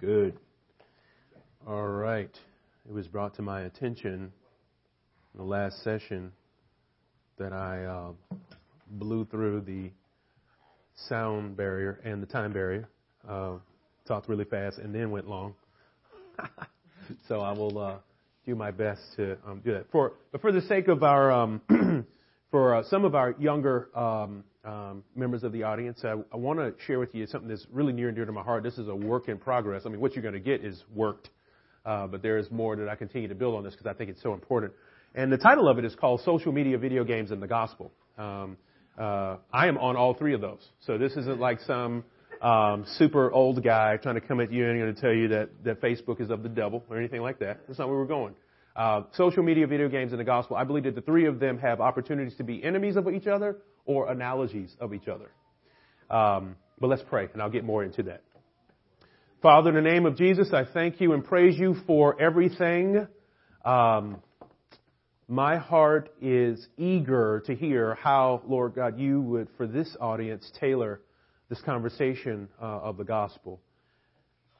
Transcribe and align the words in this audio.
Good. 0.00 0.38
All 1.66 1.88
right. 1.88 2.30
It 2.88 2.92
was 2.92 3.08
brought 3.08 3.34
to 3.34 3.42
my 3.42 3.62
attention 3.62 4.32
in 5.34 5.38
the 5.38 5.42
last 5.42 5.82
session 5.82 6.30
that 7.36 7.52
I 7.52 7.84
uh, 7.84 8.12
blew 8.92 9.24
through 9.24 9.62
the 9.62 9.90
sound 11.08 11.56
barrier 11.56 12.00
and 12.04 12.22
the 12.22 12.28
time 12.28 12.52
barrier, 12.52 12.88
uh, 13.28 13.54
talked 14.06 14.28
really 14.28 14.44
fast, 14.44 14.78
and 14.78 14.94
then 14.94 15.10
went 15.10 15.28
long. 15.28 15.54
so 17.26 17.40
I 17.40 17.50
will 17.50 17.76
uh, 17.76 17.96
do 18.46 18.54
my 18.54 18.70
best 18.70 19.00
to 19.16 19.36
um, 19.44 19.60
do 19.64 19.72
that. 19.72 19.90
For, 19.90 20.12
but 20.30 20.40
for 20.40 20.52
the 20.52 20.62
sake 20.62 20.86
of 20.86 21.02
our, 21.02 21.32
um, 21.32 21.60
for 22.50 22.76
uh, 22.76 22.82
some 22.84 23.04
of 23.04 23.14
our 23.14 23.34
younger 23.38 23.88
um, 23.96 24.44
um, 24.64 25.04
members 25.14 25.44
of 25.44 25.52
the 25.52 25.62
audience, 25.62 26.00
I, 26.04 26.14
to 26.58 26.74
share 26.86 26.98
with 26.98 27.14
you 27.14 27.26
something 27.26 27.48
that's 27.48 27.66
really 27.72 27.92
near 27.92 28.08
and 28.08 28.16
dear 28.16 28.24
to 28.24 28.32
my 28.32 28.42
heart. 28.42 28.62
This 28.62 28.78
is 28.78 28.88
a 28.88 28.94
work 28.94 29.28
in 29.28 29.38
progress. 29.38 29.82
I 29.84 29.88
mean, 29.88 30.00
what 30.00 30.14
you're 30.14 30.22
going 30.22 30.34
to 30.34 30.40
get 30.40 30.64
is 30.64 30.82
worked, 30.94 31.30
uh, 31.84 32.06
but 32.06 32.22
there 32.22 32.38
is 32.38 32.50
more 32.50 32.76
that 32.76 32.88
I 32.88 32.94
continue 32.94 33.28
to 33.28 33.34
build 33.34 33.54
on 33.54 33.64
this 33.64 33.74
because 33.74 33.86
I 33.86 33.92
think 33.92 34.10
it's 34.10 34.22
so 34.22 34.34
important. 34.34 34.72
And 35.14 35.32
the 35.32 35.38
title 35.38 35.68
of 35.68 35.78
it 35.78 35.84
is 35.84 35.94
called 35.94 36.20
Social 36.24 36.52
Media, 36.52 36.78
Video 36.78 37.04
Games, 37.04 37.30
and 37.30 37.42
the 37.42 37.46
Gospel. 37.46 37.92
Um, 38.18 38.56
uh, 38.98 39.36
I 39.52 39.68
am 39.68 39.78
on 39.78 39.96
all 39.96 40.14
three 40.14 40.34
of 40.34 40.40
those. 40.40 40.66
So 40.86 40.98
this 40.98 41.12
isn't 41.12 41.38
like 41.38 41.60
some 41.60 42.04
super 42.98 43.30
old 43.30 43.62
guy 43.62 43.96
trying 43.96 44.16
to 44.16 44.20
come 44.20 44.40
at 44.40 44.52
you 44.52 44.68
and 44.68 44.94
to 44.94 45.00
tell 45.00 45.12
you 45.12 45.28
that 45.28 45.80
Facebook 45.80 46.20
is 46.20 46.30
of 46.30 46.42
the 46.42 46.48
devil 46.48 46.84
or 46.90 46.98
anything 46.98 47.20
like 47.20 47.38
that. 47.40 47.60
That's 47.66 47.78
not 47.78 47.88
where 47.88 47.98
we're 47.98 48.06
going. 48.06 48.34
Uh, 48.78 49.02
social 49.14 49.42
media, 49.42 49.66
video 49.66 49.88
games, 49.88 50.12
and 50.12 50.20
the 50.20 50.24
gospel. 50.24 50.56
I 50.56 50.62
believe 50.62 50.84
that 50.84 50.94
the 50.94 51.00
three 51.00 51.26
of 51.26 51.40
them 51.40 51.58
have 51.58 51.80
opportunities 51.80 52.36
to 52.36 52.44
be 52.44 52.62
enemies 52.62 52.94
of 52.94 53.08
each 53.08 53.26
other 53.26 53.56
or 53.86 54.08
analogies 54.08 54.76
of 54.78 54.94
each 54.94 55.08
other. 55.08 55.32
Um, 56.08 56.54
but 56.78 56.86
let's 56.86 57.02
pray, 57.08 57.28
and 57.32 57.42
I'll 57.42 57.50
get 57.50 57.64
more 57.64 57.82
into 57.82 58.04
that. 58.04 58.22
Father, 59.42 59.70
in 59.70 59.74
the 59.74 59.90
name 59.90 60.06
of 60.06 60.16
Jesus, 60.16 60.52
I 60.52 60.64
thank 60.64 61.00
you 61.00 61.12
and 61.12 61.24
praise 61.24 61.58
you 61.58 61.74
for 61.88 62.22
everything. 62.22 63.08
Um, 63.64 64.22
my 65.26 65.56
heart 65.56 66.10
is 66.22 66.64
eager 66.76 67.42
to 67.46 67.56
hear 67.56 67.96
how, 67.96 68.42
Lord 68.46 68.76
God, 68.76 68.96
you 68.96 69.20
would, 69.20 69.48
for 69.56 69.66
this 69.66 69.96
audience, 70.00 70.48
tailor 70.60 71.00
this 71.48 71.60
conversation 71.62 72.48
uh, 72.62 72.64
of 72.64 72.96
the 72.96 73.04
gospel. 73.04 73.60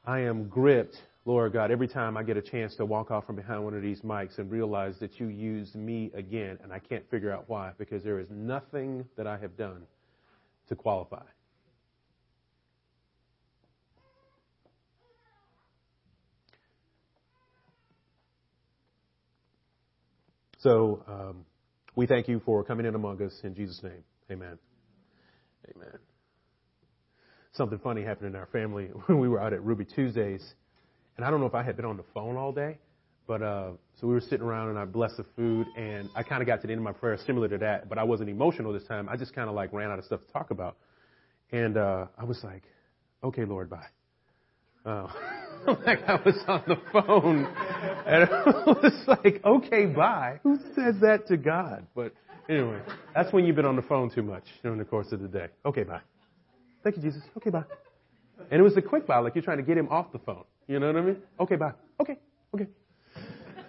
I 0.04 0.22
am 0.22 0.48
gripped, 0.48 0.96
Lord 1.28 1.52
God, 1.52 1.70
every 1.70 1.88
time 1.88 2.16
I 2.16 2.22
get 2.22 2.38
a 2.38 2.42
chance 2.42 2.74
to 2.76 2.86
walk 2.86 3.10
off 3.10 3.26
from 3.26 3.36
behind 3.36 3.62
one 3.62 3.74
of 3.74 3.82
these 3.82 4.00
mics 4.00 4.38
and 4.38 4.50
realize 4.50 4.94
that 5.00 5.20
you 5.20 5.28
used 5.28 5.74
me 5.76 6.10
again, 6.14 6.58
and 6.62 6.72
I 6.72 6.78
can't 6.78 7.04
figure 7.10 7.30
out 7.30 7.44
why, 7.48 7.72
because 7.76 8.02
there 8.02 8.18
is 8.18 8.28
nothing 8.30 9.04
that 9.18 9.26
I 9.26 9.36
have 9.36 9.54
done 9.54 9.82
to 10.70 10.74
qualify. 10.74 11.22
So 20.60 21.04
um, 21.06 21.44
we 21.94 22.06
thank 22.06 22.26
you 22.26 22.40
for 22.46 22.64
coming 22.64 22.86
in 22.86 22.94
among 22.94 23.20
us 23.20 23.38
in 23.44 23.54
Jesus' 23.54 23.82
name. 23.82 24.02
Amen. 24.32 24.58
Amen. 25.76 25.98
Something 27.52 27.80
funny 27.80 28.02
happened 28.02 28.28
in 28.28 28.34
our 28.34 28.48
family 28.50 28.84
when 29.06 29.18
we 29.18 29.28
were 29.28 29.42
out 29.42 29.52
at 29.52 29.62
Ruby 29.62 29.84
Tuesdays, 29.84 30.54
and 31.18 31.26
I 31.26 31.30
don't 31.30 31.40
know 31.40 31.46
if 31.46 31.54
I 31.54 31.62
had 31.62 31.76
been 31.76 31.84
on 31.84 31.96
the 31.98 32.04
phone 32.14 32.36
all 32.36 32.52
day, 32.52 32.78
but 33.26 33.42
uh, 33.42 33.72
so 34.00 34.06
we 34.06 34.14
were 34.14 34.20
sitting 34.20 34.40
around 34.40 34.70
and 34.70 34.78
I 34.78 34.86
blessed 34.86 35.18
the 35.18 35.26
food, 35.36 35.66
and 35.76 36.08
I 36.16 36.22
kind 36.22 36.40
of 36.40 36.46
got 36.46 36.62
to 36.62 36.66
the 36.66 36.72
end 36.72 36.78
of 36.78 36.84
my 36.84 36.92
prayer 36.92 37.18
similar 37.26 37.48
to 37.48 37.58
that, 37.58 37.88
but 37.90 37.98
I 37.98 38.04
wasn't 38.04 38.30
emotional 38.30 38.72
this 38.72 38.84
time. 38.84 39.08
I 39.08 39.16
just 39.16 39.34
kind 39.34 39.50
of 39.50 39.54
like 39.54 39.72
ran 39.74 39.90
out 39.90 39.98
of 39.98 40.06
stuff 40.06 40.20
to 40.26 40.32
talk 40.32 40.50
about, 40.50 40.78
and 41.52 41.76
uh, 41.76 42.06
I 42.16 42.24
was 42.24 42.42
like, 42.42 42.62
"Okay, 43.22 43.44
Lord, 43.44 43.68
bye." 43.68 43.88
Oh. 44.86 45.10
like 45.86 46.00
I 46.08 46.14
was 46.24 46.36
on 46.46 46.62
the 46.66 46.76
phone 46.92 47.44
and 48.06 48.24
I 48.30 48.62
was 48.66 48.92
like, 49.06 49.44
okay, 49.44 49.86
bye. 49.86 50.40
Who 50.42 50.56
says 50.74 50.94
that 51.02 51.26
to 51.28 51.36
God? 51.36 51.86
But 51.94 52.14
anyway, 52.48 52.80
that's 53.14 53.32
when 53.32 53.44
you've 53.44 53.56
been 53.56 53.66
on 53.66 53.76
the 53.76 53.82
phone 53.82 54.10
too 54.10 54.22
much 54.22 54.44
during 54.62 54.78
the 54.78 54.84
course 54.84 55.12
of 55.12 55.20
the 55.20 55.28
day. 55.28 55.48
Okay, 55.66 55.82
bye. 55.82 56.00
Thank 56.84 56.96
you, 56.96 57.02
Jesus. 57.02 57.22
Okay, 57.36 57.50
bye. 57.50 57.64
And 58.50 58.60
it 58.60 58.62
was 58.62 58.76
a 58.76 58.82
quick 58.82 59.06
bye, 59.06 59.18
like 59.18 59.34
you're 59.34 59.44
trying 59.44 59.58
to 59.58 59.62
get 59.64 59.76
him 59.76 59.88
off 59.88 60.12
the 60.12 60.20
phone. 60.20 60.44
You 60.68 60.78
know 60.78 60.86
what 60.88 60.96
I 60.96 61.00
mean? 61.00 61.16
Okay, 61.40 61.56
bye. 61.56 61.72
Okay, 62.00 62.18
okay. 62.54 62.66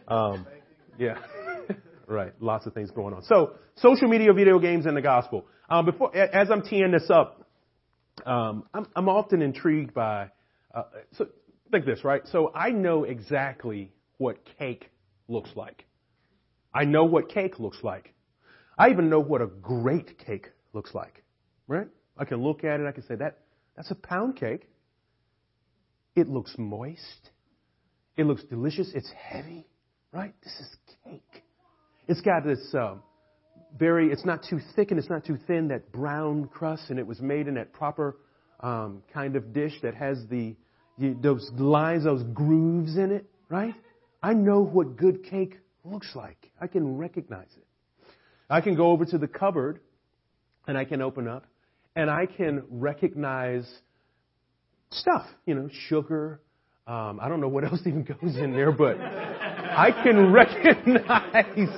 Um, 0.08 0.46
yeah. 0.98 1.16
right. 2.08 2.34
Lots 2.42 2.68
of 2.68 2.74
things 2.74 2.92
going 2.92 3.14
on. 3.14 3.24
So, 3.24 3.54
social 3.78 4.10
media, 4.10 4.34
video 4.34 4.60
games, 4.60 4.86
and 4.86 4.96
the 4.96 5.02
gospel. 5.02 5.46
Um, 5.70 5.86
before, 5.86 6.16
as 6.16 6.52
I'm 6.52 6.62
teeing 6.62 6.92
this 6.92 7.09
up, 7.09 7.48
um, 8.26 8.66
I'm, 8.74 8.86
I'm 8.96 9.08
often 9.08 9.42
intrigued 9.42 9.94
by. 9.94 10.30
Uh, 10.76 10.84
so 11.14 11.28
think 11.72 11.86
this, 11.86 12.04
right? 12.04 12.22
So 12.32 12.52
I 12.54 12.72
know 12.72 13.06
exactly 13.06 13.94
what 14.18 14.38
cake 14.58 14.92
looks 15.28 15.52
like. 15.56 15.86
I 16.74 16.84
know 16.84 17.06
what 17.06 17.30
cake 17.30 17.59
looks 17.59 17.78
like. 17.82 18.14
I 18.78 18.90
even 18.90 19.09
know 19.09 19.20
what 19.20 19.42
a 19.42 19.48
great 19.48 20.20
cake 20.20 20.50
looks 20.74 20.94
like, 20.94 21.24
right? 21.68 21.88
I 22.18 22.26
can 22.26 22.44
look 22.44 22.64
at 22.64 22.80
it. 22.80 22.88
I 22.88 22.92
can 22.92 23.04
say 23.06 23.16
that 23.16 23.40
that's 23.76 23.92
a 23.92 23.96
pound 23.96 24.36
cake. 24.36 24.70
It 26.16 26.28
looks 26.28 26.53
moist. 26.58 27.30
It 28.18 28.25
looks 28.25 28.44
delicious. 28.44 28.92
It's 28.94 29.12
heavy, 29.12 29.68
right? 30.12 30.34
This 30.44 30.53
is 30.59 30.75
cake. 31.03 31.44
It's 32.08 32.22
got 32.22 32.44
this 32.44 32.74
um, 32.74 33.02
very. 33.78 34.12
It's 34.12 34.25
not 34.25 34.44
too 34.50 34.59
thick 34.75 34.92
and 34.92 35.00
it's 35.00 35.09
not 35.09 35.25
too 35.25 35.38
thin. 35.47 35.70
That 35.70 35.92
brown 35.92 36.47
crust, 36.47 36.90
and 36.90 37.00
it 37.00 37.08
was 37.08 37.22
made 37.22 37.47
in 37.47 37.53
that 37.56 37.72
proper 37.72 38.18
um, 38.59 39.03
kind 39.14 39.36
of 39.36 39.53
dish 39.53 39.74
that 39.84 39.96
has 39.96 40.25
the 40.30 40.56
those 41.00 41.50
lines, 41.58 42.03
those 42.03 42.24
grooves 42.34 42.97
in 42.97 43.12
it, 43.12 43.26
right? 43.47 43.74
I 44.22 44.34
know 44.34 44.62
what 44.62 44.97
good 44.97 45.24
cake 45.24 45.58
looks 45.86 46.14
like. 46.14 46.52
I 46.59 46.68
can 46.68 46.97
recognize 46.97 47.47
it. 47.56 47.66
I 48.50 48.62
can 48.62 48.76
go 48.76 48.91
over 48.91 49.06
to 49.06 49.18
the 49.18 49.28
cupboard 49.28 49.80
and 50.68 50.78
I 50.78 50.84
can 50.84 51.02
open 51.02 51.28
up 51.28 51.46
and 51.96 52.09
I 52.09 52.26
can 52.26 52.64
recognize 52.70 53.70
stuff, 54.92 55.26
you 55.46 55.56
know, 55.56 55.70
sugar. 55.88 56.42
Um, 56.88 57.20
I 57.22 57.30
don't 57.30 57.42
know 57.42 57.48
what 57.48 57.64
else 57.72 57.82
even 57.82 58.04
goes 58.04 58.38
in 58.38 58.54
there, 58.54 58.72
but 58.72 58.98
I 59.00 59.92
can 60.04 60.32
recognize 60.32 61.70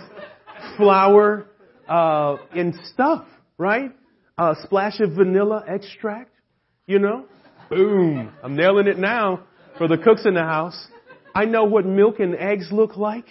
flour 0.78 1.48
uh, 1.88 2.38
and 2.56 2.74
stuff, 2.94 3.26
right? 3.58 3.92
A 4.38 4.56
splash 4.64 5.00
of 5.00 5.14
vanilla 5.14 5.64
extract, 5.68 6.32
you 6.88 7.00
know, 7.00 7.26
Boom. 7.72 8.34
I'm 8.44 8.58
nailing 8.58 8.88
it 8.88 9.00
now 9.00 9.46
for 9.78 9.88
the 9.88 9.98
cooks 9.98 10.26
in 10.26 10.34
the 10.34 10.44
house. 10.44 10.90
I 11.34 11.46
know 11.46 11.64
what 11.64 11.86
milk 11.86 12.20
and 12.20 12.36
eggs 12.36 12.68
look 12.70 12.98
like. 12.98 13.24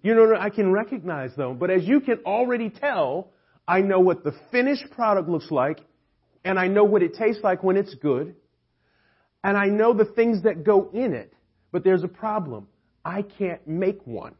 You 0.00 0.14
know, 0.14 0.36
I 0.38 0.48
can 0.48 0.70
recognize 0.70 1.34
them. 1.34 1.58
But 1.58 1.70
as 1.70 1.82
you 1.82 2.00
can 2.00 2.20
already 2.24 2.70
tell, 2.70 3.32
I 3.66 3.80
know 3.80 3.98
what 3.98 4.22
the 4.22 4.32
finished 4.52 4.84
product 4.92 5.28
looks 5.28 5.50
like, 5.50 5.80
and 6.44 6.56
I 6.56 6.68
know 6.68 6.84
what 6.84 7.02
it 7.02 7.14
tastes 7.14 7.42
like 7.42 7.64
when 7.64 7.76
it's 7.76 7.92
good, 7.96 8.36
and 9.42 9.56
I 9.56 9.66
know 9.66 9.94
the 9.94 10.04
things 10.04 10.42
that 10.42 10.64
go 10.64 10.90
in 10.92 11.14
it. 11.14 11.32
But 11.72 11.84
there's 11.84 12.02
a 12.02 12.08
problem. 12.08 12.66
I 13.04 13.22
can't 13.22 13.66
make 13.66 14.06
one. 14.06 14.34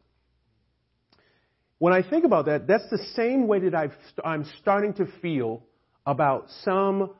When 1.77 1.93
I 1.93 2.07
think 2.07 2.25
about 2.25 2.45
that, 2.45 2.67
that's 2.67 2.89
the 2.91 3.03
same 3.15 3.47
way 3.47 3.59
that 3.59 3.73
I've, 3.73 3.93
I'm 4.23 4.45
starting 4.59 4.93
to 4.95 5.07
feel 5.21 5.63
about 6.05 6.47
some 6.63 7.11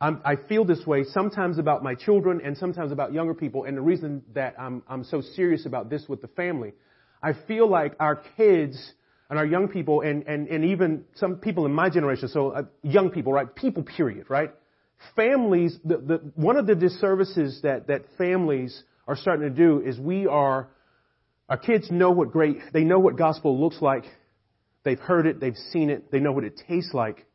I'm, 0.00 0.20
i 0.24 0.36
feel 0.36 0.64
this 0.64 0.84
way 0.86 1.04
sometimes 1.04 1.58
about 1.58 1.82
my 1.82 1.94
children 1.94 2.40
and 2.44 2.56
sometimes 2.58 2.92
about 2.92 3.12
younger 3.12 3.32
people. 3.32 3.64
And 3.64 3.76
the 3.76 3.80
reason 3.80 4.22
that 4.34 4.54
I'm, 4.58 4.82
I'm 4.88 5.02
so 5.04 5.20
serious 5.20 5.66
about 5.66 5.88
this 5.88 6.04
with 6.08 6.20
the 6.20 6.28
family, 6.28 6.72
I 7.22 7.32
feel 7.32 7.68
like 7.68 7.94
our 8.00 8.16
kids 8.36 8.92
and 9.30 9.38
our 9.38 9.46
young 9.46 9.68
people 9.68 10.02
and, 10.02 10.24
and, 10.26 10.48
and 10.48 10.64
even 10.64 11.04
some 11.14 11.36
people 11.36 11.64
in 11.64 11.72
my 11.72 11.88
generation, 11.88 12.28
so 12.28 12.50
uh, 12.50 12.62
young 12.82 13.10
people, 13.10 13.32
right? 13.32 13.52
People, 13.54 13.82
period, 13.82 14.26
right? 14.28 14.50
Families, 15.16 15.78
the, 15.84 15.98
the, 15.98 16.32
one 16.34 16.56
of 16.56 16.66
the 16.66 16.74
disservices 16.74 17.60
that, 17.62 17.88
that 17.88 18.02
families 18.16 18.82
are 19.06 19.16
starting 19.16 19.48
to 19.48 19.54
do 19.54 19.80
is 19.80 19.98
we 19.98 20.26
are, 20.26 20.68
our 21.48 21.58
kids 21.58 21.90
know 21.90 22.10
what 22.10 22.32
great, 22.32 22.58
they 22.72 22.84
know 22.84 22.98
what 22.98 23.16
gospel 23.16 23.60
looks 23.60 23.80
like. 23.80 24.04
They've 24.84 24.98
heard 24.98 25.26
it, 25.26 25.40
they've 25.40 25.56
seen 25.72 25.90
it, 25.90 26.10
they 26.10 26.20
know 26.20 26.32
what 26.32 26.44
it 26.44 26.60
tastes 26.68 26.94
like. 26.94 27.26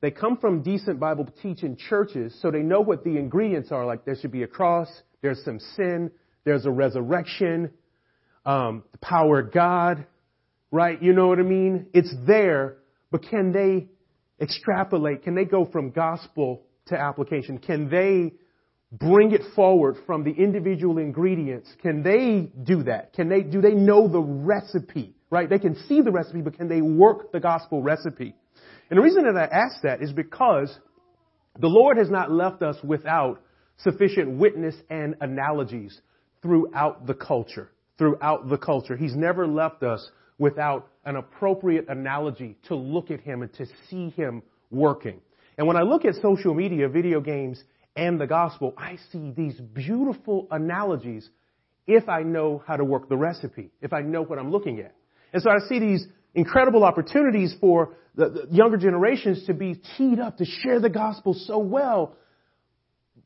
They 0.00 0.10
come 0.10 0.36
from 0.36 0.62
decent 0.62 1.00
Bible 1.00 1.26
teaching 1.42 1.76
churches, 1.76 2.36
so 2.42 2.50
they 2.50 2.60
know 2.60 2.80
what 2.80 3.04
the 3.04 3.16
ingredients 3.16 3.72
are. 3.72 3.86
Like 3.86 4.04
there 4.04 4.16
should 4.16 4.32
be 4.32 4.42
a 4.42 4.46
cross, 4.46 4.88
there's 5.22 5.42
some 5.44 5.58
sin, 5.76 6.10
there's 6.44 6.66
a 6.66 6.70
resurrection, 6.70 7.70
um, 8.44 8.82
the 8.92 8.98
power 8.98 9.38
of 9.38 9.52
God, 9.52 10.06
right? 10.70 11.02
You 11.02 11.14
know 11.14 11.28
what 11.28 11.38
I 11.38 11.42
mean? 11.42 11.86
It's 11.94 12.14
there, 12.26 12.76
but 13.10 13.22
can 13.22 13.52
they 13.52 13.88
extrapolate? 14.44 15.24
Can 15.24 15.34
they 15.34 15.44
go 15.44 15.64
from 15.64 15.90
gospel 15.90 16.62
to 16.86 16.98
application? 16.98 17.58
Can 17.58 17.90
they 17.90 18.34
bring 18.92 19.32
it 19.32 19.42
forward 19.56 19.96
from 20.06 20.22
the 20.22 20.30
individual 20.30 20.98
ingredients? 20.98 21.68
Can 21.82 22.02
they 22.02 22.52
do 22.62 22.84
that? 22.84 23.12
Can 23.12 23.28
they, 23.28 23.42
do 23.42 23.60
they 23.60 23.74
know 23.74 24.06
the 24.06 24.20
recipe, 24.20 25.14
right? 25.30 25.50
They 25.50 25.58
can 25.58 25.74
see 25.88 26.00
the 26.00 26.12
recipe, 26.12 26.42
but 26.42 26.56
can 26.56 26.68
they 26.68 26.80
work 26.80 27.32
the 27.32 27.40
gospel 27.40 27.82
recipe? 27.82 28.34
And 28.90 28.98
the 28.98 29.02
reason 29.02 29.24
that 29.24 29.36
I 29.36 29.44
ask 29.44 29.82
that 29.82 30.02
is 30.02 30.12
because 30.12 30.78
the 31.58 31.68
Lord 31.68 31.96
has 31.96 32.10
not 32.10 32.30
left 32.30 32.62
us 32.62 32.76
without 32.84 33.40
sufficient 33.78 34.38
witness 34.38 34.74
and 34.90 35.16
analogies 35.20 36.00
throughout 36.42 37.06
the 37.06 37.14
culture. 37.14 37.70
Throughout 37.98 38.48
the 38.48 38.58
culture. 38.58 38.96
He's 38.96 39.14
never 39.16 39.46
left 39.46 39.82
us 39.82 40.08
without 40.38 40.88
an 41.04 41.16
appropriate 41.16 41.88
analogy 41.88 42.56
to 42.68 42.74
look 42.74 43.10
at 43.10 43.20
him 43.20 43.42
and 43.42 43.52
to 43.54 43.66
see 43.88 44.10
him 44.10 44.42
working. 44.70 45.20
And 45.56 45.66
when 45.66 45.76
I 45.76 45.82
look 45.82 46.04
at 46.04 46.14
social 46.16 46.54
media, 46.54 46.88
video 46.88 47.20
games, 47.20 47.62
and 47.96 48.20
the 48.20 48.26
gospel, 48.26 48.74
I 48.76 48.98
see 49.12 49.32
these 49.36 49.54
beautiful 49.54 50.48
analogies 50.50 51.28
if 51.86 52.08
I 52.08 52.22
know 52.22 52.62
how 52.66 52.76
to 52.76 52.84
work 52.84 53.08
the 53.08 53.16
recipe, 53.16 53.70
if 53.80 53.92
I 53.92 54.00
know 54.00 54.22
what 54.22 54.38
I'm 54.38 54.50
looking 54.50 54.80
at. 54.80 54.94
And 55.32 55.42
so 55.42 55.50
I 55.50 55.58
see 55.68 55.78
these 55.78 56.06
incredible 56.34 56.84
opportunities 56.84 57.54
for 57.60 57.94
the, 58.16 58.46
younger 58.50 58.76
generations 58.76 59.46
to 59.46 59.54
be 59.54 59.80
teed 59.96 60.18
up 60.18 60.38
to 60.38 60.44
share 60.44 60.80
the 60.80 60.88
gospel 60.88 61.34
so 61.34 61.58
well. 61.58 62.16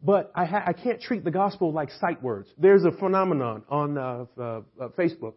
But 0.02 0.30
I, 0.34 0.44
ha- 0.44 0.64
I 0.66 0.72
can't 0.72 1.00
treat 1.00 1.24
the 1.24 1.30
gospel 1.30 1.72
like 1.72 1.90
sight 2.00 2.22
words. 2.22 2.48
There's 2.58 2.84
a 2.84 2.92
phenomenon 2.92 3.62
on 3.68 3.98
uh, 3.98 4.24
uh, 4.38 4.42
uh, 4.42 4.88
Facebook. 4.98 5.34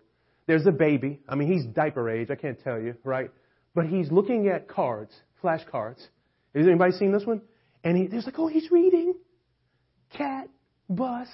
There's 0.47 0.65
a 0.65 0.71
baby. 0.71 1.19
I 1.27 1.35
mean, 1.35 1.51
he's 1.51 1.65
diaper 1.65 2.09
age. 2.09 2.29
I 2.29 2.35
can't 2.35 2.61
tell 2.63 2.79
you, 2.79 2.95
right? 3.03 3.31
But 3.73 3.85
he's 3.85 4.11
looking 4.11 4.47
at 4.47 4.67
cards, 4.67 5.13
flashcards. 5.43 5.99
Has 6.55 6.67
anybody 6.67 6.91
seen 6.93 7.11
this 7.11 7.25
one? 7.25 7.41
And 7.83 7.97
he, 7.97 8.07
there's 8.07 8.25
like, 8.25 8.37
oh, 8.37 8.47
he's 8.47 8.69
reading. 8.71 9.13
Cat, 10.15 10.49
bus, 10.89 11.27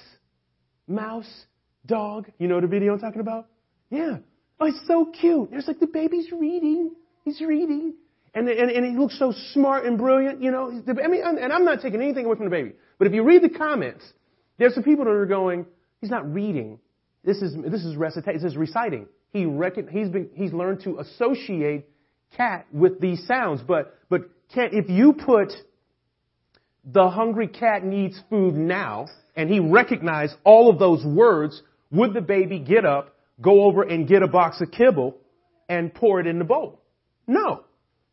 mouse, 0.86 1.46
dog. 1.84 2.30
You 2.38 2.48
know 2.48 2.60
the 2.60 2.66
video 2.66 2.94
I'm 2.94 3.00
talking 3.00 3.20
about? 3.20 3.46
Yeah. 3.90 4.18
Oh, 4.60 4.66
it's 4.66 4.80
so 4.86 5.06
cute. 5.06 5.50
There's 5.50 5.66
like 5.66 5.80
the 5.80 5.86
baby's 5.86 6.30
reading. 6.32 6.92
He's 7.24 7.40
reading. 7.40 7.94
And, 8.34 8.48
and, 8.48 8.70
and 8.70 8.86
he 8.86 8.96
looks 8.96 9.18
so 9.18 9.32
smart 9.52 9.84
and 9.84 9.98
brilliant, 9.98 10.42
you 10.42 10.50
know. 10.50 10.70
I 10.70 11.08
mean, 11.08 11.22
and 11.24 11.52
I'm 11.52 11.64
not 11.64 11.80
taking 11.80 12.00
anything 12.00 12.26
away 12.26 12.36
from 12.36 12.44
the 12.44 12.50
baby. 12.50 12.72
But 12.98 13.08
if 13.08 13.14
you 13.14 13.24
read 13.24 13.42
the 13.42 13.48
comments, 13.48 14.04
there's 14.58 14.74
some 14.74 14.84
people 14.84 15.04
that 15.06 15.10
are 15.10 15.26
going, 15.26 15.66
he's 16.00 16.10
not 16.10 16.32
reading. 16.32 16.78
This 17.24 17.42
is, 17.42 17.54
this 17.70 17.84
is 17.84 17.96
recitation. 17.96 18.40
This 18.40 18.52
is 18.52 18.56
reciting. 18.56 19.06
He 19.30 19.44
reckon, 19.44 19.88
he's 19.88 20.08
been, 20.08 20.30
he's 20.34 20.52
learned 20.52 20.82
to 20.84 20.98
associate 20.98 21.88
cat 22.36 22.66
with 22.72 23.00
these 23.00 23.26
sounds. 23.26 23.60
But, 23.66 23.94
but 24.08 24.22
if 24.54 24.88
you 24.88 25.12
put 25.12 25.52
the 26.84 27.10
hungry 27.10 27.48
cat 27.48 27.84
needs 27.84 28.20
food 28.30 28.54
now, 28.54 29.08
and 29.36 29.50
he 29.50 29.60
recognized 29.60 30.34
all 30.44 30.70
of 30.70 30.78
those 30.78 31.04
words, 31.04 31.62
would 31.90 32.14
the 32.14 32.20
baby 32.20 32.58
get 32.58 32.84
up, 32.84 33.14
go 33.40 33.62
over 33.64 33.82
and 33.82 34.08
get 34.08 34.22
a 34.22 34.26
box 34.26 34.60
of 34.60 34.70
kibble 34.70 35.16
and 35.68 35.94
pour 35.94 36.20
it 36.20 36.26
in 36.26 36.38
the 36.38 36.44
bowl? 36.44 36.80
No, 37.26 37.64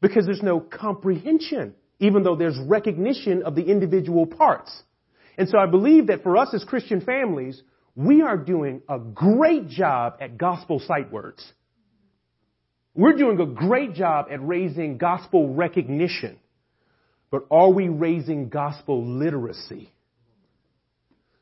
because 0.02 0.26
there's 0.26 0.44
no 0.44 0.60
comprehension, 0.60 1.74
even 2.00 2.24
though 2.24 2.36
there's 2.36 2.58
recognition 2.68 3.44
of 3.44 3.56
the 3.56 3.64
individual 3.64 4.26
parts. 4.26 4.84
And 5.38 5.50
so 5.50 5.58
I 5.58 5.66
believe 5.66 6.08
that 6.08 6.24
for 6.24 6.38
us 6.38 6.54
as 6.54 6.64
Christian 6.64 7.02
families, 7.02 7.62
we 7.96 8.22
are 8.22 8.38
doing 8.38 8.82
a 8.90 9.00
great 9.00 9.68
job 9.70 10.18
at 10.20 10.38
gospel 10.38 10.80
sight 10.80 11.12
words. 11.12 11.44
We're 12.94 13.18
doing 13.18 13.40
a 13.40 13.46
great 13.46 13.94
job 13.94 14.28
at 14.32 14.46
raising 14.46 14.98
gospel 14.98 15.54
recognition. 15.54 16.38
But 17.32 17.46
are 17.52 17.70
we 17.70 17.90
raising 17.90 18.50
gospel 18.50 19.06
literacy? 19.06 19.92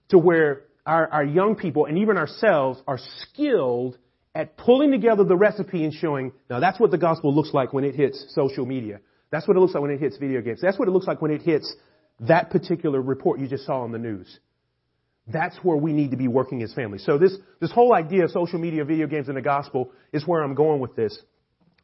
To 0.10 0.18
where 0.18 0.62
our, 0.86 1.08
our 1.08 1.24
young 1.24 1.56
people 1.56 1.86
and 1.86 1.98
even 1.98 2.18
ourselves 2.18 2.82
are 2.88 3.00
skilled 3.22 3.98
at 4.36 4.58
pulling 4.58 4.92
together 4.92 5.24
the 5.24 5.36
recipe 5.36 5.84
and 5.84 5.94
showing, 5.94 6.32
now 6.50 6.60
that's 6.60 6.80
what 6.80 6.92
the 6.92 6.98
gospel 6.98 7.34
looks 7.34 7.54
like 7.54 7.74
when 7.74 7.84
it 7.84 7.96
hits 7.96 8.34
social 8.34 8.66
media. 8.66 9.00
That's 9.32 9.48
what 9.48 9.58
it 9.58 9.60
looks 9.60 9.74
like 9.74 9.82
when 9.82 9.92
it 9.92 10.00
hits 10.00 10.18
video 10.18 10.42
games. 10.42 10.60
That's 10.62 10.78
what 10.78 10.88
it 10.88 10.92
looks 10.92 11.08
like 11.08 11.22
when 11.22 11.32
it 11.32 11.42
hits 11.42 11.74
that 12.22 12.50
particular 12.52 13.02
report 13.02 13.40
you 13.40 13.48
just 13.48 13.66
saw 13.66 13.82
on 13.82 13.92
the 13.92 13.98
news. 13.98 14.40
That's 15.28 15.58
where 15.64 15.78
we 15.78 15.94
need 15.94 16.12
to 16.12 16.18
be 16.18 16.28
working 16.28 16.62
as 16.64 16.74
families. 16.74 17.06
So 17.06 17.18
this, 17.18 17.36
this 17.62 17.72
whole 17.72 17.94
idea 17.94 18.26
of 18.26 18.32
social 18.32 18.60
media, 18.60 18.84
video 18.84 19.08
games, 19.08 19.30
and 19.30 19.38
the 19.38 19.42
gospel 19.42 19.92
is 20.12 20.28
where 20.28 20.44
I'm 20.44 20.54
going 20.54 20.82
with 20.82 20.96
this. 20.96 21.18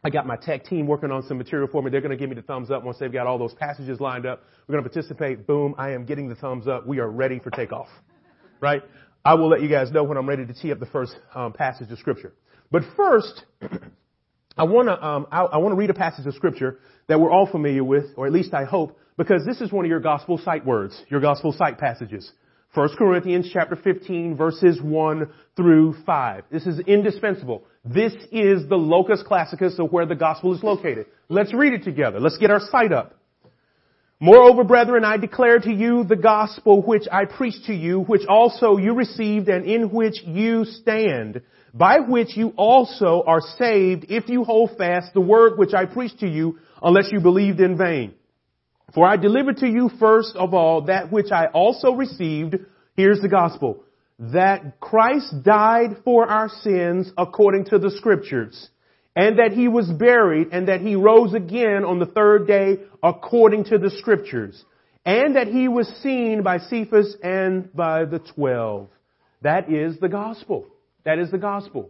I 0.04 0.10
got 0.10 0.26
my 0.26 0.36
tech 0.36 0.66
team 0.66 0.88
working 0.88 1.12
on 1.12 1.24
some 1.24 1.38
material 1.38 1.68
for 1.70 1.82
me. 1.82 1.90
They're 1.90 2.02
going 2.02 2.12
to 2.12 2.18
give 2.18 2.30
me 2.30 2.36
the 2.36 2.42
thumbs 2.42 2.72
up 2.72 2.84
once 2.84 2.98
they've 3.00 3.12
got 3.12 3.28
all 3.28 3.38
those 3.38 3.54
passages 3.54 4.00
lined 4.00 4.26
up. 4.26 4.44
We're 4.68 4.74
going 4.74 4.84
to 4.84 4.90
participate. 4.90 5.46
Boom. 5.46 5.76
I 5.78 5.92
am 5.92 6.06
getting 6.06 6.30
the 6.30 6.36
thumbs 6.36 6.68
up. 6.68 6.88
We 6.88 7.00
are 7.00 7.10
ready 7.10 7.40
for 7.40 7.50
takeoff. 7.50 7.88
Right? 8.62 8.82
I 9.24 9.34
will 9.36 9.50
let 9.50 9.62
you 9.62 9.70
guys 9.70 9.92
know 9.92 10.04
when 10.04 10.18
I'm 10.18 10.28
ready 10.28 10.46
to 10.46 10.54
tee 10.54 10.72
up 10.72 10.80
the 10.80 10.86
first 10.86 11.16
um, 11.36 11.54
passage 11.54 11.92
of 11.92 12.00
scripture. 12.00 12.34
But 12.72 12.84
first, 12.96 13.44
I 14.58 14.64
want 14.64 14.88
to 14.88 15.06
um, 15.06 15.28
I, 15.32 15.42
I 15.42 15.58
want 15.58 15.74
to 15.74 15.78
read 15.78 15.90
a 15.90 15.94
passage 15.94 16.26
of 16.26 16.34
scripture 16.34 16.80
that 17.08 17.20
we're 17.20 17.32
all 17.32 17.48
familiar 17.48 17.84
with, 17.84 18.06
or 18.16 18.28
at 18.28 18.34
least 18.34 18.54
I 18.54 18.66
hope, 18.66 18.98
because 19.18 19.46
this 19.46 19.60
is 19.62 19.72
one 19.72 19.86
of 19.86 19.90
your 19.90 20.00
gospel 20.00 20.38
sight 20.38 20.66
words, 20.66 21.02
your 21.10 21.20
gospel 21.20 21.54
sight 21.54 21.78
passages. 21.78 22.32
1 22.76 22.90
Corinthians 22.98 23.50
chapter 23.52 23.76
15 23.76 24.38
verses 24.38 24.80
1 24.80 25.28
through 25.56 25.96
5. 26.06 26.44
This 26.52 26.68
is 26.68 26.80
indispensable. 26.82 27.64
This 27.84 28.14
is 28.32 28.70
the 28.70 28.76
locus 28.76 29.24
classicus 29.26 29.80
of 29.80 29.92
where 29.92 30.06
the 30.06 30.16
gospel 30.16 30.54
is 30.54 30.62
located. 30.62 31.08
Let's 31.30 31.52
read 31.52 31.74
it 31.74 31.84
together. 31.84 32.20
Let's 32.20 32.38
get 32.38 32.52
our 32.52 32.60
sight 32.60 32.92
up. 32.92 33.16
Moreover, 34.20 34.64
brethren, 34.64 35.04
I 35.04 35.18
declare 35.18 35.58
to 35.60 35.72
you 35.72 36.04
the 36.04 36.16
gospel 36.16 36.84
which 36.84 37.06
I 37.12 37.26
preached 37.26 37.66
to 37.68 37.74
you, 37.74 38.02
which 38.02 38.28
also 38.28 38.78
you 38.78 38.94
received 38.94 39.48
and 39.48 39.66
in 39.66 39.90
which 39.90 40.22
you 40.24 40.66
stand, 40.66 41.42
by 41.74 42.00
which 42.00 42.38
you 42.38 42.50
also 42.56 43.24
are 43.26 43.42
saved 43.58 44.06
if 44.10 44.30
you 44.30 44.44
hold 44.44 44.78
fast 44.78 45.14
the 45.16 45.22
word 45.22 45.58
which 45.58 45.74
I 45.74 45.86
preached 45.86 46.20
to 46.20 46.28
you, 46.28 46.60
unless 46.84 47.12
you 47.12 47.20
believed 47.20 47.62
in 47.62 47.78
vain. 47.78 48.14
For 48.94 49.06
I 49.06 49.18
delivered 49.18 49.58
to 49.58 49.68
you 49.68 49.90
first 50.00 50.36
of 50.36 50.54
all 50.54 50.84
that 50.84 51.12
which 51.12 51.32
I 51.32 51.48
also 51.48 51.94
received, 51.94 52.56
here's 52.96 53.22
the 53.22 53.30
gospel, 53.30 53.84
that 54.20 54.80
Christ 54.80 55.44
died 55.44 55.98
for 56.04 56.28
our 56.28 56.50
sins 56.50 57.12
according 57.18 57.66
to 57.66 57.80
the 57.80 57.92
scriptures, 57.92 58.70
and 59.16 59.40
that 59.40 59.54
he 59.54 59.68
was 59.68 59.90
buried, 59.90 60.50
and 60.52 60.68
that 60.68 60.82
he 60.82 60.96
rose 60.96 61.34
again 61.34 61.86
on 61.86 62.00
the 62.00 62.06
third 62.06 62.48
day 62.48 62.80
according 63.02 63.66
to 63.66 63.78
the 63.78 63.90
scriptures, 63.90 64.64
and 65.06 65.36
that 65.36 65.48
he 65.48 65.68
was 65.68 65.88
seen 66.04 66.44
by 66.44 66.58
Cephas 66.58 67.16
and 67.24 67.74
by 67.74 68.06
the 68.06 68.20
twelve. 68.20 68.90
That 69.42 69.72
is 69.72 70.00
the 70.00 70.10
gospel. 70.10 70.68
That 71.06 71.20
is 71.20 71.32
the 71.32 71.38
gospel. 71.38 71.90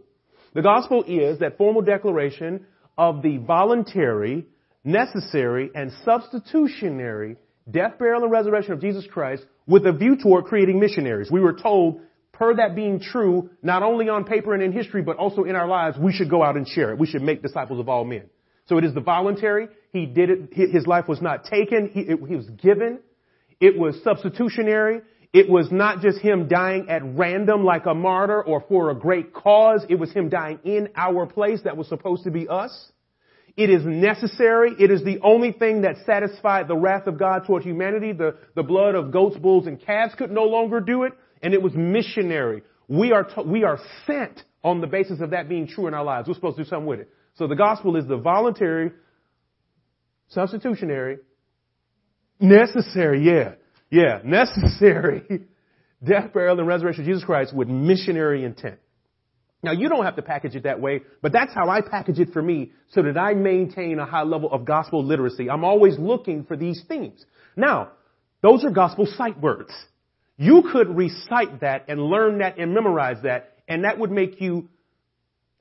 The 0.54 0.62
gospel 0.62 1.04
is 1.06 1.40
that 1.40 1.58
formal 1.58 1.82
declaration 1.82 2.66
of 2.96 3.22
the 3.22 3.38
voluntary, 3.38 4.46
necessary, 4.84 5.70
and 5.74 5.92
substitutionary 6.04 7.36
death, 7.70 7.98
burial, 7.98 8.22
and 8.22 8.32
resurrection 8.32 8.72
of 8.72 8.80
Jesus 8.80 9.06
Christ 9.10 9.44
with 9.66 9.86
a 9.86 9.92
view 9.92 10.16
toward 10.16 10.44
creating 10.46 10.80
missionaries. 10.80 11.30
We 11.30 11.40
were 11.40 11.52
told 11.52 12.00
per 12.32 12.54
that 12.56 12.74
being 12.74 13.00
true, 13.00 13.50
not 13.62 13.82
only 13.82 14.08
on 14.08 14.24
paper 14.24 14.54
and 14.54 14.62
in 14.62 14.72
history, 14.72 15.02
but 15.02 15.16
also 15.16 15.44
in 15.44 15.54
our 15.54 15.68
lives, 15.68 15.98
we 15.98 16.12
should 16.12 16.30
go 16.30 16.42
out 16.42 16.56
and 16.56 16.66
share 16.66 16.90
it. 16.90 16.98
We 16.98 17.06
should 17.06 17.22
make 17.22 17.42
disciples 17.42 17.78
of 17.78 17.88
all 17.88 18.04
men. 18.04 18.24
So 18.66 18.78
it 18.78 18.84
is 18.84 18.94
the 18.94 19.00
voluntary. 19.00 19.68
He 19.92 20.06
did 20.06 20.30
it. 20.30 20.48
His 20.52 20.86
life 20.86 21.08
was 21.08 21.20
not 21.20 21.44
taken. 21.44 21.90
He, 21.92 22.00
it, 22.00 22.18
he 22.28 22.36
was 22.36 22.48
given. 22.48 23.00
It 23.60 23.78
was 23.78 24.02
substitutionary. 24.02 25.02
It 25.32 25.48
was 25.48 25.70
not 25.70 26.00
just 26.00 26.18
him 26.18 26.48
dying 26.48 26.88
at 26.88 27.02
random 27.04 27.64
like 27.64 27.86
a 27.86 27.94
martyr 27.94 28.42
or 28.42 28.64
for 28.68 28.90
a 28.90 28.94
great 28.94 29.32
cause. 29.32 29.84
It 29.88 29.96
was 29.96 30.12
him 30.12 30.28
dying 30.28 30.60
in 30.64 30.88
our 30.96 31.26
place 31.26 31.60
that 31.64 31.76
was 31.76 31.88
supposed 31.88 32.24
to 32.24 32.30
be 32.30 32.48
us. 32.48 32.90
It 33.56 33.70
is 33.70 33.84
necessary. 33.84 34.74
It 34.78 34.90
is 34.90 35.02
the 35.04 35.18
only 35.22 35.52
thing 35.52 35.82
that 35.82 35.96
satisfied 36.06 36.68
the 36.68 36.76
wrath 36.76 37.06
of 37.06 37.18
God 37.18 37.46
toward 37.46 37.62
humanity. 37.62 38.12
The, 38.12 38.36
the 38.54 38.62
blood 38.62 38.94
of 38.94 39.10
goats, 39.12 39.36
bulls, 39.36 39.66
and 39.66 39.80
calves 39.80 40.14
could 40.16 40.30
no 40.30 40.44
longer 40.44 40.80
do 40.80 41.04
it 41.04 41.12
and 41.42 41.54
it 41.54 41.62
was 41.62 41.72
missionary. 41.74 42.62
We 42.88 43.12
are, 43.12 43.24
to, 43.24 43.42
we 43.42 43.64
are 43.64 43.78
sent 44.06 44.42
on 44.62 44.80
the 44.80 44.86
basis 44.86 45.20
of 45.20 45.30
that 45.30 45.48
being 45.48 45.66
true 45.66 45.86
in 45.86 45.94
our 45.94 46.04
lives. 46.04 46.28
We're 46.28 46.34
supposed 46.34 46.56
to 46.56 46.64
do 46.64 46.68
something 46.68 46.86
with 46.86 47.00
it. 47.00 47.10
So 47.34 47.46
the 47.46 47.56
gospel 47.56 47.96
is 47.96 48.06
the 48.06 48.16
voluntary, 48.16 48.92
substitutionary, 50.28 51.18
necessary, 52.38 53.24
yeah, 53.24 53.54
yeah, 53.90 54.20
necessary 54.24 55.22
death, 56.04 56.32
burial, 56.32 56.58
and 56.58 56.68
resurrection 56.68 57.04
of 57.04 57.08
Jesus 57.08 57.24
Christ 57.24 57.54
with 57.54 57.68
missionary 57.68 58.44
intent. 58.44 58.78
Now 59.62 59.72
you 59.72 59.88
don't 59.88 60.04
have 60.04 60.16
to 60.16 60.22
package 60.22 60.56
it 60.56 60.62
that 60.62 60.80
way, 60.80 61.02
but 61.20 61.32
that's 61.32 61.52
how 61.54 61.68
I 61.68 61.82
package 61.82 62.18
it 62.18 62.32
for 62.32 62.40
me 62.40 62.72
so 62.92 63.02
that 63.02 63.18
I 63.18 63.34
maintain 63.34 63.98
a 63.98 64.06
high 64.06 64.22
level 64.22 64.50
of 64.50 64.64
gospel 64.64 65.04
literacy. 65.04 65.50
I'm 65.50 65.64
always 65.64 65.98
looking 65.98 66.44
for 66.44 66.56
these 66.56 66.82
themes. 66.88 67.24
Now, 67.56 67.90
those 68.42 68.64
are 68.64 68.70
gospel 68.70 69.06
sight 69.06 69.38
words. 69.40 69.72
You 70.38 70.62
could 70.72 70.88
recite 70.96 71.60
that 71.60 71.84
and 71.88 72.00
learn 72.00 72.38
that 72.38 72.58
and 72.58 72.72
memorize 72.72 73.22
that, 73.24 73.58
and 73.68 73.84
that 73.84 73.98
would 73.98 74.10
make 74.10 74.40
you 74.40 74.70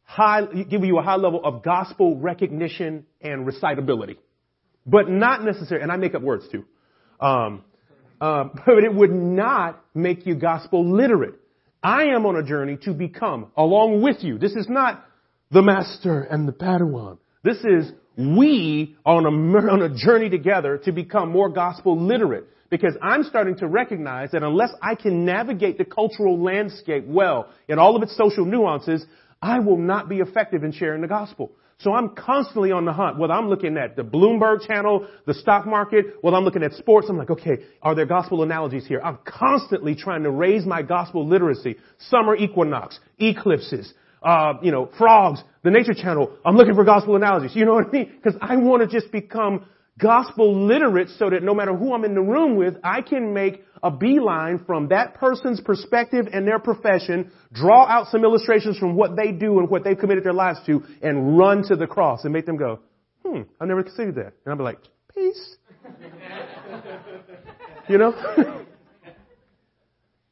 high, 0.03 0.45
give 0.45 0.85
you 0.85 0.97
a 0.97 1.01
high 1.01 1.17
level 1.17 1.41
of 1.43 1.61
gospel 1.63 2.15
recognition 2.17 3.05
and 3.21 3.45
recitability. 3.45 4.17
But 4.85 5.09
not 5.09 5.43
necessarily, 5.43 5.83
and 5.83 5.91
I 5.91 5.97
make 5.97 6.15
up 6.15 6.21
words 6.21 6.47
too. 6.49 6.63
Um, 7.19 7.63
um, 8.21 8.51
but 8.65 8.83
it 8.83 8.93
would 8.93 9.11
not 9.11 9.83
make 9.93 10.25
you 10.25 10.35
gospel 10.35 10.89
literate. 10.89 11.35
I 11.81 12.03
am 12.15 12.25
on 12.25 12.35
a 12.35 12.43
journey 12.43 12.77
to 12.83 12.93
become, 12.93 13.51
along 13.55 14.01
with 14.01 14.23
you. 14.23 14.37
This 14.37 14.53
is 14.53 14.67
not 14.67 15.05
the 15.51 15.61
master 15.61 16.21
and 16.21 16.47
the 16.47 16.51
Padawan. 16.51 17.17
This 17.43 17.57
is 17.63 17.91
we 18.17 18.97
on 19.05 19.25
a, 19.25 19.29
on 19.29 19.81
a 19.81 19.95
journey 19.95 20.29
together 20.29 20.77
to 20.79 20.91
become 20.91 21.29
more 21.31 21.49
gospel 21.49 21.97
literate. 21.97 22.45
Because 22.69 22.95
I'm 23.01 23.23
starting 23.23 23.55
to 23.57 23.67
recognize 23.67 24.31
that 24.31 24.43
unless 24.43 24.69
I 24.81 24.93
can 24.93 25.25
navigate 25.25 25.77
the 25.79 25.85
cultural 25.85 26.37
landscape 26.37 27.05
well 27.07 27.47
in 27.67 27.79
all 27.79 27.95
of 27.95 28.03
its 28.03 28.15
social 28.15 28.45
nuances, 28.45 29.03
I 29.41 29.59
will 29.59 29.77
not 29.77 30.07
be 30.07 30.17
effective 30.17 30.63
in 30.63 30.71
sharing 30.71 31.01
the 31.01 31.07
gospel. 31.07 31.51
So 31.81 31.93
I'm 31.93 32.09
constantly 32.09 32.73
on 32.73 32.83
the 32.83 32.91
hunt. 32.91 33.17
Whether 33.17 33.33
I'm 33.33 33.47
looking 33.47 33.77
at 33.77 33.95
the 33.95 34.01
Bloomberg 34.01 34.67
channel, 34.67 35.07
the 35.25 35.33
stock 35.33 35.65
market, 35.65 36.07
whether 36.21 36.35
I'm 36.35 36.43
looking 36.43 36.63
at 36.63 36.73
sports, 36.73 37.07
I'm 37.09 37.17
like, 37.17 37.29
okay, 37.29 37.59
are 37.81 37.95
there 37.95 38.05
gospel 38.05 38.43
analogies 38.43 38.85
here? 38.85 38.99
I'm 39.01 39.17
constantly 39.25 39.95
trying 39.95 40.23
to 40.23 40.31
raise 40.31 40.65
my 40.65 40.81
gospel 40.81 41.25
literacy. 41.25 41.77
Summer 42.09 42.35
equinox, 42.35 42.99
eclipses, 43.17 43.93
uh, 44.21 44.55
you 44.61 44.73
know, 44.73 44.89
frogs, 44.97 45.41
the 45.63 45.71
nature 45.71 45.93
channel. 45.93 46.37
I'm 46.43 46.57
looking 46.57 46.75
for 46.75 46.83
gospel 46.83 47.15
analogies. 47.15 47.55
You 47.55 47.63
know 47.63 47.75
what 47.75 47.87
I 47.87 47.91
mean? 47.91 48.11
Because 48.21 48.37
I 48.41 48.57
want 48.57 48.81
to 48.81 48.99
just 48.99 49.09
become 49.13 49.65
gospel 49.99 50.65
literate 50.65 51.09
so 51.17 51.29
that 51.29 51.43
no 51.43 51.53
matter 51.53 51.75
who 51.75 51.93
I'm 51.93 52.05
in 52.05 52.15
the 52.15 52.21
room 52.21 52.55
with, 52.55 52.75
I 52.83 53.01
can 53.01 53.33
make 53.33 53.63
a 53.83 53.91
beeline 53.91 54.63
from 54.65 54.89
that 54.89 55.15
person's 55.15 55.61
perspective 55.61 56.27
and 56.31 56.47
their 56.47 56.59
profession, 56.59 57.31
draw 57.51 57.85
out 57.85 58.07
some 58.07 58.23
illustrations 58.23 58.77
from 58.77 58.95
what 58.95 59.15
they 59.15 59.31
do 59.31 59.59
and 59.59 59.69
what 59.69 59.83
they've 59.83 59.97
committed 59.97 60.23
their 60.23 60.33
lives 60.33 60.59
to, 60.65 60.83
and 61.01 61.37
run 61.37 61.63
to 61.67 61.75
the 61.75 61.87
cross 61.87 62.23
and 62.23 62.33
make 62.33 62.45
them 62.45 62.57
go, 62.57 62.79
hmm, 63.25 63.41
I 63.59 63.65
never 63.65 63.83
considered 63.83 64.15
that. 64.15 64.33
And 64.45 64.47
I'll 64.47 64.57
be 64.57 64.63
like, 64.63 64.79
peace. 65.13 65.57
you 67.89 67.97
know? 67.97 68.13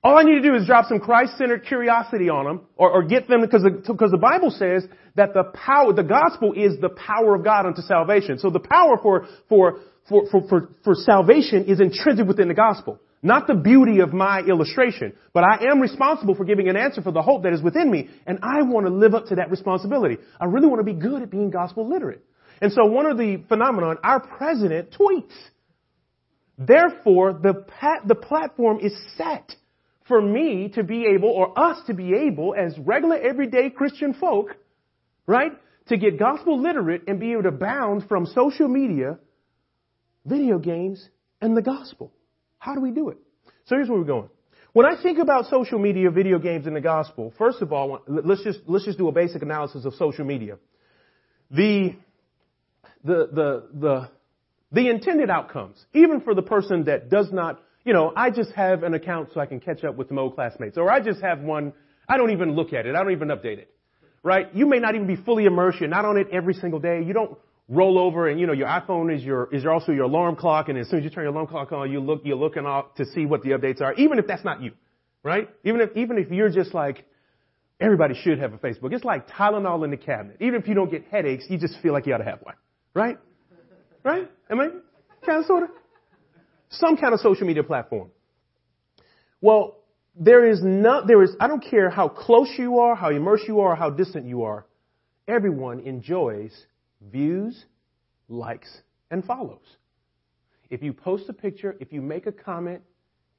All 0.07 0.17
I 0.17 0.23
need 0.23 0.35
to 0.35 0.41
do 0.41 0.55
is 0.55 0.65
drop 0.65 0.85
some 0.85 1.01
Christ-centered 1.01 1.65
curiosity 1.65 2.29
on 2.29 2.45
them, 2.45 2.61
or, 2.77 2.89
or 2.89 3.03
get 3.03 3.27
them, 3.27 3.41
because 3.41 3.63
the, 3.63 3.71
because 3.71 4.09
the 4.11 4.17
Bible 4.17 4.51
says 4.51 4.85
that 5.15 5.33
the 5.33 5.51
power, 5.53 5.91
the 5.91 6.01
gospel 6.01 6.53
is 6.53 6.79
the 6.79 6.87
power 6.87 7.35
of 7.35 7.43
God 7.43 7.65
unto 7.65 7.81
salvation. 7.81 8.39
So 8.39 8.49
the 8.49 8.61
power 8.61 8.97
for, 9.03 9.27
for, 9.49 9.81
for, 10.07 10.29
for, 10.31 10.47
for, 10.47 10.69
for 10.85 10.95
salvation 10.95 11.65
is 11.65 11.81
intrinsic 11.81 12.25
within 12.25 12.47
the 12.47 12.53
gospel. 12.53 13.01
Not 13.21 13.47
the 13.47 13.55
beauty 13.55 13.99
of 13.99 14.13
my 14.13 14.39
illustration, 14.39 15.11
but 15.33 15.43
I 15.43 15.65
am 15.69 15.81
responsible 15.81 16.35
for 16.35 16.45
giving 16.45 16.69
an 16.69 16.77
answer 16.77 17.01
for 17.01 17.11
the 17.11 17.21
hope 17.21 17.43
that 17.43 17.51
is 17.51 17.61
within 17.61 17.91
me, 17.91 18.09
and 18.25 18.39
I 18.41 18.61
want 18.61 18.87
to 18.87 18.93
live 18.93 19.13
up 19.13 19.25
to 19.25 19.35
that 19.35 19.51
responsibility. 19.51 20.19
I 20.39 20.45
really 20.45 20.67
want 20.67 20.79
to 20.79 20.85
be 20.85 20.97
good 20.97 21.21
at 21.21 21.29
being 21.29 21.49
gospel 21.49 21.89
literate. 21.89 22.23
And 22.61 22.71
so 22.71 22.85
one 22.85 23.07
of 23.07 23.17
the 23.17 23.43
phenomenon, 23.49 23.97
our 24.05 24.21
president 24.21 24.95
tweets. 24.97 25.35
Therefore, 26.57 27.33
the, 27.33 27.65
pat, 27.67 28.07
the 28.07 28.15
platform 28.15 28.79
is 28.79 28.95
set 29.17 29.53
for 30.07 30.21
me 30.21 30.69
to 30.75 30.83
be 30.83 31.05
able, 31.05 31.29
or 31.29 31.57
us 31.57 31.79
to 31.87 31.93
be 31.93 32.13
able, 32.13 32.55
as 32.57 32.77
regular 32.79 33.17
everyday 33.17 33.69
Christian 33.69 34.13
folk, 34.13 34.55
right, 35.25 35.51
to 35.87 35.97
get 35.97 36.19
gospel 36.19 36.61
literate 36.61 37.03
and 37.07 37.19
be 37.19 37.33
able 37.33 37.43
to 37.43 37.51
bound 37.51 38.07
from 38.07 38.25
social 38.25 38.67
media, 38.67 39.17
video 40.25 40.59
games, 40.59 41.07
and 41.41 41.55
the 41.55 41.61
gospel. 41.61 42.11
How 42.59 42.73
do 42.73 42.81
we 42.81 42.91
do 42.91 43.09
it? 43.09 43.17
So 43.65 43.75
here's 43.75 43.89
where 43.89 43.99
we're 43.99 44.05
going. 44.05 44.29
When 44.73 44.85
I 44.85 45.01
think 45.01 45.17
about 45.17 45.47
social 45.47 45.79
media, 45.79 46.11
video 46.11 46.39
games, 46.39 46.67
and 46.67 46.75
the 46.75 46.81
gospel, 46.81 47.33
first 47.37 47.61
of 47.61 47.73
all, 47.73 48.01
let's 48.07 48.43
just, 48.43 48.59
let's 48.67 48.85
just 48.85 48.97
do 48.97 49.07
a 49.07 49.11
basic 49.11 49.41
analysis 49.41 49.85
of 49.85 49.93
social 49.95 50.25
media. 50.25 50.57
The, 51.49 51.95
the, 53.03 53.29
the, 53.31 53.67
the, 53.73 54.09
the 54.71 54.89
intended 54.89 55.29
outcomes, 55.29 55.83
even 55.93 56.21
for 56.21 56.35
the 56.35 56.41
person 56.41 56.85
that 56.85 57.09
does 57.09 57.31
not 57.31 57.61
you 57.87 57.93
know, 57.93 58.11
I 58.17 58.31
just 58.31 58.51
have 58.51 58.83
an 58.83 58.93
account 58.93 59.29
so 59.33 59.39
I 59.39 59.45
can 59.45 59.61
catch 59.61 59.85
up 59.85 59.95
with 59.95 60.11
my 60.11 60.21
old 60.21 60.35
classmates. 60.35 60.77
Or 60.77 60.91
I 60.91 60.99
just 60.99 61.21
have 61.21 61.39
one, 61.39 61.71
I 62.09 62.17
don't 62.17 62.31
even 62.31 62.51
look 62.51 62.73
at 62.73 62.85
it. 62.85 62.95
I 62.95 63.01
don't 63.01 63.13
even 63.13 63.29
update 63.29 63.59
it. 63.59 63.73
Right? 64.23 64.53
You 64.53 64.67
may 64.67 64.79
not 64.79 64.95
even 64.95 65.07
be 65.07 65.15
fully 65.15 65.45
immersed. 65.45 65.79
You're 65.79 65.87
not 65.87 66.03
on 66.03 66.17
it 66.17 66.27
every 66.29 66.53
single 66.53 66.81
day. 66.81 67.01
You 67.01 67.13
don't 67.13 67.37
roll 67.69 67.97
over 67.97 68.27
and, 68.27 68.41
you 68.41 68.45
know, 68.45 68.51
your 68.51 68.67
iPhone 68.67 69.15
is 69.15 69.23
your, 69.23 69.47
is 69.55 69.65
also 69.65 69.93
your 69.93 70.03
alarm 70.03 70.35
clock. 70.35 70.67
And 70.67 70.77
as 70.77 70.89
soon 70.89 70.99
as 70.99 71.05
you 71.05 71.09
turn 71.09 71.23
your 71.23 71.31
alarm 71.31 71.47
clock 71.47 71.71
on, 71.71 71.89
you 71.89 72.01
look, 72.01 72.23
you're 72.25 72.35
looking 72.35 72.65
off 72.65 72.93
to 72.95 73.05
see 73.05 73.25
what 73.25 73.41
the 73.41 73.51
updates 73.51 73.79
are, 73.79 73.93
even 73.93 74.19
if 74.19 74.27
that's 74.27 74.43
not 74.43 74.61
you. 74.61 74.73
Right? 75.23 75.49
Even 75.63 75.79
if, 75.79 75.95
even 75.95 76.17
if 76.17 76.29
you're 76.29 76.49
just 76.49 76.73
like, 76.73 77.05
everybody 77.79 78.15
should 78.21 78.39
have 78.39 78.51
a 78.51 78.57
Facebook. 78.57 78.91
It's 78.91 79.05
like 79.05 79.29
Tylenol 79.29 79.85
in 79.85 79.91
the 79.91 79.97
cabinet. 79.97 80.37
Even 80.41 80.55
if 80.55 80.67
you 80.67 80.73
don't 80.73 80.91
get 80.91 81.05
headaches, 81.09 81.45
you 81.49 81.57
just 81.57 81.79
feel 81.81 81.93
like 81.93 82.05
you 82.05 82.13
ought 82.13 82.17
to 82.17 82.25
have 82.25 82.41
one. 82.41 82.55
Right? 82.93 83.17
Right? 84.03 84.29
Am 84.49 84.59
I 84.59 84.67
kind 85.25 85.39
of 85.39 85.45
sort 85.45 85.63
of? 85.63 85.69
Some 86.69 86.97
kind 86.97 87.13
of 87.13 87.19
social 87.19 87.47
media 87.47 87.63
platform. 87.63 88.09
Well, 89.41 89.77
there 90.15 90.49
is 90.49 90.61
not, 90.63 91.07
there 91.07 91.21
is, 91.23 91.35
I 91.39 91.47
don't 91.47 91.63
care 91.63 91.89
how 91.89 92.09
close 92.09 92.49
you 92.57 92.79
are, 92.79 92.95
how 92.95 93.09
immersed 93.09 93.47
you 93.47 93.61
are, 93.61 93.75
how 93.75 93.89
distant 93.89 94.25
you 94.25 94.43
are, 94.43 94.65
everyone 95.27 95.81
enjoys 95.81 96.51
views, 97.11 97.65
likes, 98.27 98.69
and 99.11 99.23
follows. 99.23 99.63
If 100.69 100.81
you 100.81 100.91
post 100.91 101.29
a 101.29 101.33
picture, 101.33 101.75
if 101.79 101.93
you 101.93 102.01
make 102.01 102.25
a 102.25 102.31
comment, 102.31 102.81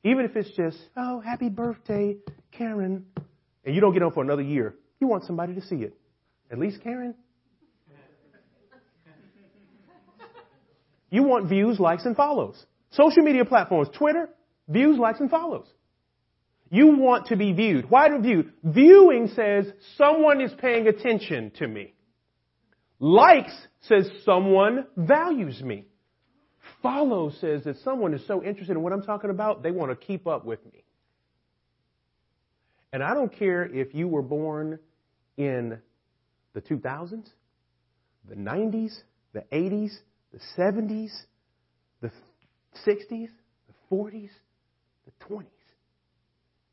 even 0.04 0.24
if 0.24 0.36
it's 0.36 0.50
just, 0.56 0.78
oh, 0.96 1.20
happy 1.20 1.48
birthday, 1.48 2.16
Karen, 2.52 3.04
and 3.64 3.74
you 3.74 3.80
don't 3.80 3.92
get 3.92 4.02
on 4.02 4.12
for 4.12 4.22
another 4.22 4.42
year, 4.42 4.76
you 5.00 5.08
want 5.08 5.24
somebody 5.24 5.54
to 5.54 5.60
see 5.62 5.76
it. 5.76 5.94
At 6.50 6.58
least 6.58 6.80
Karen. 6.82 7.14
You 11.10 11.22
want 11.22 11.48
views, 11.48 11.80
likes, 11.80 12.04
and 12.04 12.14
follows. 12.14 12.62
Social 12.90 13.22
media 13.22 13.44
platforms, 13.44 13.88
Twitter, 13.96 14.28
views, 14.68 14.98
likes, 14.98 15.20
and 15.20 15.30
follows. 15.30 15.66
You 16.70 16.96
want 16.98 17.26
to 17.26 17.36
be 17.36 17.52
viewed. 17.52 17.90
Why 17.90 18.08
do 18.08 18.20
view? 18.20 18.50
Viewing 18.62 19.28
says 19.34 19.66
someone 19.96 20.40
is 20.40 20.52
paying 20.58 20.86
attention 20.86 21.52
to 21.58 21.66
me. 21.66 21.94
Likes 23.00 23.54
says 23.82 24.10
someone 24.24 24.86
values 24.96 25.62
me. 25.62 25.86
Follow 26.82 27.30
says 27.40 27.64
that 27.64 27.78
someone 27.78 28.12
is 28.12 28.26
so 28.26 28.42
interested 28.42 28.76
in 28.76 28.82
what 28.82 28.92
I'm 28.92 29.02
talking 29.02 29.30
about, 29.30 29.62
they 29.62 29.70
want 29.70 29.90
to 29.90 30.06
keep 30.06 30.26
up 30.26 30.44
with 30.44 30.64
me. 30.66 30.84
And 32.92 33.02
I 33.02 33.14
don't 33.14 33.32
care 33.36 33.64
if 33.64 33.94
you 33.94 34.08
were 34.08 34.22
born 34.22 34.78
in 35.36 35.78
the 36.54 36.60
2000s, 36.60 37.28
the 38.28 38.34
90s, 38.34 38.92
the 39.32 39.44
80s, 39.52 39.92
the 40.32 40.40
70s, 40.56 41.10
the 41.10 41.37
60s, 42.86 43.28
the 43.68 43.74
40s, 43.90 44.30
the 45.06 45.26
20s. 45.26 45.44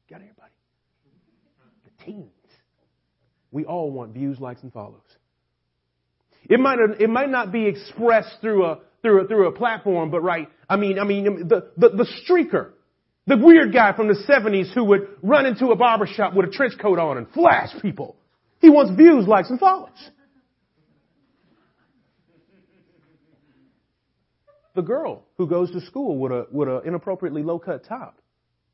Got 0.10 0.18
everybody? 0.18 0.52
The 1.84 2.04
teens. 2.04 2.30
We 3.52 3.66
all 3.66 3.92
want 3.92 4.14
views, 4.14 4.40
likes, 4.40 4.64
and 4.64 4.72
follows. 4.72 5.02
It 6.50 6.60
might, 6.60 6.78
it 7.00 7.10
might 7.10 7.30
not 7.30 7.52
be 7.52 7.66
expressed 7.66 8.38
through 8.42 8.66
a, 8.66 8.80
through 9.02 9.24
a, 9.24 9.28
through 9.28 9.48
a 9.48 9.52
platform, 9.52 10.12
but 10.12 10.22
right, 10.22 10.48
I 10.70 10.76
mean, 10.76 11.00
I 11.00 11.04
mean, 11.04 11.48
the, 11.48 11.72
the, 11.78 11.90
the 11.90 12.08
streaker, 12.28 12.72
the 13.28 13.38
weird 13.38 13.74
guy 13.74 13.96
from 13.96 14.08
the 14.08 14.16
70s 14.30 14.74
who 14.74 14.84
would 14.86 15.08
run 15.24 15.46
into 15.46 15.68
a 15.68 15.76
barbershop 15.76 16.36
with 16.36 16.50
a 16.50 16.52
trench 16.52 16.74
coat 16.80 17.00
on 17.00 17.18
and 17.18 17.30
flash 17.32 17.70
people. 17.82 18.16
He 18.60 18.70
wants 18.70 18.96
views, 18.96 19.28
likes, 19.28 19.50
and 19.50 19.60
follows. 19.60 19.90
The 24.76 24.82
girl 24.82 25.24
who 25.38 25.48
goes 25.48 25.72
to 25.72 25.82
school 25.82 26.18
with 26.18 26.32
a 26.32 26.48
with 26.52 26.68
an 26.68 26.82
inappropriately 26.86 27.44
low 27.44 27.60
cut 27.60 27.86
top 27.86 28.22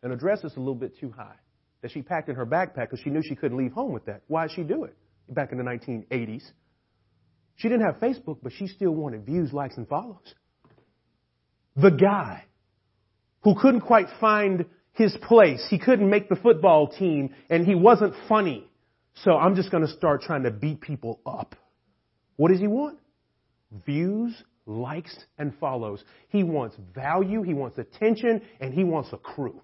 and 0.03 0.12
a 0.12 0.15
dress 0.15 0.39
that's 0.41 0.55
a 0.55 0.60
little 0.60 0.75
bit 0.75 0.98
too 1.00 1.12
high 1.12 1.36
that 1.81 1.91
she 1.91 2.01
packed 2.01 2.29
in 2.29 2.36
her 2.36 2.46
backpack 2.46 2.89
because 2.89 3.00
she 3.00 3.10
knew 3.10 3.22
she 3.24 3.36
couldn't 3.36 3.58
leave 3.58 3.72
home 3.72 3.91
with 3.91 4.05
that. 4.05 4.22
Why 4.27 4.48
did 4.48 4.55
she 4.55 4.63
do 4.63 4.84
it? 4.84 4.96
Back 5.29 5.51
in 5.51 5.58
the 5.58 5.63
1980s. 5.63 6.43
She 7.55 7.70
didn't 7.70 7.86
have 7.86 7.96
Facebook, 7.96 8.38
but 8.41 8.51
she 8.58 8.67
still 8.67 8.91
wanted 8.91 9.25
views, 9.25 9.53
likes, 9.53 9.77
and 9.77 9.88
follows. 9.88 10.34
The 11.75 11.91
guy 11.91 12.46
who 13.43 13.55
couldn't 13.60 13.81
quite 13.81 14.08
find 14.20 14.65
his 14.93 15.15
place. 15.22 15.65
He 15.70 15.79
couldn't 15.79 16.10
make 16.10 16.29
the 16.29 16.36
football 16.36 16.88
team 16.88 17.34
and 17.50 17.65
he 17.65 17.75
wasn't 17.75 18.13
funny. 18.27 18.67
So 19.24 19.38
I'm 19.38 19.55
just 19.55 19.72
going 19.72 19.86
to 19.86 19.91
start 19.91 20.22
trying 20.22 20.43
to 20.43 20.51
beat 20.51 20.81
people 20.81 21.20
up. 21.25 21.55
What 22.36 22.50
does 22.50 22.60
he 22.60 22.67
want? 22.67 23.00
Views, 23.86 24.34
likes 24.65 25.15
and 25.38 25.53
follows. 25.60 26.03
He 26.30 26.44
wants 26.44 26.75
value, 26.94 27.41
he 27.41 27.53
wants 27.53 27.77
attention, 27.77 28.41
and 28.60 28.74
he 28.74 28.84
wants 28.84 29.10
a 29.13 29.18
crew. 29.18 29.62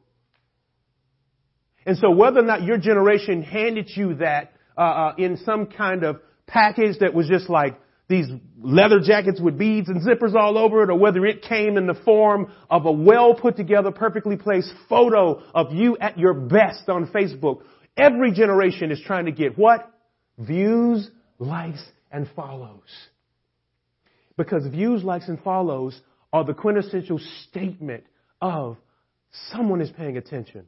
And 1.86 1.98
so 1.98 2.12
whether 2.12 2.40
or 2.40 2.44
not 2.44 2.64
your 2.64 2.78
generation 2.78 3.42
handed 3.42 3.90
you 3.96 4.16
that 4.16 4.52
uh, 4.78 4.82
uh, 4.82 5.14
in 5.18 5.38
some 5.38 5.68
kind 5.68 6.04
of 6.04 6.20
package 6.46 7.00
that 7.00 7.14
was 7.14 7.28
just 7.28 7.50
like 7.50 7.80
these 8.10 8.28
leather 8.62 9.00
jackets 9.00 9.40
with 9.42 9.58
beads 9.58 9.90
and 9.90 10.02
zippers 10.06 10.34
all 10.34 10.58
over 10.58 10.84
it, 10.84 10.90
or 10.90 10.98
whether 10.98 11.26
it 11.26 11.42
came 11.42 11.78
in 11.78 11.88
the 11.88 11.94
form 11.94 12.52
of 12.70 12.86
a 12.86 12.92
well 12.92 13.36
put 13.36 13.58
together, 13.58 13.92
perfectly 13.92 14.38
placed 14.38 14.72
photo 14.88 15.42
of 15.54 15.74
you 15.74 15.98
at 15.98 16.18
your 16.18 16.34
best 16.34 16.88
on 16.88 17.08
Facebook, 17.08 17.64
every 17.98 18.32
generation 18.32 18.92
is 18.92 19.02
trying 19.06 19.26
to 19.26 19.32
get 19.32 19.58
what? 19.58 19.92
Views, 20.38 21.10
likes, 21.40 21.84
and 22.12 22.30
follows. 22.36 22.82
Because 24.38 24.68
views, 24.68 25.04
likes, 25.04 25.28
and 25.28 25.42
follows 25.42 26.00
are 26.32 26.44
the 26.44 26.54
quintessential 26.54 27.20
statement 27.50 28.04
of 28.42 28.78
someone 29.52 29.82
is 29.82 29.90
paying 29.90 30.18
attention. 30.18 30.66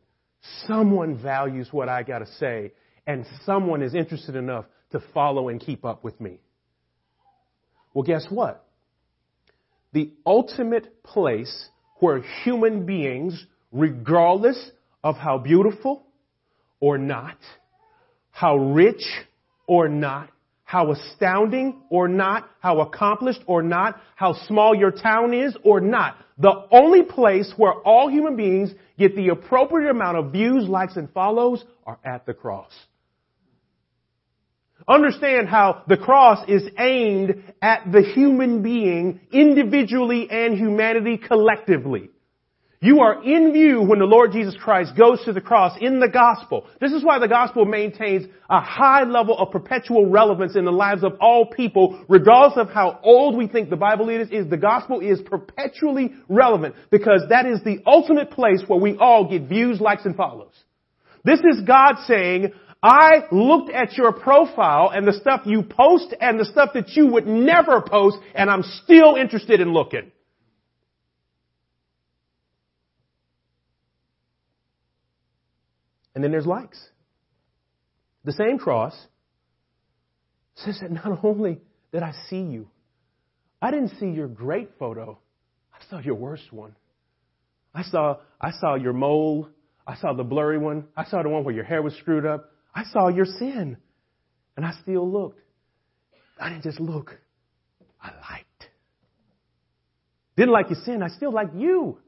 Someone 0.68 1.22
values 1.22 1.70
what 1.72 1.90
I 1.90 2.04
gotta 2.04 2.26
say, 2.40 2.72
and 3.06 3.26
someone 3.46 3.82
is 3.82 3.94
interested 3.94 4.36
enough 4.36 4.66
to 4.92 5.00
follow 5.14 5.50
and 5.50 5.60
keep 5.60 5.86
up 5.86 6.04
with 6.04 6.20
me. 6.20 6.40
Well, 7.94 8.04
guess 8.04 8.26
what? 8.30 8.66
The 9.94 10.12
ultimate 10.26 11.04
place 11.04 11.70
where 12.00 12.22
human 12.44 12.86
beings, 12.86 13.46
regardless 13.72 14.72
of 15.04 15.16
how 15.16 15.38
beautiful 15.38 16.06
or 16.80 16.98
not, 16.98 17.38
how 18.32 18.58
rich 18.58 19.04
or 19.68 19.90
not, 19.90 20.30
how 20.70 20.92
astounding 20.92 21.82
or 21.90 22.08
not, 22.08 22.48
how 22.60 22.82
accomplished 22.82 23.42
or 23.48 23.64
not, 23.64 24.00
how 24.16 24.34
small 24.46 24.76
your 24.76 24.92
town 24.92 25.34
is 25.34 25.58
or 25.64 25.82
not. 25.82 26.16
The 26.38 26.68
only 26.70 27.02
place 27.02 27.52
where 27.58 27.74
all 27.74 28.08
human 28.08 28.36
beings 28.36 28.70
get 28.96 29.16
the 29.16 29.30
appropriate 29.30 29.90
amount 29.90 30.20
of 30.20 30.32
views, 30.32 30.70
likes, 30.70 30.96
and 30.96 31.12
follows 31.12 31.64
are 31.88 31.98
at 32.06 32.28
the 32.28 32.36
cross. 32.36 32.72
Understand 34.88 35.50
how 35.50 35.82
the 35.88 35.98
cross 35.98 36.48
is 36.48 36.62
aimed 36.78 37.44
at 37.64 37.92
the 37.92 38.04
human 38.04 38.62
being 38.62 39.22
individually 39.32 40.30
and 40.30 40.56
humanity 40.56 41.18
collectively. 41.18 42.12
You 42.82 43.02
are 43.02 43.22
in 43.26 43.52
view 43.52 43.82
when 43.82 44.00
the 44.00 44.06
Lord 44.06 44.32
Jesus 44.32 44.56
Christ 44.56 44.96
goes 44.96 45.22
to 45.26 45.34
the 45.34 45.42
cross 45.42 45.78
in 45.82 46.00
the 46.00 46.08
gospel. 46.08 46.66
This 46.80 46.94
is 46.94 47.04
why 47.04 47.20
the 47.20 47.28
gospel 47.28 47.66
maintains 47.66 48.26
a 48.50 48.62
high 48.62 49.04
level 49.04 49.38
of 49.38 49.52
perpetual 49.52 50.10
relevance 50.10 50.56
in 50.56 50.64
the 50.64 50.72
lives 50.72 51.04
of 51.04 51.18
all 51.20 51.48
people, 51.48 52.06
regardless 52.08 52.58
of 52.58 52.70
how 52.74 53.02
old 53.04 53.36
we 53.36 53.48
think 53.48 53.70
the 53.70 53.76
Bible 53.76 54.08
is, 54.08 54.30
is 54.32 54.50
the 54.50 54.56
gospel 54.56 55.02
is 55.02 55.20
perpetually 55.20 56.14
relevant 56.30 56.74
because 56.90 57.24
that 57.28 57.46
is 57.46 57.62
the 57.66 57.80
ultimate 57.86 58.32
place 58.32 58.64
where 58.68 58.80
we 58.80 58.96
all 58.98 59.30
get 59.30 59.50
views, 59.50 59.82
likes, 59.82 60.06
and 60.06 60.16
follows. 60.16 60.54
This 61.26 61.42
is 61.42 61.60
God 61.68 61.96
saying, 62.08 62.54
I 62.82 63.26
looked 63.30 63.72
at 63.72 63.98
your 63.98 64.14
profile 64.14 64.90
and 64.96 65.06
the 65.06 65.12
stuff 65.12 65.42
you 65.44 65.64
post 65.64 66.16
and 66.22 66.40
the 66.40 66.46
stuff 66.46 66.70
that 66.76 66.92
you 66.92 67.08
would 67.08 67.28
never 67.28 67.82
post 67.82 68.20
and 68.34 68.50
I'm 68.50 68.64
still 68.64 69.18
interested 69.18 69.60
in 69.60 69.74
looking. 69.74 70.14
And 76.20 76.24
then 76.26 76.32
there's 76.32 76.46
likes. 76.46 76.78
The 78.26 78.34
same 78.34 78.58
cross 78.58 78.94
says 80.56 80.78
that 80.82 80.92
not 80.92 81.24
only 81.24 81.62
did 81.94 82.04
I 82.04 82.12
see 82.30 82.42
you, 82.42 82.68
I 83.62 83.72
didn't 83.72 83.98
see 84.02 84.08
your 84.08 84.28
great 84.28 84.72
photo. 84.78 85.18
I 85.74 85.78
saw 85.90 86.00
your 86.00 86.16
worst 86.16 86.52
one. 86.52 86.76
I 87.74 87.84
saw, 87.84 88.18
I 88.42 88.52
saw 88.52 88.76
your 88.76 88.92
mole. 88.92 89.48
I 89.88 89.96
saw 89.96 90.12
the 90.12 90.26
blurry 90.26 90.58
one. 90.58 90.90
I 90.98 91.06
saw 91.06 91.24
the 91.24 91.30
one 91.30 91.46
where 91.46 91.56
your 91.56 91.64
hair 91.64 91.82
was 91.82 91.94
screwed 91.94 92.26
up. 92.26 92.52
I 92.76 92.84
saw 92.92 93.08
your 93.08 93.24
sin. 93.24 93.78
And 94.58 94.66
I 94.66 94.74
still 94.82 95.10
looked. 95.10 95.40
I 96.38 96.50
didn't 96.50 96.64
just 96.64 96.82
look. 96.82 97.18
I 98.04 98.08
liked. 98.30 98.70
Didn't 100.36 100.52
like 100.52 100.70
your 100.70 100.84
sin. 100.84 101.02
I 101.02 101.08
still 101.16 101.32
liked 101.32 101.56
you. 101.56 102.00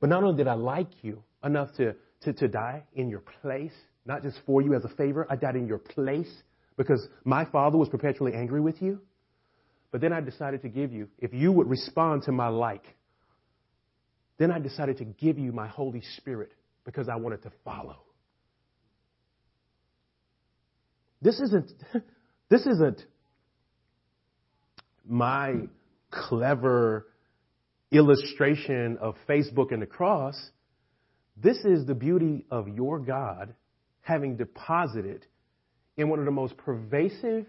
But 0.00 0.08
not 0.08 0.24
only 0.24 0.36
did 0.36 0.48
I 0.48 0.54
like 0.54 1.02
you 1.02 1.22
enough 1.44 1.72
to, 1.76 1.94
to, 2.22 2.32
to 2.32 2.48
die 2.48 2.84
in 2.94 3.08
your 3.08 3.22
place, 3.42 3.72
not 4.06 4.22
just 4.22 4.38
for 4.46 4.62
you 4.62 4.74
as 4.74 4.84
a 4.84 4.88
favor, 4.88 5.26
I 5.30 5.36
died 5.36 5.56
in 5.56 5.66
your 5.66 5.78
place 5.78 6.30
because 6.76 7.06
my 7.24 7.44
father 7.44 7.76
was 7.76 7.88
perpetually 7.88 8.32
angry 8.34 8.60
with 8.60 8.80
you. 8.80 9.00
But 9.92 10.00
then 10.00 10.12
I 10.12 10.20
decided 10.20 10.62
to 10.62 10.68
give 10.68 10.92
you, 10.92 11.08
if 11.18 11.34
you 11.34 11.52
would 11.52 11.68
respond 11.68 12.22
to 12.24 12.32
my 12.32 12.48
like, 12.48 12.84
then 14.38 14.50
I 14.50 14.58
decided 14.58 14.96
to 14.98 15.04
give 15.04 15.38
you 15.38 15.52
my 15.52 15.68
Holy 15.68 16.02
Spirit 16.16 16.52
because 16.84 17.08
I 17.08 17.16
wanted 17.16 17.42
to 17.42 17.52
follow. 17.64 17.98
This 21.20 21.38
isn't, 21.40 21.72
this 22.48 22.66
isn't 22.66 23.04
my 25.06 25.54
clever 26.10 27.06
illustration 27.90 28.98
of 29.00 29.16
Facebook 29.28 29.72
and 29.72 29.82
the 29.82 29.86
cross. 29.86 30.36
This 31.36 31.58
is 31.64 31.86
the 31.86 31.94
beauty 31.94 32.44
of 32.50 32.68
your 32.68 32.98
God 32.98 33.54
having 34.02 34.36
deposited 34.36 35.26
in 35.96 36.08
one 36.08 36.18
of 36.18 36.24
the 36.24 36.30
most 36.30 36.56
pervasive 36.56 37.46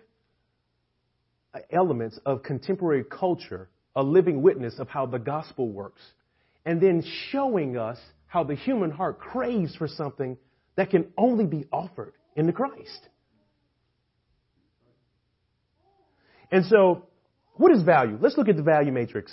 uh, 1.53 1.59
elements 1.71 2.19
of 2.25 2.43
contemporary 2.43 3.03
culture 3.03 3.69
a 3.95 4.03
living 4.03 4.41
witness 4.41 4.79
of 4.79 4.87
how 4.87 5.05
the 5.05 5.19
gospel 5.19 5.69
works, 5.69 6.01
and 6.65 6.81
then 6.81 7.03
showing 7.29 7.77
us 7.77 7.97
how 8.27 8.43
the 8.43 8.55
human 8.55 8.89
heart 8.89 9.19
craves 9.19 9.75
for 9.75 9.87
something 9.87 10.37
that 10.75 10.89
can 10.89 11.07
only 11.17 11.45
be 11.45 11.65
offered 11.71 12.13
in 12.35 12.45
the 12.45 12.53
Christ. 12.53 13.09
And 16.51 16.65
so, 16.65 17.07
what 17.55 17.71
is 17.71 17.83
value? 17.83 18.17
Let's 18.21 18.37
look 18.37 18.47
at 18.47 18.55
the 18.55 18.63
value 18.63 18.91
matrix. 18.91 19.31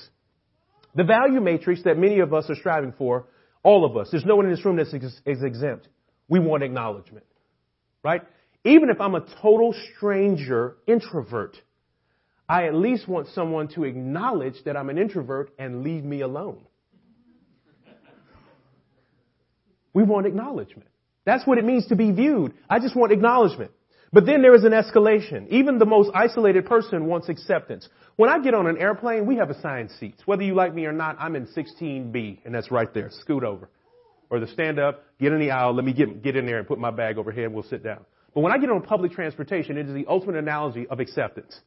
The 0.94 1.04
value 1.04 1.40
matrix 1.40 1.82
that 1.84 1.98
many 1.98 2.20
of 2.20 2.32
us 2.34 2.48
are 2.48 2.56
striving 2.56 2.92
for, 2.96 3.26
all 3.62 3.84
of 3.84 3.96
us, 3.96 4.08
there's 4.10 4.24
no 4.24 4.36
one 4.36 4.46
in 4.46 4.50
this 4.50 4.64
room 4.64 4.76
that 4.76 4.88
is 5.26 5.42
exempt. 5.42 5.88
We 6.28 6.40
want 6.40 6.62
acknowledgement, 6.62 7.26
right? 8.02 8.22
Even 8.64 8.90
if 8.90 9.00
I'm 9.00 9.14
a 9.14 9.24
total 9.42 9.74
stranger 9.96 10.76
introvert, 10.86 11.56
I 12.48 12.66
at 12.66 12.74
least 12.74 13.06
want 13.06 13.28
someone 13.34 13.68
to 13.68 13.84
acknowledge 13.84 14.54
that 14.64 14.76
I'm 14.76 14.90
an 14.90 14.98
introvert 14.98 15.50
and 15.58 15.82
leave 15.82 16.04
me 16.04 16.22
alone. 16.22 16.64
We 19.92 20.02
want 20.02 20.26
acknowledgement. 20.26 20.88
That's 21.24 21.46
what 21.46 21.58
it 21.58 21.64
means 21.64 21.86
to 21.88 21.96
be 21.96 22.10
viewed. 22.12 22.54
I 22.70 22.78
just 22.78 22.96
want 22.96 23.12
acknowledgement. 23.12 23.72
But 24.12 24.24
then 24.24 24.42
there 24.42 24.54
is 24.54 24.64
an 24.64 24.72
escalation. 24.72 25.48
Even 25.48 25.78
the 25.78 25.86
most 25.86 26.10
isolated 26.14 26.66
person 26.66 27.06
wants 27.06 27.28
acceptance. 27.28 27.88
When 28.16 28.30
I 28.30 28.38
get 28.40 28.54
on 28.54 28.66
an 28.66 28.78
airplane, 28.78 29.26
we 29.26 29.36
have 29.36 29.50
assigned 29.50 29.90
seats. 30.00 30.22
Whether 30.24 30.42
you 30.42 30.54
like 30.54 30.74
me 30.74 30.86
or 30.86 30.92
not, 30.92 31.16
I'm 31.20 31.36
in 31.36 31.46
16B, 31.46 32.38
and 32.44 32.54
that's 32.54 32.70
right 32.70 32.92
there. 32.94 33.10
Scoot 33.20 33.44
over. 33.44 33.68
Or 34.30 34.40
the 34.40 34.46
stand 34.48 34.78
up, 34.78 35.04
get 35.20 35.32
in 35.32 35.40
the 35.40 35.50
aisle, 35.50 35.74
let 35.74 35.84
me 35.84 35.92
get, 35.92 36.22
get 36.22 36.36
in 36.36 36.46
there 36.46 36.58
and 36.58 36.66
put 36.66 36.78
my 36.78 36.90
bag 36.90 37.16
over 37.16 37.32
here 37.32 37.44
and 37.44 37.54
we'll 37.54 37.62
sit 37.62 37.82
down. 37.82 38.04
But 38.34 38.40
when 38.40 38.52
I 38.52 38.58
get 38.58 38.70
on 38.70 38.82
public 38.82 39.12
transportation, 39.12 39.78
it 39.78 39.88
is 39.88 39.94
the 39.94 40.06
ultimate 40.06 40.36
analogy 40.36 40.86
of 40.88 41.00
acceptance. 41.00 41.60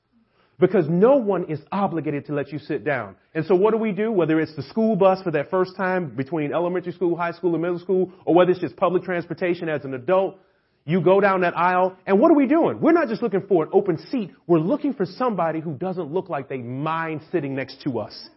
Because 0.60 0.86
no 0.88 1.16
one 1.16 1.46
is 1.50 1.60
obligated 1.72 2.28
to 2.28 2.34
let 2.34 2.52
you 2.52 2.60
sit 2.60 2.84
down. 2.84 3.16
And 3.34 3.46
so 3.46 3.56
what 3.56 3.72
do 3.72 3.78
we 3.78 3.92
do? 3.92 4.12
Whether 4.12 4.40
it's 4.40 4.56
the 4.56 4.62
school 4.64 4.96
bus 4.96 5.24
for 5.24 5.32
that 5.32 5.50
first 5.50 5.76
time 5.76 6.16
between 6.16 6.54
elementary 6.54 6.94
school, 6.94 7.16
high 7.16 7.32
school, 7.32 7.54
and 7.54 7.64
middle 7.64 7.80
school, 7.80 8.12
or 8.26 8.36
whether 8.36 8.52
it's 8.52 8.60
just 8.60 8.76
public 8.76 9.04
transportation 9.04 9.70
as 9.70 9.86
an 9.86 9.96
adult, 9.96 10.38
you 10.86 11.02
go 11.02 11.22
down 11.22 11.42
that 11.42 11.58
aisle, 11.58 11.96
and 12.08 12.20
what 12.20 12.32
are 12.32 12.36
we 12.36 12.48
doing? 12.48 12.80
We're 12.80 12.92
not 12.92 13.08
just 13.08 13.22
looking 13.22 13.42
for 13.48 13.64
an 13.64 13.70
open 13.72 13.98
seat. 14.10 14.32
We're 14.48 14.60
looking 14.60 14.94
for 14.94 15.06
somebody 15.06 15.60
who 15.60 15.74
doesn't 15.74 16.12
look 16.12 16.30
like 16.30 16.50
they 16.50 16.58
mind 16.58 17.22
sitting 17.32 17.56
next 17.56 17.82
to 17.84 18.00
us. 18.00 18.30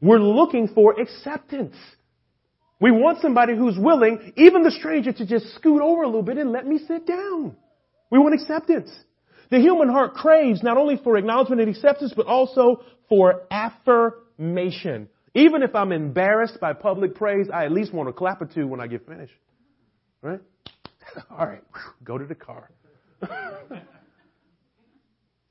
We're 0.00 0.18
looking 0.18 0.68
for 0.68 0.98
acceptance. 0.98 1.76
We 2.80 2.90
want 2.90 3.20
somebody 3.20 3.56
who's 3.56 3.78
willing, 3.78 4.32
even 4.36 4.62
the 4.62 4.70
stranger, 4.70 5.12
to 5.12 5.26
just 5.26 5.54
scoot 5.54 5.80
over 5.80 6.02
a 6.02 6.06
little 6.06 6.22
bit 6.22 6.38
and 6.38 6.52
let 6.52 6.66
me 6.66 6.78
sit 6.78 7.06
down. 7.06 7.56
We 8.10 8.18
want 8.18 8.34
acceptance. 8.34 8.90
The 9.50 9.58
human 9.58 9.88
heart 9.88 10.14
craves 10.14 10.62
not 10.62 10.76
only 10.76 10.96
for 11.02 11.16
acknowledgement 11.16 11.60
and 11.60 11.70
acceptance, 11.70 12.12
but 12.14 12.26
also 12.26 12.82
for 13.08 13.42
affirmation. 13.50 15.08
Even 15.34 15.62
if 15.62 15.74
I'm 15.74 15.92
embarrassed 15.92 16.60
by 16.60 16.72
public 16.72 17.14
praise, 17.14 17.48
I 17.52 17.64
at 17.64 17.72
least 17.72 17.92
want 17.92 18.08
to 18.08 18.12
clap 18.12 18.40
or 18.40 18.46
two 18.46 18.66
when 18.66 18.80
I 18.80 18.86
get 18.86 19.06
finished. 19.06 19.34
Right? 20.22 20.40
All 21.30 21.46
right, 21.46 21.62
go 22.04 22.18
to 22.18 22.26
the 22.26 22.34
car. 22.34 22.70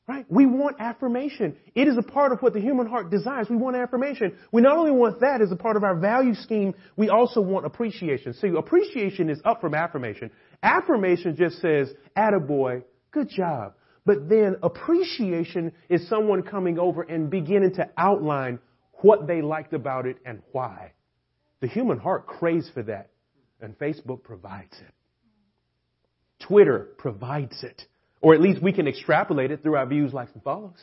right? 0.08 0.26
We 0.30 0.46
want 0.46 0.78
affirmation. 0.80 1.56
It 1.74 1.88
is 1.88 1.98
a 1.98 2.04
part 2.04 2.32
of 2.32 2.42
what 2.42 2.54
the 2.54 2.62
human 2.62 2.88
heart 2.88 3.10
desires. 3.10 3.48
We 3.50 3.56
want 3.56 3.76
affirmation. 3.76 4.38
We 4.52 4.62
not 4.62 4.78
only 4.78 4.92
want 4.92 5.20
that 5.22 5.42
as 5.42 5.52
a 5.52 5.56
part 5.56 5.78
of 5.78 5.84
our 5.84 5.96
value 5.96 6.36
scheme, 6.36 6.76
we 6.96 7.10
also 7.10 7.42
want 7.42 7.66
appreciation. 7.66 8.34
See, 8.34 8.50
appreciation 8.50 9.30
is 9.30 9.42
up 9.46 9.62
from 9.62 9.74
affirmation. 9.74 10.32
Affirmation 10.62 11.36
just 11.36 11.60
says, 11.62 11.92
attaboy, 12.18 12.84
good 13.12 13.30
job. 13.30 13.74
But 14.06 14.30
then 14.30 14.58
appreciation 14.62 15.72
is 15.90 16.08
someone 16.08 16.44
coming 16.44 16.78
over 16.78 17.02
and 17.02 17.30
beginning 17.30 17.74
to 17.76 17.90
outline 17.98 18.60
what 19.02 19.26
they 19.28 19.42
liked 19.42 19.74
about 19.74 20.06
it 20.06 20.18
and 20.26 20.42
why. 20.52 20.92
The 21.62 21.68
human 21.68 21.98
heart 21.98 22.28
craves 22.28 22.70
for 22.74 22.84
that, 22.84 23.10
and 23.60 23.78
Facebook 23.80 24.22
provides 24.24 24.76
it. 24.80 24.95
Twitter 26.48 26.88
provides 26.98 27.64
it. 27.64 27.82
Or 28.22 28.34
at 28.34 28.42
least 28.42 28.62
we 28.62 28.74
can 28.74 28.88
extrapolate 28.88 29.52
it 29.52 29.62
through 29.62 29.76
our 29.76 29.86
views, 29.86 30.14
likes, 30.14 30.32
and 30.34 30.44
follows. 30.44 30.78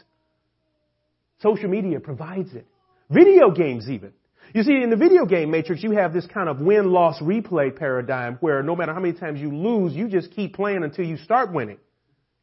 Social 1.40 1.68
media 1.68 1.98
provides 1.98 2.54
it. 2.54 2.66
Video 3.10 3.50
games 3.50 3.88
even. 3.90 4.12
You 4.54 4.62
see, 4.62 4.82
in 4.82 4.90
the 4.90 4.96
video 4.96 5.24
game 5.24 5.50
matrix, 5.50 5.82
you 5.82 5.92
have 5.92 6.12
this 6.12 6.26
kind 6.26 6.48
of 6.48 6.60
win-loss 6.60 7.20
replay 7.20 7.74
paradigm 7.74 8.36
where 8.40 8.62
no 8.62 8.76
matter 8.76 8.92
how 8.92 9.00
many 9.00 9.18
times 9.18 9.40
you 9.40 9.54
lose, 9.54 9.94
you 9.94 10.08
just 10.08 10.30
keep 10.32 10.54
playing 10.54 10.84
until 10.84 11.04
you 11.04 11.16
start 11.16 11.52
winning. 11.52 11.78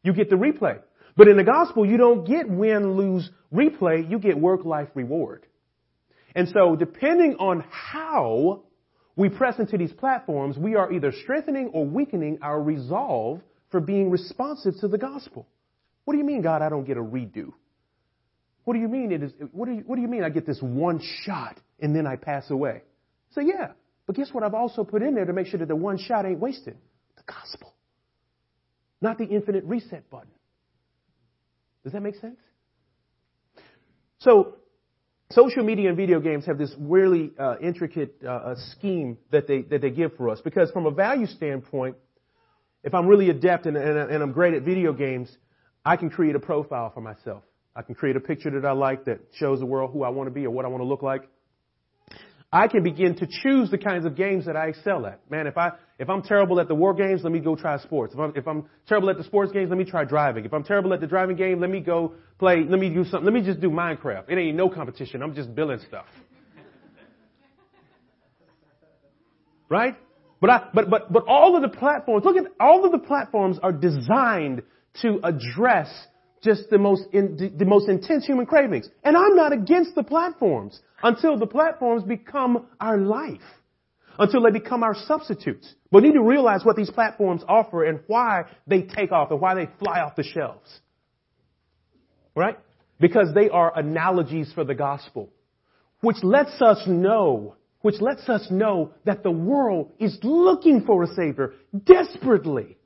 You 0.04 0.14
get 0.14 0.30
the 0.30 0.36
replay. 0.36 0.80
But 1.16 1.28
in 1.28 1.38
the 1.38 1.44
gospel, 1.44 1.86
you 1.86 1.98
don't 1.98 2.26
get 2.26 2.50
win, 2.50 2.94
lose, 2.94 3.30
replay. 3.54 4.10
You 4.10 4.20
get 4.20 4.38
work-life 4.40 4.90
reward. 4.96 5.46
And 6.36 6.48
so 6.50 6.76
depending 6.76 7.36
on 7.36 7.64
how 7.72 8.64
we 9.20 9.30
press 9.30 9.60
into 9.60 9.78
these 9.78 9.92
platforms, 9.92 10.58
we 10.58 10.76
are 10.76 10.92
either 10.92 11.12
strengthening 11.12 11.68
or 11.74 11.86
weakening 11.86 12.40
our 12.42 12.62
resolve 12.62 13.42
for 13.70 13.80
being 13.80 14.10
responsive 14.10 14.74
to 14.80 14.88
the 14.88 14.98
gospel. 14.98 15.46
What 16.06 16.14
do 16.14 16.18
you 16.18 16.26
mean, 16.26 16.42
God, 16.42 16.62
I 16.62 16.70
don't 16.70 16.86
get 16.86 16.98
a 16.98 17.02
redo? 17.02 17.54
what 18.70 18.76
do 18.76 18.82
you 18.82 18.88
mean 18.88 19.12
it 19.12 19.24
is, 19.24 19.32
what 19.52 19.66
do 19.66 19.72
you, 19.72 19.84
what 19.88 19.96
do 19.96 20.04
you 20.04 20.08
mean 20.08 20.24
I 20.24 20.30
get 20.30 20.46
this 20.46 20.60
one 20.62 21.02
shot 21.24 21.60
and 21.80 21.96
then 21.96 22.06
I 22.06 22.18
pass 22.18 22.52
away? 22.52 22.84
Say, 23.32 23.42
yeah. 23.46 23.72
But 24.06 24.16
guess 24.16 24.30
what 24.32 24.44
I've 24.44 24.54
also 24.54 24.84
put 24.84 25.02
in 25.02 25.16
there 25.16 25.26
to 25.26 25.34
make 25.34 25.48
sure 25.48 25.58
that 25.58 25.68
the 25.68 25.76
one 25.76 25.98
shot 25.98 26.28
ain't 26.28 26.40
wasted? 26.40 26.78
The 27.18 27.24
gospel. 27.24 27.74
Not 29.02 29.18
the 29.18 29.26
infinite 29.26 29.64
reset 29.64 30.08
button. 30.12 30.30
Does 31.84 31.94
that 31.94 32.02
make 32.02 32.16
sense? 32.18 32.38
So, 34.20 34.58
social 35.32 35.64
media 35.64 35.90
and 35.90 35.98
video 35.98 36.20
games 36.20 36.46
have 36.46 36.58
this 36.58 36.74
really 36.80 37.32
uh, 37.38 37.56
intricate 37.62 38.16
uh, 38.24 38.30
uh, 38.30 38.56
scheme 38.72 39.18
that 39.32 39.48
they 39.48 39.62
that 39.64 39.82
they 39.82 39.92
give 39.92 40.16
for 40.16 40.30
us. 40.30 40.42
Because 40.42 40.72
from 40.72 40.86
a 40.86 40.92
value 40.92 41.28
standpoint, 41.28 41.96
if 42.84 42.94
I'm 42.94 43.08
really 43.08 43.30
adept 43.30 43.66
and, 43.66 43.78
and, 43.78 44.12
and 44.12 44.24
I'm 44.24 44.32
great 44.32 44.54
at 44.54 44.64
video 44.64 44.94
games, 44.94 45.36
I 45.86 45.98
can 45.98 46.10
create 46.10 46.36
a 46.36 46.40
profile 46.40 46.92
for 46.94 47.02
myself. 47.02 47.44
I 47.76 47.82
can 47.84 47.96
create 47.96 48.16
a 48.16 48.20
picture 48.20 48.50
that 48.50 48.68
I 48.68 48.72
like 48.72 49.06
that 49.06 49.20
shows 49.34 49.60
the 49.60 49.66
world 49.66 49.92
who 49.94 50.04
I 50.04 50.10
want 50.10 50.28
to 50.28 50.32
be 50.32 50.46
or 50.46 50.50
what 50.50 50.66
I 50.66 50.68
want 50.68 50.82
to 50.82 50.88
look 50.88 51.04
like. 51.04 51.30
I 52.52 52.68
can 52.68 52.82
begin 52.82 53.16
to 53.18 53.28
choose 53.28 53.70
the 53.70 53.78
kinds 53.78 54.06
of 54.06 54.16
games 54.16 54.48
that 54.48 54.56
I 54.56 54.70
excel 54.70 55.06
at. 55.06 55.20
Man, 55.30 55.46
if 55.46 55.56
I 55.56 55.72
if 56.00 56.10
I'm 56.10 56.24
terrible 56.24 56.60
at 56.60 56.68
the 56.68 56.74
war 56.74 56.96
games, 56.96 57.22
let 57.24 57.32
me 57.32 57.40
go 57.40 57.56
try 57.56 57.78
sports. 57.78 58.14
If 58.16 58.20
I'm 58.20 58.34
if 58.36 58.48
I'm 58.48 58.66
terrible 58.88 59.12
at 59.12 59.18
the 59.18 59.24
sports 59.24 59.52
games, 59.52 59.70
let 59.70 59.78
me 59.78 59.86
try 59.86 60.04
driving. 60.04 60.46
If 60.46 60.54
I'm 60.54 60.64
terrible 60.64 60.92
at 60.94 61.00
the 61.00 61.06
driving 61.06 61.36
game, 61.36 61.60
let 61.60 61.70
me 61.70 61.80
go 61.80 62.14
play. 62.40 62.66
Let 62.68 62.80
me 62.80 62.90
do 62.90 63.04
something. 63.04 63.24
Let 63.24 63.34
me 63.34 63.44
just 63.44 63.60
do 63.60 63.70
Minecraft. 63.70 64.30
It 64.30 64.38
ain't 64.40 64.58
no 64.58 64.68
competition. 64.68 65.22
I'm 65.22 65.36
just 65.36 65.54
building 65.54 65.78
stuff. 65.88 66.08
right? 69.70 69.96
But 70.42 70.50
I 70.50 70.70
but 70.74 70.90
but 70.90 71.14
but 71.14 71.26
all 71.28 71.56
of 71.56 71.62
the 71.62 71.78
platforms. 71.78 72.26
Look 72.26 72.38
at 72.38 72.46
all 72.60 72.84
of 72.84 72.92
the 72.92 73.00
platforms 73.00 73.60
are 73.62 73.72
designed 73.74 74.64
to 75.04 75.20
address 75.24 75.90
just 76.42 76.70
the 76.70 76.78
most, 76.78 77.04
in, 77.12 77.54
the 77.58 77.66
most 77.66 77.90
intense 77.90 78.26
human 78.26 78.46
cravings. 78.46 78.90
And 79.04 79.18
I'm 79.18 79.36
not 79.36 79.54
against 79.54 79.96
the 79.96 80.04
platforms 80.04 80.80
until 81.04 81.38
the 81.38 81.48
platforms 81.48 82.04
become 82.04 82.68
our 82.80 82.98
life. 82.98 83.42
Until 84.18 84.44
they 84.44 84.52
become 84.52 84.84
our 84.84 84.96
substitutes. 84.96 85.74
But 85.92 86.02
we 86.02 86.10
need 86.10 86.16
to 86.16 86.24
realize 86.24 86.66
what 86.66 86.76
these 86.76 86.90
platforms 86.90 87.42
offer 87.48 87.86
and 87.86 88.02
why 88.08 88.44
they 88.68 88.82
take 88.82 89.14
off 89.14 89.32
and 89.32 89.40
why 89.40 89.56
they 89.56 89.70
fly 89.80 90.02
off 90.02 90.18
the 90.18 90.24
shelves. 90.24 90.80
Right? 92.36 92.60
Because 93.00 93.34
they 93.34 93.50
are 93.50 93.78
analogies 93.78 94.52
for 94.54 94.66
the 94.66 94.76
gospel. 94.76 95.30
Which 96.02 96.18
lets 96.22 96.62
us 96.62 96.82
know, 96.86 97.56
which 97.82 98.02
lets 98.02 98.28
us 98.28 98.48
know 98.52 98.92
that 99.06 99.24
the 99.24 99.32
world 99.32 99.94
is 100.00 100.18
looking 100.22 100.84
for 100.86 101.04
a 101.04 101.08
savior 101.08 101.54
desperately. 101.86 102.78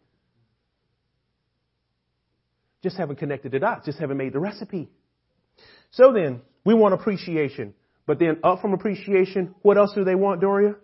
Just 2.84 2.98
haven't 2.98 3.16
connected 3.16 3.54
the 3.54 3.60
dots, 3.60 3.86
just 3.86 3.98
haven't 3.98 4.18
made 4.18 4.34
the 4.34 4.40
recipe. 4.40 4.90
So 5.92 6.12
then, 6.14 6.42
we 6.66 6.74
want 6.74 6.94
appreciation. 6.94 7.74
But 8.06 8.20
then 8.20 8.40
up 8.44 8.60
from 8.62 8.74
appreciation, 8.74 9.56
what 9.62 9.78
else 9.78 9.94
do 9.96 10.04
they 10.04 10.16
want, 10.16 10.42
Doria? 10.42 10.76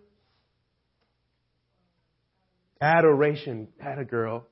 Adoration. 2.81 3.67
Atta 3.81 4.05
girl. 4.05 4.45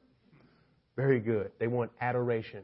Very 0.97 1.21
good. 1.21 1.51
They 1.59 1.67
want 1.67 1.91
adoration. 2.01 2.63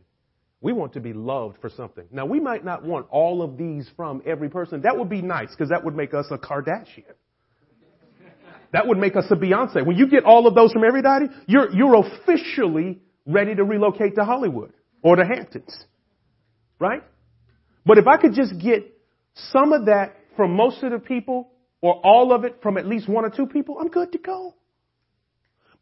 We 0.60 0.74
want 0.74 0.94
to 0.94 1.00
be 1.00 1.14
loved 1.14 1.58
for 1.62 1.70
something. 1.70 2.06
Now, 2.12 2.26
we 2.26 2.40
might 2.40 2.66
not 2.66 2.84
want 2.84 3.08
all 3.10 3.42
of 3.42 3.58
these 3.58 3.90
from 3.96 4.22
every 4.26 4.50
person. 4.50 4.82
That 4.82 4.98
would 4.98 5.10
be 5.10 5.22
nice 5.22 5.50
because 5.52 5.70
that 5.70 5.86
would 5.86 5.96
make 5.96 6.14
us 6.14 6.26
a 6.32 6.38
Kardashian. 6.38 7.14
That 8.72 8.88
would 8.88 8.98
make 8.98 9.16
us 9.16 9.26
a 9.30 9.36
Beyonce. 9.36 9.86
When 9.86 9.98
you 9.98 10.08
get 10.08 10.24
all 10.24 10.48
of 10.48 10.56
those 10.56 10.72
from 10.72 10.84
everybody, 10.84 11.28
you're, 11.48 11.72
you're 11.72 11.96
officially 11.96 13.02
ready 13.26 13.56
to 13.56 13.64
relocate 13.64 14.16
to 14.16 14.24
Hollywood 14.24 14.74
or 15.02 15.16
the 15.16 15.26
Hamptons. 15.26 15.86
Right? 16.80 17.04
But 17.86 17.98
if 17.98 18.08
I 18.08 18.18
could 18.18 18.34
just 18.34 18.60
get 18.60 18.94
some 19.52 19.74
of 19.74 19.86
that 19.86 20.16
from 20.36 20.56
most 20.56 20.84
of 20.84 20.92
the 20.92 21.00
people 21.00 21.50
or 21.82 22.00
all 22.04 22.34
of 22.34 22.44
it 22.44 22.60
from 22.62 22.78
at 22.78 22.86
least 22.86 23.10
one 23.10 23.26
or 23.26 23.30
two 23.30 23.46
people, 23.46 23.78
I'm 23.80 23.90
good 23.90 24.12
to 24.14 24.18
go. 24.18 24.56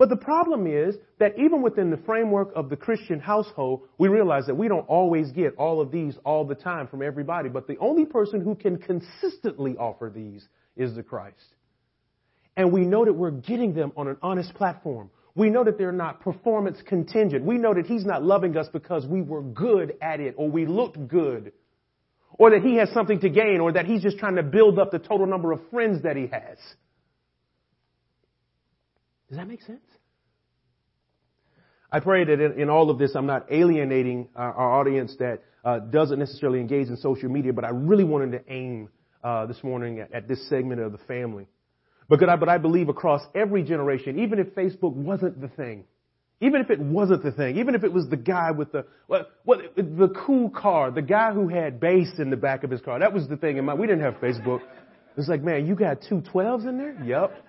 But 0.01 0.09
the 0.09 0.17
problem 0.17 0.65
is 0.65 0.95
that 1.19 1.37
even 1.37 1.61
within 1.61 1.91
the 1.91 1.97
framework 1.97 2.51
of 2.55 2.69
the 2.69 2.75
Christian 2.75 3.19
household, 3.19 3.81
we 3.99 4.07
realize 4.07 4.47
that 4.47 4.55
we 4.55 4.67
don't 4.67 4.87
always 4.87 5.31
get 5.31 5.53
all 5.57 5.79
of 5.79 5.91
these 5.91 6.17
all 6.25 6.43
the 6.43 6.55
time 6.55 6.87
from 6.87 7.03
everybody. 7.03 7.49
But 7.49 7.67
the 7.67 7.77
only 7.77 8.05
person 8.05 8.41
who 8.41 8.55
can 8.55 8.79
consistently 8.79 9.77
offer 9.77 10.11
these 10.13 10.47
is 10.75 10.95
the 10.95 11.03
Christ. 11.03 11.45
And 12.57 12.71
we 12.71 12.81
know 12.81 13.05
that 13.05 13.13
we're 13.13 13.29
getting 13.29 13.75
them 13.75 13.91
on 13.95 14.07
an 14.07 14.17
honest 14.23 14.55
platform 14.55 15.11
we 15.35 15.49
know 15.49 15.63
that 15.63 15.77
they're 15.77 15.91
not 15.91 16.21
performance 16.21 16.77
contingent. 16.85 17.45
We 17.45 17.57
know 17.57 17.73
that 17.73 17.85
He's 17.85 18.05
not 18.05 18.23
loving 18.23 18.57
us 18.57 18.67
because 18.71 19.05
we 19.05 19.21
were 19.21 19.41
good 19.41 19.95
at 20.01 20.19
it 20.19 20.35
or 20.37 20.49
we 20.49 20.65
looked 20.65 21.07
good 21.07 21.53
or 22.33 22.51
that 22.51 22.61
He 22.61 22.75
has 22.75 22.89
something 22.93 23.19
to 23.21 23.29
gain 23.29 23.59
or 23.59 23.71
that 23.71 23.85
He's 23.85 24.01
just 24.01 24.17
trying 24.17 24.35
to 24.35 24.43
build 24.43 24.79
up 24.79 24.91
the 24.91 24.99
total 24.99 25.27
number 25.27 25.51
of 25.51 25.61
friends 25.69 26.03
that 26.03 26.17
He 26.17 26.23
has. 26.23 26.57
Does 29.29 29.37
that 29.37 29.47
make 29.47 29.61
sense? 29.61 29.79
I 31.89 31.99
pray 31.99 32.23
that 32.23 32.39
in, 32.39 32.59
in 32.59 32.69
all 32.69 32.89
of 32.89 32.97
this, 32.97 33.15
I'm 33.15 33.25
not 33.25 33.51
alienating 33.51 34.29
our, 34.35 34.53
our 34.53 34.79
audience 34.79 35.15
that 35.19 35.43
uh, 35.63 35.79
doesn't 35.79 36.19
necessarily 36.19 36.59
engage 36.59 36.87
in 36.87 36.97
social 36.97 37.29
media, 37.29 37.53
but 37.53 37.65
I 37.65 37.69
really 37.69 38.03
wanted 38.03 38.31
to 38.31 38.51
aim 38.51 38.89
uh, 39.23 39.45
this 39.45 39.61
morning 39.63 39.99
at, 39.99 40.13
at 40.13 40.27
this 40.27 40.47
segment 40.49 40.81
of 40.81 40.91
the 40.91 40.97
family. 40.99 41.47
But 42.11 42.27
I, 42.27 42.35
but 42.35 42.49
I 42.49 42.57
believe 42.57 42.89
across 42.89 43.21
every 43.33 43.63
generation, 43.63 44.19
even 44.19 44.37
if 44.37 44.53
Facebook 44.53 44.93
wasn't 44.93 45.39
the 45.39 45.47
thing, 45.47 45.85
even 46.41 46.59
if 46.59 46.69
it 46.69 46.77
wasn't 46.77 47.23
the 47.23 47.31
thing, 47.31 47.57
even 47.57 47.73
if 47.73 47.85
it 47.85 47.93
was 47.93 48.09
the 48.09 48.17
guy 48.17 48.51
with 48.51 48.73
the 48.73 48.85
the 49.07 50.13
cool 50.25 50.49
car, 50.49 50.91
the 50.91 51.01
guy 51.01 51.31
who 51.31 51.47
had 51.47 51.79
bass 51.79 52.09
in 52.19 52.29
the 52.29 52.35
back 52.35 52.65
of 52.65 52.69
his 52.69 52.81
car, 52.81 52.99
that 52.99 53.13
was 53.13 53.29
the 53.29 53.37
thing. 53.37 53.55
In 53.55 53.63
my, 53.63 53.75
we 53.75 53.87
didn't 53.87 54.03
have 54.03 54.15
Facebook. 54.15 54.59
It's 55.15 55.29
like, 55.29 55.41
man, 55.41 55.65
you 55.65 55.73
got 55.73 55.99
two 56.09 56.21
12s 56.33 56.67
in 56.67 56.77
there? 56.77 57.01
Yep. 57.01 57.45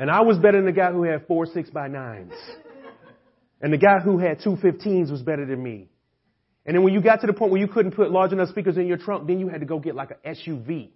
And 0.00 0.10
I 0.10 0.22
was 0.22 0.36
better 0.38 0.58
than 0.58 0.66
the 0.66 0.72
guy 0.72 0.90
who 0.90 1.04
had 1.04 1.24
four 1.28 1.46
six 1.46 1.70
by 1.70 1.86
nines. 1.86 2.32
And 3.60 3.72
the 3.72 3.78
guy 3.78 4.00
who 4.00 4.18
had 4.18 4.42
two 4.42 4.56
15s 4.56 5.12
was 5.12 5.22
better 5.22 5.46
than 5.46 5.62
me. 5.62 5.88
And 6.66 6.74
then 6.74 6.82
when 6.82 6.94
you 6.94 7.00
got 7.00 7.20
to 7.20 7.28
the 7.28 7.32
point 7.32 7.52
where 7.52 7.60
you 7.60 7.68
couldn't 7.68 7.92
put 7.92 8.10
large 8.10 8.32
enough 8.32 8.48
speakers 8.48 8.76
in 8.76 8.88
your 8.88 8.98
trunk, 8.98 9.28
then 9.28 9.38
you 9.38 9.46
had 9.46 9.60
to 9.60 9.66
go 9.66 9.78
get 9.78 9.94
like 9.94 10.10
an 10.10 10.34
SUV. 10.34 10.88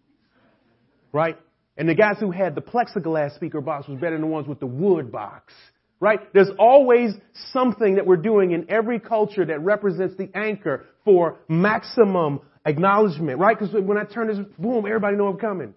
Right? 1.13 1.39
And 1.77 1.89
the 1.89 1.95
guys 1.95 2.17
who 2.21 2.31
had 2.31 2.55
the 2.55 2.61
plexiglass 2.61 3.35
speaker 3.37 3.61
box 3.61 3.89
was 3.89 3.99
better 3.99 4.17
than 4.17 4.23
the 4.23 4.27
ones 4.27 4.47
with 4.47 4.61
the 4.61 4.67
wood 4.67 5.11
box. 5.11 5.53
Right? 5.99 6.21
There's 6.33 6.51
always 6.59 7.13
something 7.53 7.97
that 7.97 8.07
we're 8.07 8.17
doing 8.17 8.53
in 8.53 8.71
every 8.71 8.99
culture 8.99 9.45
that 9.45 9.61
represents 9.61 10.17
the 10.17 10.31
anchor 10.35 10.87
for 11.05 11.41
maximum 11.47 12.41
acknowledgement, 12.65 13.39
right? 13.39 13.59
Because 13.59 13.75
when 13.75 13.99
I 13.99 14.05
turn 14.05 14.29
this, 14.29 14.39
boom, 14.59 14.87
everybody 14.87 15.17
know 15.17 15.29
I'm 15.29 15.37
coming. 15.37 15.75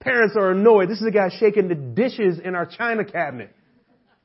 Parents 0.00 0.34
are 0.36 0.50
annoyed. 0.50 0.88
This 0.88 1.00
is 1.00 1.06
a 1.06 1.12
guy 1.12 1.28
shaking 1.38 1.68
the 1.68 1.76
dishes 1.76 2.40
in 2.44 2.56
our 2.56 2.66
china 2.66 3.04
cabinet, 3.04 3.54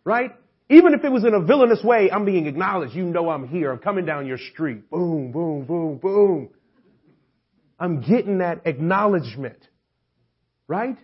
right? 0.03 0.31
Even 0.69 0.93
if 0.93 1.03
it 1.03 1.11
was 1.11 1.23
in 1.23 1.33
a 1.33 1.41
villainous 1.41 1.83
way, 1.83 2.09
I'm 2.11 2.25
being 2.25 2.47
acknowledged. 2.47 2.95
You 2.95 3.03
know 3.03 3.29
I'm 3.29 3.47
here. 3.47 3.71
I'm 3.71 3.77
coming 3.77 4.05
down 4.05 4.25
your 4.25 4.37
street. 4.37 4.89
Boom, 4.89 5.31
boom, 5.31 5.65
boom, 5.65 5.97
boom. 5.97 6.49
I'm 7.79 8.01
getting 8.01 8.39
that 8.39 8.61
acknowledgement, 8.65 9.59
right? 10.67 10.97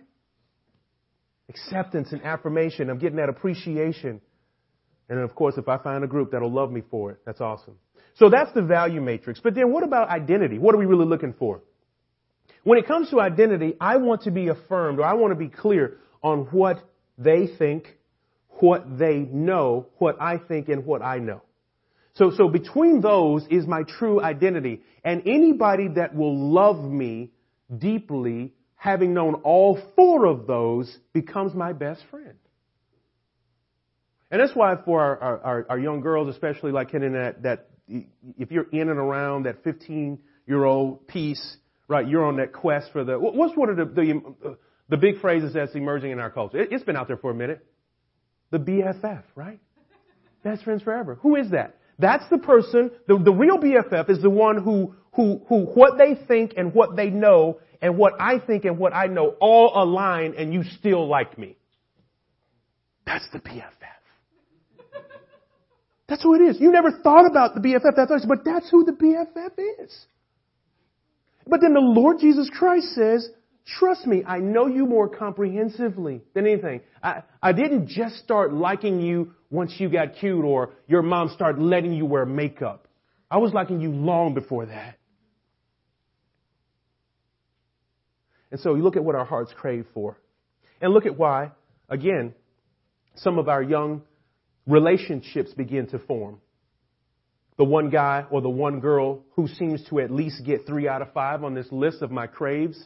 acceptance 1.48 2.12
and 2.12 2.22
affirmation. 2.22 2.90
I'm 2.90 2.98
getting 2.98 3.16
that 3.16 3.28
appreciation. 3.28 4.20
And 5.08 5.18
of 5.20 5.34
course, 5.34 5.54
if 5.58 5.68
I 5.68 5.78
find 5.78 6.02
a 6.04 6.06
group 6.06 6.32
that'll 6.32 6.52
love 6.52 6.70
me 6.70 6.82
for 6.90 7.12
it, 7.12 7.18
that's 7.26 7.40
awesome. 7.40 7.76
So 8.16 8.30
that's 8.30 8.52
the 8.52 8.62
value 8.62 9.00
matrix. 9.00 9.40
But 9.40 9.54
then 9.54 9.72
what 9.72 9.84
about 9.84 10.08
identity? 10.08 10.58
What 10.58 10.74
are 10.74 10.78
we 10.78 10.86
really 10.86 11.06
looking 11.06 11.34
for? 11.38 11.60
When 12.62 12.78
it 12.78 12.86
comes 12.86 13.10
to 13.10 13.20
identity, 13.20 13.74
I 13.80 13.96
want 13.96 14.22
to 14.22 14.30
be 14.30 14.48
affirmed 14.48 14.98
or 14.98 15.04
I 15.04 15.14
want 15.14 15.32
to 15.32 15.38
be 15.38 15.48
clear 15.48 15.98
on 16.22 16.46
what 16.50 16.82
they 17.18 17.46
think, 17.46 17.88
what 18.60 18.98
they 18.98 19.18
know, 19.18 19.88
what 19.98 20.20
I 20.20 20.38
think, 20.38 20.68
and 20.68 20.86
what 20.86 21.02
I 21.02 21.18
know. 21.18 21.42
So, 22.14 22.30
so 22.34 22.48
between 22.48 23.00
those 23.00 23.44
is 23.50 23.66
my 23.66 23.82
true 23.82 24.22
identity. 24.22 24.80
And 25.04 25.22
anybody 25.26 25.88
that 25.96 26.14
will 26.14 26.52
love 26.52 26.82
me 26.82 27.32
deeply 27.76 28.54
having 28.84 29.14
known 29.14 29.32
all 29.44 29.80
four 29.96 30.26
of 30.26 30.46
those, 30.46 30.94
becomes 31.14 31.54
my 31.54 31.72
best 31.72 32.02
friend. 32.10 32.34
And 34.30 34.42
that's 34.42 34.54
why 34.54 34.74
for 34.84 35.00
our, 35.00 35.40
our, 35.42 35.66
our 35.70 35.78
young 35.78 36.02
girls, 36.02 36.28
especially 36.28 36.70
like 36.70 36.92
in 36.92 37.14
that, 37.14 37.44
that 37.44 37.70
if 37.88 38.50
you're 38.50 38.68
in 38.72 38.90
and 38.90 38.98
around 38.98 39.46
that 39.46 39.64
15 39.64 40.18
year 40.46 40.64
old 40.64 41.08
piece, 41.08 41.56
right, 41.88 42.06
you're 42.06 42.26
on 42.26 42.36
that 42.36 42.52
quest 42.52 42.92
for 42.92 43.04
the, 43.04 43.18
what's 43.18 43.56
one 43.56 43.70
of 43.70 43.78
the, 43.78 43.86
the, 43.86 44.20
uh, 44.46 44.54
the 44.90 44.98
big 44.98 45.18
phrases 45.22 45.54
that's 45.54 45.74
emerging 45.74 46.10
in 46.10 46.18
our 46.18 46.30
culture? 46.30 46.60
It, 46.60 46.70
it's 46.70 46.84
been 46.84 46.96
out 46.96 47.08
there 47.08 47.16
for 47.16 47.30
a 47.30 47.34
minute. 47.34 47.64
The 48.50 48.58
BFF, 48.58 49.22
right? 49.34 49.60
Best 50.42 50.62
friends 50.62 50.82
forever. 50.82 51.14
Who 51.22 51.36
is 51.36 51.52
that? 51.52 51.78
That's 51.98 52.24
the 52.28 52.36
person, 52.36 52.90
the, 53.08 53.18
the 53.18 53.32
real 53.32 53.56
BFF 53.56 54.10
is 54.10 54.20
the 54.20 54.28
one 54.28 54.62
who, 54.62 54.94
who, 55.14 55.40
who, 55.48 55.64
what 55.66 55.98
they 55.98 56.14
think 56.26 56.54
and 56.56 56.74
what 56.74 56.96
they 56.96 57.10
know 57.10 57.60
and 57.80 57.96
what 57.96 58.14
I 58.20 58.38
think 58.38 58.64
and 58.64 58.78
what 58.78 58.94
I 58.94 59.06
know 59.06 59.34
all 59.40 59.72
align 59.74 60.34
and 60.36 60.52
you 60.52 60.62
still 60.78 61.06
like 61.08 61.38
me. 61.38 61.56
That's 63.06 63.26
the 63.32 63.38
BFF. 63.38 63.70
That's 66.06 66.22
who 66.22 66.34
it 66.34 66.50
is. 66.50 66.60
You 66.60 66.70
never 66.70 66.90
thought 66.90 67.26
about 67.30 67.54
the 67.54 67.60
BFF, 67.60 67.96
that's 67.96 68.26
but 68.26 68.44
that's 68.44 68.70
who 68.70 68.84
the 68.84 68.92
BFF 68.92 69.84
is. 69.84 70.06
But 71.46 71.60
then 71.60 71.74
the 71.74 71.80
Lord 71.80 72.18
Jesus 72.20 72.50
Christ 72.52 72.94
says, 72.94 73.28
trust 73.78 74.06
me, 74.06 74.22
I 74.26 74.38
know 74.38 74.66
you 74.66 74.86
more 74.86 75.08
comprehensively 75.08 76.22
than 76.34 76.46
anything. 76.46 76.80
I, 77.02 77.22
I 77.42 77.52
didn't 77.52 77.88
just 77.88 78.16
start 78.16 78.52
liking 78.52 79.00
you 79.00 79.32
once 79.50 79.74
you 79.78 79.88
got 79.88 80.16
cute 80.18 80.44
or 80.44 80.70
your 80.86 81.02
mom 81.02 81.30
started 81.34 81.62
letting 81.62 81.92
you 81.92 82.06
wear 82.06 82.26
makeup. 82.26 82.88
I 83.30 83.38
was 83.38 83.52
liking 83.52 83.80
you 83.80 83.90
long 83.90 84.34
before 84.34 84.66
that. 84.66 84.98
And 88.54 88.60
so 88.60 88.76
you 88.76 88.84
look 88.84 88.94
at 88.94 89.02
what 89.02 89.16
our 89.16 89.24
hearts 89.24 89.52
crave 89.52 89.84
for. 89.92 90.16
And 90.80 90.94
look 90.94 91.06
at 91.06 91.18
why, 91.18 91.50
again, 91.88 92.34
some 93.16 93.36
of 93.40 93.48
our 93.48 93.60
young 93.60 94.02
relationships 94.64 95.52
begin 95.54 95.88
to 95.88 95.98
form. 95.98 96.40
The 97.56 97.64
one 97.64 97.90
guy 97.90 98.26
or 98.30 98.42
the 98.42 98.48
one 98.48 98.78
girl 98.78 99.24
who 99.34 99.48
seems 99.48 99.84
to 99.88 99.98
at 99.98 100.12
least 100.12 100.44
get 100.46 100.68
three 100.68 100.86
out 100.86 101.02
of 101.02 101.12
five 101.12 101.42
on 101.42 101.56
this 101.56 101.66
list 101.72 102.00
of 102.00 102.12
my 102.12 102.28
craves, 102.28 102.80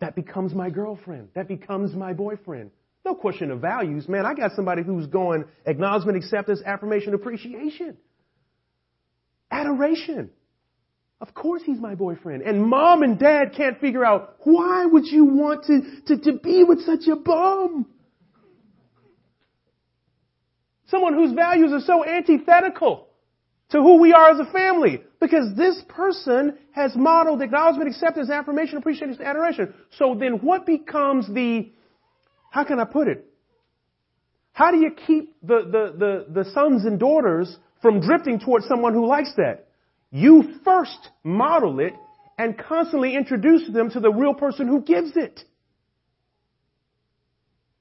that 0.00 0.16
becomes 0.16 0.52
my 0.52 0.68
girlfriend. 0.68 1.28
That 1.36 1.46
becomes 1.46 1.94
my 1.94 2.12
boyfriend. 2.12 2.72
No 3.04 3.14
question 3.14 3.52
of 3.52 3.60
values. 3.60 4.08
Man, 4.08 4.26
I 4.26 4.34
got 4.34 4.50
somebody 4.56 4.82
who's 4.82 5.06
going 5.06 5.44
acknowledgement, 5.64 6.18
acceptance, 6.18 6.60
affirmation, 6.66 7.14
appreciation, 7.14 7.96
adoration. 9.48 10.30
Of 11.20 11.34
course 11.34 11.62
he's 11.64 11.78
my 11.78 11.94
boyfriend. 11.94 12.42
And 12.42 12.64
mom 12.64 13.02
and 13.02 13.18
dad 13.18 13.52
can't 13.54 13.78
figure 13.78 14.04
out 14.04 14.36
why 14.44 14.86
would 14.86 15.06
you 15.06 15.24
want 15.24 15.64
to, 15.64 15.82
to, 16.06 16.22
to 16.22 16.38
be 16.38 16.64
with 16.64 16.80
such 16.82 17.06
a 17.12 17.16
bum? 17.16 17.86
Someone 20.86 21.14
whose 21.14 21.32
values 21.32 21.72
are 21.72 21.80
so 21.80 22.04
antithetical 22.04 23.06
to 23.70 23.78
who 23.78 24.00
we 24.00 24.12
are 24.12 24.30
as 24.30 24.40
a 24.40 24.50
family. 24.50 25.02
Because 25.20 25.54
this 25.56 25.80
person 25.88 26.56
has 26.72 26.96
modeled 26.96 27.42
acknowledgement, 27.42 27.90
acceptance, 27.90 28.30
affirmation, 28.30 28.78
appreciation, 28.78 29.20
adoration. 29.22 29.74
So 29.98 30.16
then 30.18 30.40
what 30.40 30.64
becomes 30.64 31.28
the, 31.28 31.70
how 32.50 32.64
can 32.64 32.80
I 32.80 32.84
put 32.84 33.08
it? 33.08 33.26
How 34.52 34.70
do 34.70 34.78
you 34.78 34.90
keep 35.06 35.36
the, 35.42 35.62
the, 35.64 36.26
the, 36.32 36.42
the 36.42 36.50
sons 36.52 36.84
and 36.86 36.98
daughters 36.98 37.56
from 37.82 38.00
drifting 38.00 38.40
towards 38.40 38.66
someone 38.66 38.94
who 38.94 39.06
likes 39.06 39.32
that? 39.36 39.66
You 40.10 40.54
first 40.64 40.98
model 41.22 41.80
it 41.80 41.94
and 42.36 42.58
constantly 42.58 43.14
introduce 43.14 43.70
them 43.70 43.90
to 43.90 44.00
the 44.00 44.10
real 44.10 44.34
person 44.34 44.66
who 44.66 44.80
gives 44.80 45.16
it. 45.16 45.40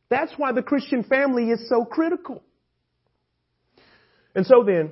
That's 0.10 0.34
why 0.38 0.52
the 0.52 0.62
Christian 0.62 1.04
family 1.04 1.50
is 1.50 1.70
so 1.70 1.86
critical. 1.86 2.44
And 4.36 4.46
so 4.46 4.64
then, 4.64 4.92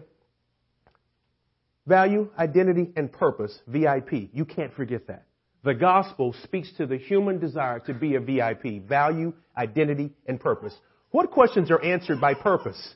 value, 1.86 2.30
identity, 2.38 2.91
and 2.95 3.12
purpose, 3.12 3.58
VIP. 3.67 4.30
You 4.34 4.45
can't 4.45 4.73
forget 4.73 5.08
that. 5.08 5.26
The 5.63 5.73
gospel 5.73 6.34
speaks 6.43 6.71
to 6.78 6.86
the 6.86 6.97
human 6.97 7.39
desire 7.39 7.80
to 7.82 7.93
be 7.93 8.15
a 8.15 8.19
VIP. 8.19 8.88
Value, 8.88 9.34
identity, 9.58 10.12
and 10.28 10.39
purpose. 10.39 10.73
What 11.12 11.32
questions 11.32 11.71
are 11.71 11.84
answered 11.84 12.21
by 12.21 12.36
purpose? 12.36 12.95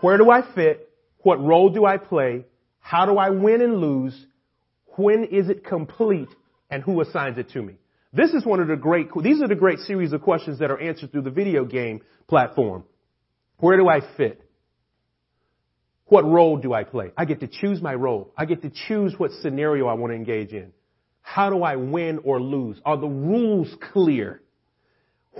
Where 0.00 0.18
do 0.18 0.30
I 0.30 0.42
fit? 0.54 0.90
What 1.18 1.40
role 1.40 1.70
do 1.70 1.84
I 1.84 1.98
play? 1.98 2.44
How 2.86 3.04
do 3.04 3.18
I 3.18 3.30
win 3.30 3.62
and 3.62 3.78
lose? 3.78 4.14
When 4.94 5.24
is 5.24 5.48
it 5.48 5.64
complete? 5.64 6.28
And 6.70 6.84
who 6.84 7.00
assigns 7.00 7.36
it 7.36 7.50
to 7.50 7.60
me? 7.60 7.74
This 8.12 8.30
is 8.30 8.46
one 8.46 8.60
of 8.60 8.68
the 8.68 8.76
great, 8.76 9.08
these 9.24 9.42
are 9.42 9.48
the 9.48 9.56
great 9.56 9.80
series 9.80 10.12
of 10.12 10.22
questions 10.22 10.60
that 10.60 10.70
are 10.70 10.78
answered 10.78 11.10
through 11.10 11.22
the 11.22 11.30
video 11.30 11.64
game 11.64 12.00
platform. 12.28 12.84
Where 13.58 13.76
do 13.76 13.88
I 13.88 14.02
fit? 14.16 14.40
What 16.04 16.24
role 16.24 16.58
do 16.58 16.72
I 16.74 16.84
play? 16.84 17.10
I 17.16 17.24
get 17.24 17.40
to 17.40 17.48
choose 17.48 17.82
my 17.82 17.92
role. 17.92 18.32
I 18.38 18.44
get 18.44 18.62
to 18.62 18.70
choose 18.86 19.14
what 19.18 19.32
scenario 19.32 19.88
I 19.88 19.94
want 19.94 20.12
to 20.12 20.16
engage 20.16 20.52
in. 20.52 20.70
How 21.22 21.50
do 21.50 21.64
I 21.64 21.74
win 21.74 22.20
or 22.22 22.40
lose? 22.40 22.80
Are 22.84 22.96
the 22.96 23.08
rules 23.08 23.74
clear? 23.92 24.42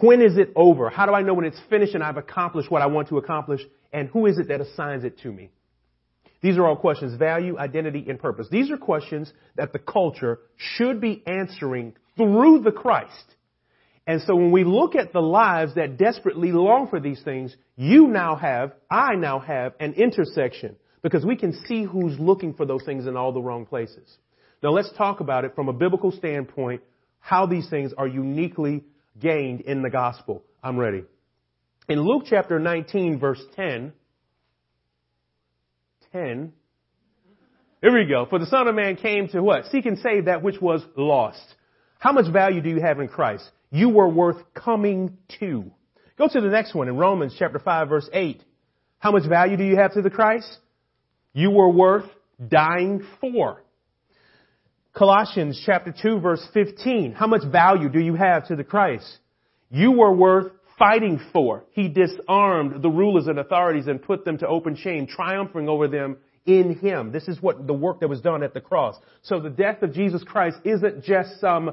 When 0.01 0.21
is 0.21 0.37
it 0.37 0.51
over? 0.57 0.91
How 0.91 1.07
do 1.07 1.13
I 1.13 1.23
know 1.23 1.35
when 1.35 1.45
it's 1.45 1.61
finished 1.71 1.95
and 1.95 2.03
I've 2.03 2.17
accomplished 2.17 2.73
what 2.73 2.83
I 2.83 2.87
want 2.87 3.09
to 3.11 3.19
accomplish? 3.19 3.61
And 3.93 4.09
who 4.09 4.27
is 4.27 4.37
it 4.37 4.49
that 4.49 4.61
assigns 4.61 5.05
it 5.05 5.21
to 5.21 5.31
me? 5.31 5.51
These 6.43 6.59
are 6.59 6.67
all 6.67 6.77
questions, 6.77 7.19
value, 7.19 7.59
identity, 7.59 8.05
and 8.09 8.19
purpose. 8.19 8.47
These 8.51 8.71
are 8.71 8.77
questions 8.77 9.33
that 9.57 9.73
the 9.73 9.79
culture 9.79 10.41
should 10.57 11.01
be 11.01 11.23
answering 11.27 11.95
through 12.17 12.61
the 12.61 12.73
Christ. 12.73 13.35
And 14.07 14.23
so 14.23 14.37
when 14.37 14.53
we 14.53 14.63
look 14.63 14.95
at 14.95 15.13
the 15.13 15.21
lives 15.21 15.75
that 15.75 15.97
desperately 15.97 16.53
long 16.53 16.89
for 16.89 17.01
these 17.01 17.21
things, 17.23 17.57
you 17.75 18.07
now 18.07 18.37
have, 18.37 18.73
I 18.91 19.17
now 19.17 19.41
have 19.41 19.75
an 19.81 19.95
intersection 19.95 20.77
because 21.03 21.25
we 21.25 21.37
can 21.37 21.53
see 21.67 21.85
who's 21.85 22.19
looking 22.19 22.55
for 22.55 22.67
those 22.67 22.85
things 22.85 23.07
in 23.07 23.17
all 23.17 23.33
the 23.33 23.43
wrong 23.43 23.67
places. 23.67 24.17
Now 24.63 24.71
let's 24.71 24.93
talk 24.97 25.21
about 25.21 25.45
it 25.45 25.55
from 25.55 25.69
a 25.69 25.73
biblical 25.73 26.13
standpoint, 26.13 26.83
how 27.19 27.47
these 27.47 27.69
things 27.69 27.93
are 27.99 28.07
uniquely 28.07 28.85
gained 29.19 29.63
in 29.63 29.83
the 29.83 29.91
gospel. 29.91 30.45
I'm 30.63 30.77
ready. 30.77 31.03
In 31.89 32.01
Luke 32.01 32.25
chapter 32.29 32.59
19 32.59 33.19
verse 33.19 33.43
10, 33.57 33.93
10, 36.17 36.53
here 37.83 37.93
we 37.93 38.07
go. 38.07 38.27
For 38.29 38.39
the 38.39 38.47
Son 38.47 38.67
of 38.69 38.75
Man 38.75 38.97
came 38.97 39.29
to 39.29 39.43
what? 39.43 39.67
Seek 39.67 39.85
and 39.85 39.99
save 39.99 40.25
that 40.25 40.43
which 40.43 40.61
was 40.61 40.83
lost. 40.97 41.45
How 41.99 42.13
much 42.13 42.33
value 42.33 42.63
do 42.63 42.71
you 42.71 42.81
have 42.81 43.01
in 43.01 43.09
Christ? 43.09 43.45
You 43.71 43.91
were 43.91 44.09
worth 44.09 44.39
coming 44.55 45.19
to. 45.41 45.71
Go 46.17 46.27
to 46.27 46.41
the 46.41 46.49
next 46.49 46.75
one 46.75 46.89
in 46.89 46.97
Romans 46.97 47.37
chapter 47.39 47.59
5 47.59 47.89
verse 47.89 48.09
8. 48.13 48.43
How 48.99 49.13
much 49.13 49.29
value 49.29 49.59
do 49.59 49.65
you 49.65 49.77
have 49.77 49.93
to 49.93 50.01
the 50.01 50.09
Christ? 50.09 50.49
You 51.35 51.51
were 51.51 51.69
worth 51.69 52.09
dying 52.49 53.05
for. 53.21 53.63
Colossians 54.95 55.63
chapter 55.67 55.95
2 56.03 56.21
verse 56.21 56.47
15. 56.55 57.13
How 57.13 57.27
much 57.27 57.43
value 57.47 57.91
do 57.91 58.01
you 58.01 58.15
have 58.15 58.49
to 58.49 58.57
the 58.57 58.65
Christ? 58.65 59.19
You 59.71 59.93
were 59.93 60.15
worth 60.15 60.51
fighting 60.79 61.21
for. 61.33 61.65
He 61.73 61.89
disarmed 61.89 62.83
the 62.83 62.91
rulers 62.91 63.27
and 63.27 63.39
authorities 63.39 63.87
and 63.87 64.03
put 64.03 64.25
them 64.25 64.39
to 64.39 64.47
open 64.47 64.77
shame, 64.77 65.07
triumphing 65.07 65.69
over 65.69 65.89
them 65.89 66.19
in 66.45 66.79
Him. 66.79 67.13
This 67.13 67.29
is 67.29 67.41
what 67.43 67.67
the 67.67 67.73
work 67.73 68.01
that 68.01 68.09
was 68.09 68.21
done 68.21 68.43
at 68.43 68.55
the 68.55 68.61
cross. 68.61 68.97
So 69.23 69.41
the 69.41 69.51
death 69.51 69.83
of 69.83 69.93
Jesus 69.93 70.23
Christ 70.23 70.59
isn't 70.65 71.05
just 71.05 71.41
some 71.41 71.73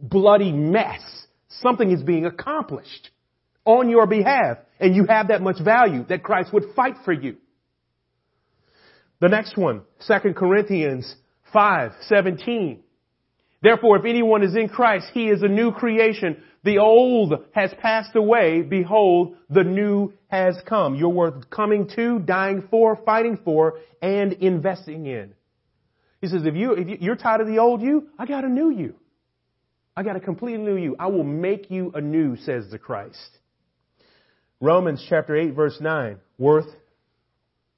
bloody 0.00 0.52
mess. 0.52 1.02
Something 1.60 1.90
is 1.90 2.02
being 2.02 2.26
accomplished 2.26 3.10
on 3.64 3.88
your 3.88 4.06
behalf, 4.06 4.58
and 4.78 4.94
you 4.94 5.06
have 5.08 5.28
that 5.28 5.40
much 5.40 5.60
value 5.62 6.04
that 6.08 6.22
Christ 6.22 6.52
would 6.52 6.64
fight 6.76 6.96
for 7.04 7.12
you. 7.12 7.36
The 9.20 9.28
next 9.28 9.56
one, 9.56 9.82
2 10.06 10.34
Corinthians 10.34 11.14
5, 11.52 11.92
17. 12.02 12.83
Therefore, 13.64 13.96
if 13.96 14.04
anyone 14.04 14.42
is 14.42 14.54
in 14.54 14.68
Christ, 14.68 15.06
he 15.14 15.30
is 15.30 15.42
a 15.42 15.48
new 15.48 15.72
creation. 15.72 16.42
The 16.64 16.78
old 16.78 17.32
has 17.52 17.72
passed 17.80 18.14
away. 18.14 18.60
Behold, 18.60 19.36
the 19.48 19.64
new 19.64 20.12
has 20.28 20.54
come. 20.68 20.96
You're 20.96 21.08
worth 21.08 21.48
coming 21.48 21.88
to, 21.96 22.18
dying 22.18 22.68
for, 22.70 22.94
fighting 23.06 23.38
for, 23.42 23.78
and 24.02 24.34
investing 24.34 25.06
in. 25.06 25.32
He 26.20 26.26
says, 26.26 26.42
if 26.44 26.54
you, 26.54 26.72
if 26.72 27.00
you're 27.00 27.16
tired 27.16 27.40
of 27.40 27.46
the 27.46 27.58
old 27.58 27.80
you, 27.80 28.08
I 28.18 28.26
got 28.26 28.44
a 28.44 28.50
new 28.50 28.68
you. 28.70 28.96
I 29.96 30.02
got 30.02 30.16
a 30.16 30.20
completely 30.20 30.62
new 30.62 30.76
you. 30.76 30.94
I 30.98 31.06
will 31.06 31.24
make 31.24 31.70
you 31.70 31.90
anew, 31.94 32.36
says 32.36 32.66
the 32.70 32.78
Christ. 32.78 33.38
Romans 34.60 35.02
chapter 35.08 35.34
8 35.34 35.54
verse 35.54 35.78
9, 35.80 36.18
worth 36.36 36.68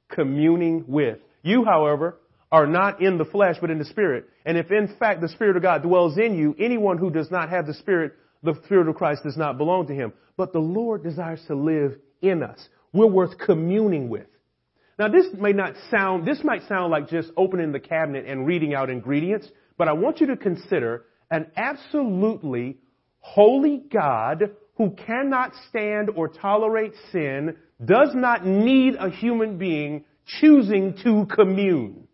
communing 0.09 0.85
with. 0.89 1.19
You, 1.43 1.65
however, 1.65 2.17
are 2.51 2.67
not 2.67 3.03
in 3.03 3.19
the 3.19 3.25
flesh, 3.25 3.57
but 3.61 3.71
in 3.71 3.79
the 3.79 3.85
Spirit. 3.85 4.29
And 4.45 4.57
if 4.57 4.71
in 4.71 4.95
fact 4.99 5.21
the 5.21 5.29
Spirit 5.29 5.57
of 5.57 5.63
God 5.63 5.83
dwells 5.83 6.17
in 6.19 6.37
you, 6.37 6.55
anyone 6.59 6.99
who 6.99 7.11
does 7.11 7.31
not 7.31 7.51
have 7.51 7.67
the 7.67 7.75
Spirit, 7.75 8.15
the 8.43 8.55
Spirit 8.65 8.89
of 8.89 8.95
Christ 8.95 9.23
does 9.25 9.37
not 9.37 9.59
belong 9.59 9.87
to 9.89 9.95
him. 9.95 10.13
But 10.37 10.53
the 10.53 10.61
Lord 10.61 11.03
desires 11.03 11.43
to 11.49 11.55
live 11.55 11.97
in 12.23 12.43
us. 12.43 12.69
We're 12.93 13.07
worth 13.07 13.39
communing 13.39 14.09
with. 14.09 14.27
Now 14.99 15.09
this 15.09 15.27
may 15.39 15.53
not 15.53 15.75
sound, 15.91 16.27
this 16.27 16.43
might 16.43 16.67
sound 16.69 16.91
like 16.91 17.09
just 17.09 17.31
opening 17.37 17.73
the 17.73 17.81
cabinet 17.81 18.27
and 18.27 18.47
reading 18.47 18.75
out 18.75 18.89
ingredients, 18.89 19.49
but 19.77 19.89
I 19.89 19.93
want 19.93 20.21
you 20.21 20.29
to 20.29 20.37
consider 20.37 21.05
an 21.31 21.51
absolutely 21.57 22.79
holy 23.19 23.83
God 23.93 24.55
who 24.77 24.91
cannot 24.91 25.53
stand 25.69 26.11
or 26.15 26.29
tolerate 26.29 26.93
sin, 27.11 27.57
does 27.85 28.11
not 28.15 28.47
need 28.47 28.95
a 28.99 29.11
human 29.11 29.59
being 29.59 30.05
choosing 30.41 30.97
to 31.03 31.27
commune. 31.35 32.06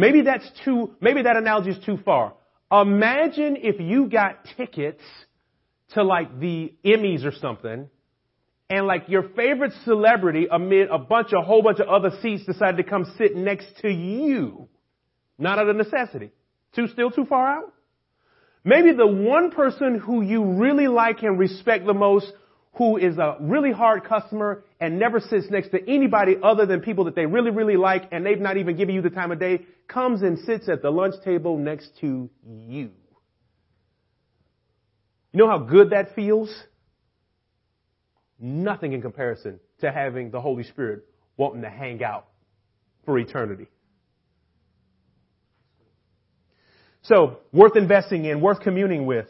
Maybe 0.00 0.22
that's 0.22 0.50
too, 0.64 0.94
maybe 0.98 1.20
that 1.24 1.36
analogy 1.36 1.72
is 1.72 1.84
too 1.84 1.98
far. 2.02 2.32
Imagine 2.72 3.58
if 3.60 3.78
you 3.78 4.08
got 4.08 4.46
tickets 4.56 5.02
to 5.90 6.02
like 6.02 6.40
the 6.40 6.72
Emmys 6.82 7.26
or 7.26 7.32
something, 7.32 7.86
and 8.70 8.86
like 8.86 9.10
your 9.10 9.28
favorite 9.36 9.72
celebrity 9.84 10.46
amid 10.50 10.88
a 10.88 10.96
bunch, 10.96 11.34
a 11.34 11.42
whole 11.42 11.62
bunch 11.62 11.80
of 11.80 11.88
other 11.88 12.12
seats 12.22 12.46
decided 12.46 12.78
to 12.78 12.82
come 12.82 13.12
sit 13.18 13.36
next 13.36 13.66
to 13.82 13.90
you. 13.90 14.68
Not 15.36 15.58
out 15.58 15.68
of 15.68 15.76
necessity. 15.76 16.30
Too, 16.74 16.88
still 16.88 17.10
too 17.10 17.26
far 17.26 17.58
out? 17.58 17.74
Maybe 18.64 18.92
the 18.92 19.06
one 19.06 19.50
person 19.50 19.98
who 19.98 20.22
you 20.22 20.54
really 20.54 20.88
like 20.88 21.22
and 21.22 21.38
respect 21.38 21.84
the 21.84 21.92
most 21.92 22.32
who 22.74 22.96
is 22.96 23.18
a 23.18 23.36
really 23.40 23.72
hard 23.72 24.04
customer 24.04 24.64
and 24.80 24.98
never 24.98 25.20
sits 25.20 25.50
next 25.50 25.70
to 25.70 25.90
anybody 25.90 26.36
other 26.42 26.66
than 26.66 26.80
people 26.80 27.04
that 27.04 27.14
they 27.14 27.26
really, 27.26 27.50
really 27.50 27.76
like 27.76 28.08
and 28.12 28.24
they've 28.24 28.40
not 28.40 28.56
even 28.56 28.76
given 28.76 28.94
you 28.94 29.02
the 29.02 29.10
time 29.10 29.32
of 29.32 29.40
day, 29.40 29.60
comes 29.88 30.22
and 30.22 30.38
sits 30.40 30.68
at 30.68 30.80
the 30.82 30.90
lunch 30.90 31.14
table 31.24 31.58
next 31.58 31.90
to 32.00 32.30
you. 32.46 32.90
You 35.32 35.38
know 35.38 35.48
how 35.48 35.58
good 35.58 35.90
that 35.90 36.14
feels? 36.14 36.52
Nothing 38.38 38.92
in 38.92 39.02
comparison 39.02 39.60
to 39.80 39.92
having 39.92 40.30
the 40.30 40.40
Holy 40.40 40.64
Spirit 40.64 41.04
wanting 41.36 41.62
to 41.62 41.70
hang 41.70 42.02
out 42.02 42.26
for 43.04 43.18
eternity. 43.18 43.66
So, 47.02 47.38
worth 47.52 47.76
investing 47.76 48.24
in, 48.26 48.40
worth 48.40 48.60
communing 48.60 49.06
with. 49.06 49.26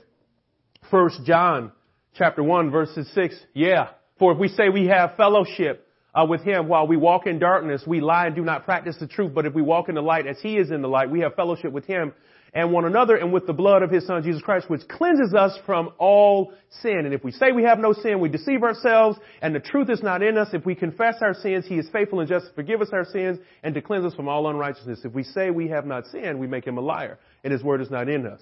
First 0.91 1.25
John 1.25 1.73
chapter 2.15 2.43
1 2.43 2.71
verses 2.71 3.11
6. 3.15 3.35
Yeah. 3.55 3.89
For 4.19 4.33
if 4.33 4.39
we 4.39 4.49
say 4.49 4.69
we 4.69 4.87
have 4.87 5.17
fellowship 5.17 5.87
uh, 6.15 6.27
with 6.29 6.43
him 6.43 6.69
while 6.69 6.87
we 6.87 6.97
walk 6.97 7.27
in 7.27 7.39
darkness, 7.39 7.83
we 7.87 8.01
lie 8.01 8.27
and 8.27 8.37
do 8.37 8.43
not 8.43 8.65
practice 8.65 8.97
the 9.01 9.07
truth. 9.07 9.33
But 9.35 9.47
if 9.47 9.55
we 9.55 9.63
walk 9.63 9.89
in 9.89 9.95
the 9.95 10.03
light 10.03 10.27
as 10.27 10.39
he 10.41 10.57
is 10.57 10.71
in 10.71 10.83
the 10.83 10.89
light, 10.89 11.11
we 11.11 11.21
have 11.21 11.35
fellowship 11.35 11.73
with 11.73 11.87
him 11.87 12.13
and 12.53 12.73
one 12.73 12.85
another 12.85 13.17
and 13.17 13.33
with 13.33 13.47
the 13.47 13.53
blood 13.53 13.83
of 13.83 13.91
his 13.91 14.07
son 14.07 14.23
Jesus 14.23 14.43
Christ, 14.43 14.69
which 14.69 14.87
cleanses 14.89 15.35
us 15.35 15.57
from 15.65 15.91
all 15.99 16.53
sin. 16.83 17.03
And 17.05 17.15
if 17.15 17.23
we 17.23 17.31
say 17.33 17.53
we 17.53 17.63
have 17.63 17.79
no 17.79 17.93
sin, 17.93 18.21
we 18.21 18.29
deceive 18.29 18.63
ourselves 18.63 19.19
and 19.41 19.55
the 19.55 19.61
truth 19.61 19.89
is 19.89 20.03
not 20.03 20.23
in 20.23 20.37
us. 20.37 20.49
If 20.53 20.67
we 20.67 20.75
confess 20.75 21.17
our 21.23 21.35
sins, 21.35 21.67
he 21.67 21.77
is 21.77 21.89
faithful 21.93 22.21
and 22.21 22.29
just 22.29 22.47
to 22.47 22.53
forgive 22.55 22.81
us 22.81 22.89
our 22.93 23.05
sins 23.05 23.39
and 23.63 23.75
to 23.75 23.83
cleanse 23.83 24.05
us 24.05 24.15
from 24.15 24.29
all 24.29 24.49
unrighteousness. 24.49 25.01
If 25.05 25.13
we 25.13 25.23
say 25.23 25.51
we 25.51 25.69
have 25.69 25.87
not 25.87 26.07
sinned, 26.07 26.39
we 26.39 26.47
make 26.47 26.67
him 26.67 26.79
a 26.79 26.83
liar 26.83 27.19
and 27.45 27.53
his 27.53 27.63
word 27.63 27.81
is 27.81 27.91
not 27.91 28.09
in 28.09 28.27
us. 28.27 28.41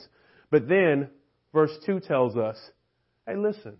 But 0.50 0.68
then 0.68 1.08
verse 1.52 1.72
2 1.84 2.00
tells 2.00 2.36
us, 2.36 2.56
hey 3.28 3.36
listen, 3.36 3.76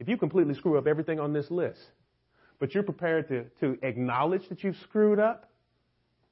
if 0.00 0.08
you 0.08 0.16
completely 0.16 0.54
screw 0.54 0.78
up 0.78 0.86
everything 0.86 1.20
on 1.20 1.32
this 1.32 1.50
list, 1.50 1.80
but 2.58 2.74
you're 2.74 2.82
prepared 2.82 3.28
to, 3.28 3.44
to 3.60 3.78
acknowledge 3.86 4.48
that 4.48 4.64
you've 4.64 4.76
screwed 4.84 5.18
up, 5.18 5.50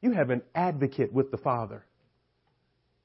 you 0.01 0.13
have 0.13 0.31
an 0.31 0.43
advocate 0.55 1.13
with 1.13 1.31
the 1.31 1.37
Father. 1.37 1.85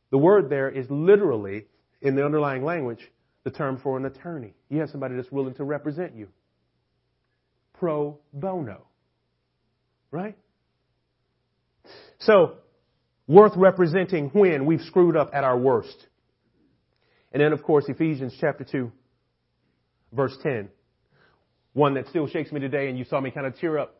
The 0.09 0.17
word 0.17 0.49
there 0.49 0.69
is 0.69 0.87
literally, 0.89 1.65
in 2.01 2.15
the 2.15 2.23
underlying 2.25 2.63
language, 2.63 2.99
the 3.43 3.51
term 3.51 3.79
for 3.83 3.97
an 3.97 4.05
attorney. 4.05 4.53
You 4.69 4.79
have 4.79 4.89
somebody 4.89 5.15
that's 5.15 5.31
willing 5.31 5.53
to 5.55 5.63
represent 5.63 6.15
you. 6.15 6.29
Pro 7.73 8.17
bono. 8.33 8.87
Right? 10.09 10.37
So, 12.19 12.55
worth 13.27 13.53
representing 13.55 14.29
when 14.29 14.65
we've 14.65 14.81
screwed 14.81 15.17
up 15.17 15.31
at 15.33 15.43
our 15.43 15.57
worst. 15.57 16.07
And 17.31 17.41
then, 17.41 17.51
of 17.51 17.61
course, 17.61 17.85
Ephesians 17.87 18.35
chapter 18.39 18.63
2, 18.63 18.91
verse 20.11 20.35
10. 20.43 20.69
One 21.73 21.93
that 21.95 22.07
still 22.07 22.27
shakes 22.27 22.51
me 22.51 22.59
today, 22.59 22.89
and 22.89 22.97
you 22.97 23.05
saw 23.05 23.19
me 23.19 23.31
kind 23.31 23.45
of 23.45 23.57
tear 23.57 23.77
up. 23.77 23.95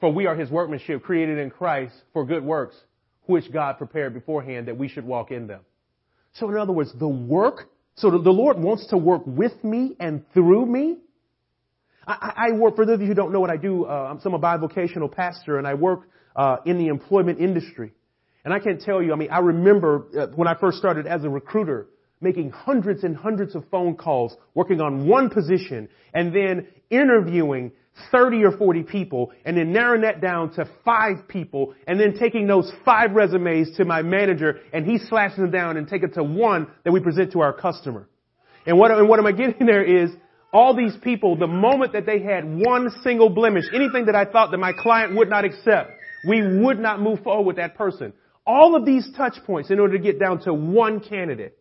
For 0.00 0.12
we 0.12 0.26
are 0.26 0.34
his 0.34 0.50
workmanship, 0.50 1.02
created 1.02 1.38
in 1.38 1.50
Christ 1.50 1.94
for 2.12 2.24
good 2.24 2.44
works, 2.44 2.76
which 3.26 3.52
God 3.52 3.78
prepared 3.78 4.14
beforehand 4.14 4.68
that 4.68 4.76
we 4.76 4.88
should 4.88 5.04
walk 5.04 5.30
in 5.30 5.46
them. 5.46 5.60
So 6.34 6.48
in 6.48 6.56
other 6.56 6.72
words, 6.72 6.92
the 6.98 7.08
work, 7.08 7.68
so 7.96 8.10
the 8.10 8.30
Lord 8.30 8.58
wants 8.58 8.86
to 8.88 8.96
work 8.96 9.22
with 9.26 9.62
me 9.64 9.96
and 9.98 10.24
through 10.32 10.66
me. 10.66 10.98
I, 12.06 12.48
I 12.48 12.52
work, 12.52 12.76
for 12.76 12.86
those 12.86 12.94
of 12.94 13.02
you 13.02 13.08
who 13.08 13.14
don't 13.14 13.32
know 13.32 13.40
what 13.40 13.50
I 13.50 13.56
do, 13.56 13.84
uh, 13.84 14.10
I'm, 14.10 14.20
I'm 14.24 14.34
a 14.34 14.38
bivocational 14.38 15.12
pastor 15.12 15.58
and 15.58 15.66
I 15.66 15.74
work 15.74 16.08
uh, 16.34 16.56
in 16.64 16.78
the 16.78 16.88
employment 16.88 17.40
industry. 17.40 17.92
And 18.44 18.54
I 18.54 18.58
can't 18.58 18.80
tell 18.80 19.02
you, 19.02 19.12
I 19.12 19.16
mean, 19.16 19.30
I 19.30 19.40
remember 19.40 20.06
uh, 20.18 20.26
when 20.34 20.48
I 20.48 20.54
first 20.54 20.78
started 20.78 21.06
as 21.06 21.24
a 21.24 21.28
recruiter, 21.28 21.88
making 22.20 22.50
hundreds 22.50 23.04
and 23.04 23.16
hundreds 23.16 23.54
of 23.54 23.64
phone 23.70 23.96
calls, 23.96 24.36
working 24.54 24.80
on 24.80 25.08
one 25.08 25.30
position, 25.30 25.88
and 26.12 26.34
then 26.34 26.66
interviewing 26.90 27.72
30 28.12 28.44
or 28.44 28.56
40 28.56 28.82
people, 28.84 29.32
and 29.44 29.56
then 29.56 29.72
narrowing 29.72 30.02
that 30.02 30.20
down 30.20 30.52
to 30.54 30.68
five 30.84 31.28
people, 31.28 31.74
and 31.86 31.98
then 31.98 32.16
taking 32.18 32.46
those 32.46 32.70
five 32.84 33.12
resumes 33.12 33.76
to 33.76 33.84
my 33.84 34.02
manager, 34.02 34.60
and 34.72 34.86
he 34.86 34.98
slashes 34.98 35.38
them 35.38 35.50
down 35.50 35.76
and 35.76 35.88
take 35.88 36.02
it 36.02 36.14
to 36.14 36.22
one 36.22 36.66
that 36.84 36.92
we 36.92 37.00
present 37.00 37.32
to 37.32 37.40
our 37.40 37.52
customer. 37.52 38.08
And 38.66 38.78
what, 38.78 38.90
and 38.90 39.08
what 39.08 39.18
am 39.18 39.26
I 39.26 39.32
getting 39.32 39.66
there 39.66 39.84
is, 39.84 40.10
all 40.52 40.74
these 40.74 40.96
people, 41.02 41.36
the 41.36 41.46
moment 41.46 41.92
that 41.92 42.06
they 42.06 42.20
had 42.20 42.44
one 42.44 42.90
single 43.04 43.30
blemish, 43.30 43.64
anything 43.72 44.06
that 44.06 44.16
I 44.16 44.24
thought 44.24 44.50
that 44.50 44.58
my 44.58 44.72
client 44.72 45.14
would 45.16 45.28
not 45.28 45.44
accept, 45.44 45.92
we 46.28 46.58
would 46.60 46.78
not 46.78 47.00
move 47.00 47.22
forward 47.22 47.46
with 47.46 47.56
that 47.56 47.76
person. 47.76 48.12
All 48.46 48.74
of 48.74 48.84
these 48.84 49.08
touch 49.16 49.36
points 49.46 49.70
in 49.70 49.78
order 49.78 49.96
to 49.96 50.02
get 50.02 50.18
down 50.18 50.40
to 50.42 50.52
one 50.52 51.00
candidate 51.00 51.56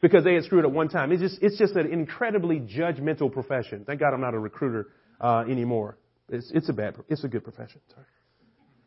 because 0.00 0.24
they 0.24 0.34
had 0.34 0.44
screwed 0.44 0.64
up 0.64 0.72
one 0.72 0.88
time. 0.88 1.12
It's 1.12 1.20
just, 1.20 1.42
it's 1.42 1.58
just 1.58 1.74
an 1.74 1.92
incredibly 1.92 2.60
judgmental 2.60 3.32
profession. 3.32 3.84
Thank 3.84 4.00
God 4.00 4.14
I'm 4.14 4.20
not 4.20 4.34
a 4.34 4.38
recruiter 4.38 4.88
uh, 5.20 5.44
anymore. 5.48 5.98
It's, 6.28 6.50
it's 6.54 6.68
a 6.68 6.72
bad, 6.72 6.96
it's 7.08 7.24
a 7.24 7.28
good 7.28 7.44
profession. 7.44 7.80
Sorry. 7.92 8.06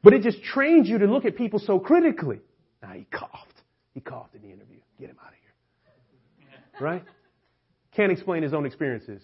But 0.04 0.13
it 0.13 0.24
just 0.24 0.41
trains 0.43 0.88
you 0.88 1.00
to 1.00 1.06
look 1.06 1.26
at 1.26 1.36
people 1.36 1.60
so 1.60 1.80
critically. 1.80 2.39
Now 2.82 2.93
he 2.93 3.06
coughed. 3.12 3.62
He 3.93 4.00
coughed 4.00 4.36
in 4.36 4.41
the 4.41 4.47
interview. 4.47 4.80
Get 5.00 5.10
him 5.10 5.17
out 5.21 5.30
of 5.30 5.38
here. 5.41 6.60
Right? 6.80 7.04
Can't 7.95 8.12
explain 8.12 8.43
his 8.43 8.54
own 8.54 8.65
experiences. 8.65 9.21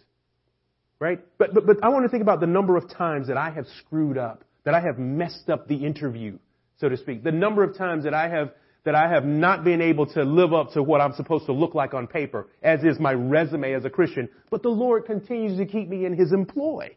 Right? 0.99 1.19
But, 1.37 1.53
but, 1.53 1.65
but 1.65 1.83
I 1.83 1.89
want 1.89 2.05
to 2.05 2.09
think 2.09 2.21
about 2.21 2.39
the 2.39 2.47
number 2.47 2.75
of 2.75 2.89
times 2.89 3.27
that 3.27 3.37
I 3.37 3.51
have 3.51 3.65
screwed 3.79 4.17
up, 4.17 4.43
that 4.65 4.73
I 4.73 4.81
have 4.81 4.99
messed 4.99 5.49
up 5.49 5.67
the 5.67 5.75
interview, 5.75 6.37
so 6.79 6.89
to 6.89 6.97
speak. 6.97 7.23
The 7.23 7.31
number 7.31 7.63
of 7.63 7.77
times 7.77 8.03
that 8.03 8.13
I 8.13 8.29
have 8.29 8.51
that 8.87 8.95
I 8.95 9.09
have 9.09 9.25
not 9.25 9.65
been 9.65 9.81
able 9.81 10.05
to 10.13 10.23
live 10.23 10.53
up 10.53 10.71
to 10.71 10.81
what 10.81 11.01
I'm 11.01 11.11
supposed 11.11 11.47
to 11.47 11.51
look 11.51 11.75
like 11.75 11.93
on 11.93 12.07
paper, 12.07 12.47
as 12.63 12.85
is 12.85 12.97
my 13.01 13.11
resume 13.11 13.73
as 13.73 13.83
a 13.83 13.89
Christian, 13.89 14.29
but 14.49 14.63
the 14.63 14.69
Lord 14.69 15.05
continues 15.05 15.57
to 15.57 15.65
keep 15.65 15.89
me 15.89 16.05
in 16.05 16.15
His 16.15 16.31
employ. 16.31 16.95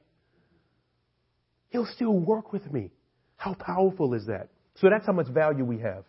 He'll 1.70 1.88
still 1.92 2.16
work 2.16 2.52
with 2.52 2.72
me. 2.72 2.92
How 3.34 3.54
powerful 3.54 4.14
is 4.14 4.26
that? 4.26 4.50
So 4.76 4.88
that's 4.88 5.04
how 5.04 5.12
much 5.12 5.26
value 5.30 5.64
we 5.64 5.80
have. 5.80 6.04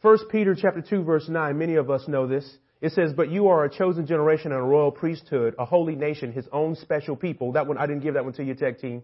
First 0.00 0.24
Peter 0.30 0.56
chapter 0.58 0.80
2 0.80 1.02
verse 1.02 1.28
9, 1.28 1.58
many 1.58 1.74
of 1.74 1.90
us 1.90 2.08
know 2.08 2.26
this. 2.26 2.50
It 2.80 2.92
says, 2.92 3.12
but 3.14 3.30
you 3.30 3.48
are 3.48 3.66
a 3.66 3.70
chosen 3.70 4.06
generation 4.06 4.50
and 4.50 4.62
a 4.62 4.64
royal 4.64 4.92
priesthood, 4.92 5.56
a 5.58 5.66
holy 5.66 5.94
nation, 5.94 6.32
his 6.32 6.46
own 6.52 6.74
special 6.76 7.16
people. 7.16 7.52
That 7.52 7.66
one, 7.66 7.76
I 7.76 7.86
didn't 7.86 8.02
give 8.02 8.14
that 8.14 8.24
one 8.24 8.32
to 8.32 8.42
your 8.42 8.54
tech 8.54 8.80
team. 8.80 9.02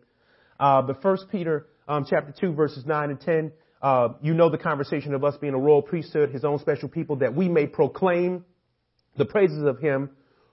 Uh, 0.58 0.80
but 0.80 1.02
first 1.02 1.26
Peter, 1.30 1.66
um, 1.86 2.06
chapter 2.08 2.32
2 2.32 2.54
verses 2.54 2.86
9 2.86 3.10
and 3.10 3.20
10, 3.20 3.52
uh, 3.80 4.10
you 4.22 4.34
know 4.34 4.50
the 4.50 4.58
conversation 4.58 5.14
of 5.14 5.24
us 5.24 5.36
being 5.36 5.54
a 5.54 5.58
royal 5.58 5.82
priesthood, 5.82 6.30
his 6.30 6.44
own 6.44 6.58
special 6.58 6.88
people, 6.88 7.16
that 7.16 7.34
we 7.34 7.48
may 7.48 7.66
proclaim 7.66 8.44
the 9.16 9.24
praises 9.24 9.62
of 9.64 9.78
him 9.78 10.10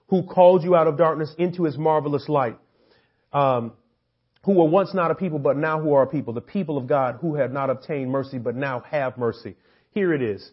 who 0.08 0.22
called 0.22 0.62
you 0.62 0.76
out 0.76 0.86
of 0.86 0.96
darkness 0.96 1.34
into 1.38 1.64
his 1.64 1.76
marvelous 1.76 2.28
light. 2.28 2.58
Um, 3.32 3.72
who 4.44 4.52
were 4.52 4.68
once 4.68 4.94
not 4.94 5.10
a 5.10 5.14
people, 5.16 5.40
but 5.40 5.56
now 5.56 5.80
who 5.80 5.92
are 5.94 6.04
a 6.04 6.06
people, 6.06 6.32
the 6.32 6.40
people 6.40 6.78
of 6.78 6.86
God 6.86 7.18
who 7.20 7.34
have 7.34 7.50
not 7.50 7.68
obtained 7.68 8.12
mercy, 8.12 8.38
but 8.38 8.54
now 8.54 8.80
have 8.88 9.18
mercy. 9.18 9.56
Here 9.90 10.14
it 10.14 10.22
is. 10.22 10.48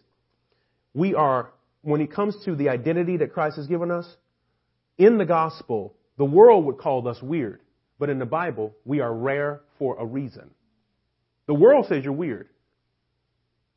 We 0.94 1.14
are, 1.14 1.52
when 1.82 2.00
it 2.00 2.10
comes 2.10 2.36
to 2.44 2.56
the 2.56 2.70
identity 2.70 3.18
that 3.18 3.32
Christ 3.32 3.56
has 3.56 3.68
given 3.68 3.92
us, 3.92 4.06
in 4.98 5.16
the 5.16 5.24
gospel, 5.24 5.94
the 6.18 6.24
world 6.24 6.64
would 6.64 6.78
call 6.78 7.06
us 7.06 7.22
weird, 7.22 7.60
but 8.00 8.10
in 8.10 8.18
the 8.18 8.26
Bible, 8.26 8.74
we 8.84 9.00
are 9.00 9.14
rare 9.14 9.60
for 9.78 9.96
a 9.96 10.04
reason. 10.04 10.50
The 11.46 11.54
world 11.54 11.86
says 11.88 12.02
you're 12.02 12.12
weird. 12.12 12.48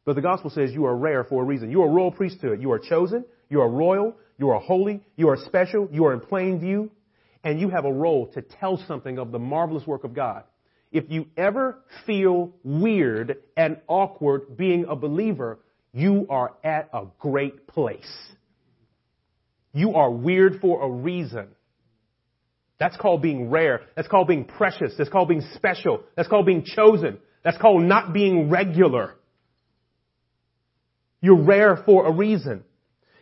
But 0.08 0.16
the 0.16 0.22
gospel 0.22 0.50
says 0.50 0.72
you 0.72 0.86
are 0.86 0.96
rare 0.96 1.26
for 1.26 1.44
a 1.44 1.46
reason. 1.46 1.70
You 1.70 1.82
are 1.82 1.90
royal 1.90 2.14
priesthood. 2.14 2.62
You 2.62 2.72
are 2.72 2.80
chosen. 2.80 3.26
You 3.50 3.60
are 3.60 3.70
royal. 3.70 4.16
You 4.38 4.52
are 4.52 4.60
holy. 4.62 5.02
You 5.18 5.28
are 5.28 5.36
special. 5.36 5.90
You 5.92 6.06
are 6.06 6.14
in 6.14 6.22
plain 6.22 6.62
view. 6.62 6.92
And 7.44 7.60
you 7.60 7.68
have 7.68 7.84
a 7.84 7.92
role 7.92 8.28
to 8.28 8.42
tell 8.42 8.82
something 8.88 9.20
of 9.20 9.34
the 9.34 9.40
marvelous 9.40 9.86
work 9.86 10.06
of 10.06 10.14
God. 10.14 10.46
If 10.94 11.12
you 11.12 11.26
ever 11.36 11.80
feel 12.06 12.54
weird 12.64 13.36
and 13.58 13.82
awkward 13.88 14.56
being 14.56 14.86
a 14.88 14.96
believer, 14.96 15.60
you 15.92 16.26
are 16.30 16.54
at 16.64 16.88
a 16.94 17.08
great 17.20 17.68
place. 17.68 18.08
You 19.74 19.96
are 19.96 20.10
weird 20.10 20.62
for 20.62 20.84
a 20.84 20.90
reason. 20.90 21.50
That's 22.80 22.96
called 22.96 23.22
being 23.22 23.50
rare. 23.50 23.82
That's 23.98 24.08
called 24.08 24.30
being 24.30 24.46
precious. 24.46 24.94
That's 24.98 25.10
called 25.10 25.28
being 25.28 25.44
special. 25.56 26.04
That's 26.16 26.30
called 26.30 26.46
being 26.46 26.64
chosen. 26.64 27.18
That's 27.44 27.58
called 27.58 27.84
not 27.84 28.14
being 28.14 28.50
regular. 28.50 29.17
You're 31.28 31.44
rare 31.44 31.76
for 31.86 32.08
a 32.08 32.12
reason. 32.14 32.64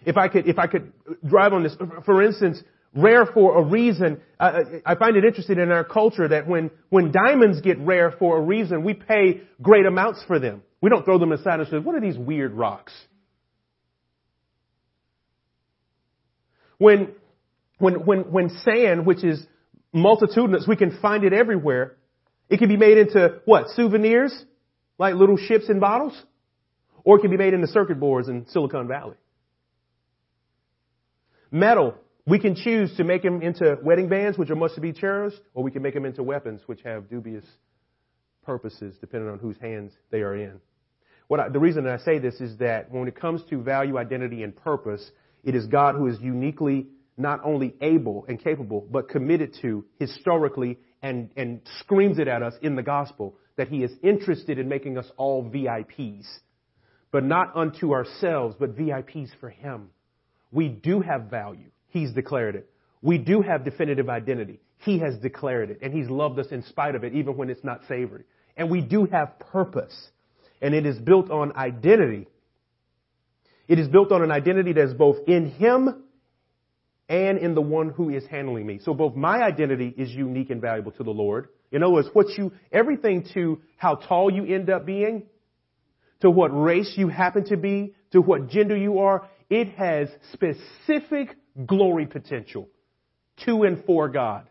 If 0.06 0.16
I 0.16 0.28
could, 0.28 0.48
if 0.48 0.60
I 0.60 0.68
could 0.68 0.94
drive 1.28 1.54
on 1.54 1.64
this, 1.64 1.76
for 2.06 2.22
instance, 2.22 2.62
rare 2.94 3.26
for 3.26 3.58
a 3.58 3.64
reason, 3.64 4.22
uh, 4.40 4.60
I 4.86 4.94
find 4.94 5.18
it 5.18 5.26
interesting 5.26 5.58
in 5.58 5.72
our 5.72 5.84
culture 5.84 6.28
that 6.28 6.48
when, 6.48 6.70
when 6.90 7.12
diamonds 7.12 7.62
get 7.62 7.80
rare 7.80 8.12
for 8.12 8.38
a 8.38 8.42
reason, 8.42 8.84
we 8.84 8.94
pay 8.94 9.42
great 9.60 9.88
amounts 9.88 10.24
for 10.28 10.38
them. 10.38 10.62
We 10.82 10.92
don't 10.92 11.04
throw 11.04 11.18
them 11.18 11.32
aside 11.32 11.62
and 11.62 11.68
say, 11.68 11.80
what 11.80 11.96
are 11.96 12.00
these 12.00 12.16
weird 12.16 12.54
rocks? 12.54 12.94
When, 16.78 17.08
when, 17.80 18.06
when, 18.06 18.20
when 18.32 18.50
sand, 18.64 19.08
which 19.08 19.24
is 19.24 19.44
multitudinous, 19.94 20.68
we 20.68 20.76
can 20.76 21.00
find 21.02 21.24
it 21.24 21.34
everywhere. 21.34 21.98
It 22.52 22.60
can 22.60 22.68
be 22.68 22.78
made 22.78 23.00
into 23.00 23.42
what? 23.46 23.70
Souvenirs? 23.70 24.46
Like 25.00 25.16
little 25.16 25.38
ships 25.38 25.70
and 25.70 25.82
bottles? 25.82 26.16
Or 27.06 27.18
it 27.18 27.22
can 27.22 27.32
be 27.32 27.38
made 27.38 27.54
into 27.54 27.68
circuit 27.68 28.00
boards 28.00 28.28
in 28.28 28.46
Silicon 28.48 28.88
Valley. 28.90 29.16
Metal 31.52 31.94
We 32.28 32.40
can 32.40 32.56
choose 32.56 32.94
to 32.98 33.04
make 33.04 33.22
them 33.22 33.42
into 33.42 33.78
wedding 33.84 34.10
bands, 34.10 34.38
which 34.38 34.50
are 34.50 34.56
much 34.56 34.74
to 34.76 34.82
be 34.82 34.92
cherished, 34.92 35.40
or 35.54 35.64
we 35.64 35.72
can 35.72 35.84
make 35.84 35.94
them 35.94 36.06
into 36.06 36.24
weapons, 36.24 36.62
which 36.66 36.82
have 36.84 37.08
dubious 37.08 37.46
purposes, 38.44 38.96
depending 39.00 39.30
on 39.30 39.38
whose 39.38 39.56
hands 39.62 39.94
they 40.12 40.22
are 40.22 40.36
in. 40.36 40.60
I, 41.32 41.50
the 41.50 41.60
reason 41.60 41.84
that 41.86 41.94
I 41.94 42.04
say 42.04 42.20
this 42.20 42.42
is 42.42 42.58
that 42.58 42.92
when 42.92 43.08
it 43.08 43.16
comes 43.16 43.42
to 43.50 43.62
value, 43.62 43.98
identity, 43.98 44.44
and 44.44 44.56
purpose, 44.56 45.12
it 45.44 45.56
is 45.56 45.68
God 45.68 45.96
who 45.96 46.08
is 46.08 46.20
uniquely 46.20 46.88
not 47.18 47.42
only 47.44 47.76
able 47.82 48.26
and 48.28 48.44
capable, 48.44 48.86
but 48.92 49.10
committed 49.10 49.56
to 49.62 49.86
historically 50.00 50.80
and, 51.02 51.30
and 51.38 51.62
screams 51.80 52.20
it 52.20 52.28
at 52.28 52.42
us 52.42 52.54
in 52.62 52.76
the 52.76 52.84
gospel 52.84 53.36
that 53.58 53.70
he 53.70 53.84
is 53.84 53.92
interested 54.04 54.60
in 54.60 54.68
making 54.68 54.98
us 54.98 55.10
all 55.16 55.50
VIPs, 55.50 56.26
but 57.16 57.24
not 57.24 57.56
unto 57.56 57.94
ourselves, 57.94 58.58
but 58.60 58.76
VIPs 58.76 59.30
for 59.40 59.50
him. 59.50 59.90
We 60.52 60.68
do 60.68 61.00
have 61.00 61.30
value. 61.30 61.70
He's 61.88 62.12
declared 62.12 62.58
it. 62.58 62.70
We 63.02 63.18
do 63.18 63.42
have 63.42 63.64
definitive 63.64 64.10
identity. 64.10 64.60
He 64.80 65.00
has 65.00 65.18
declared 65.20 65.70
it, 65.70 65.80
and 65.82 65.94
He's 65.94 66.10
loved 66.10 66.40
us 66.40 66.48
in 66.52 66.62
spite 66.64 66.94
of 66.94 67.06
it, 67.06 67.14
even 67.14 67.38
when 67.38 67.50
it's 67.50 67.64
not 67.64 67.80
savory. 67.88 68.26
And 68.58 68.70
we 68.70 68.82
do 68.82 69.06
have 69.06 69.40
purpose, 69.40 69.96
and 70.62 70.76
it 70.76 70.86
is 70.86 71.00
built 71.00 71.32
on 71.32 71.56
identity. 71.56 72.28
It 73.70 73.80
is 73.80 73.88
built 73.88 74.12
on 74.12 74.22
an 74.22 74.32
identity 74.32 74.74
that 74.74 74.84
is 74.90 74.94
both 74.94 75.26
in 75.26 75.52
Him 75.52 76.04
and 77.08 77.38
in 77.38 77.56
the 77.56 77.62
one 77.62 77.92
who 77.92 78.10
is 78.10 78.26
handling 78.26 78.66
me. 78.66 78.82
So 78.84 78.94
both 78.94 79.16
my 79.16 79.42
identity 79.42 79.96
is 79.98 80.10
unique 80.10 80.50
and 80.50 80.60
valuable 80.60 80.92
to 80.92 81.04
the 81.06 81.12
Lord. 81.12 81.48
In 81.72 81.82
other 81.82 81.94
words, 81.94 82.10
what 82.12 82.28
you, 82.38 82.52
everything 82.74 83.26
to 83.36 83.62
how 83.78 83.96
tall 83.96 84.30
you 84.30 84.54
end 84.54 84.70
up 84.70 84.86
being, 84.86 85.24
to 86.22 86.30
what 86.30 86.48
race 86.50 86.94
you 86.96 87.08
happen 87.08 87.46
to 87.46 87.58
be, 87.58 87.94
to 88.12 88.22
what 88.22 88.50
gender 88.50 88.76
you 88.76 89.00
are, 89.00 89.28
it 89.50 89.70
has 89.76 90.10
specific 90.34 91.36
glory 91.66 92.06
potential 92.06 92.68
to 93.46 93.64
and 93.64 93.84
for 93.86 94.10
God. 94.10 94.50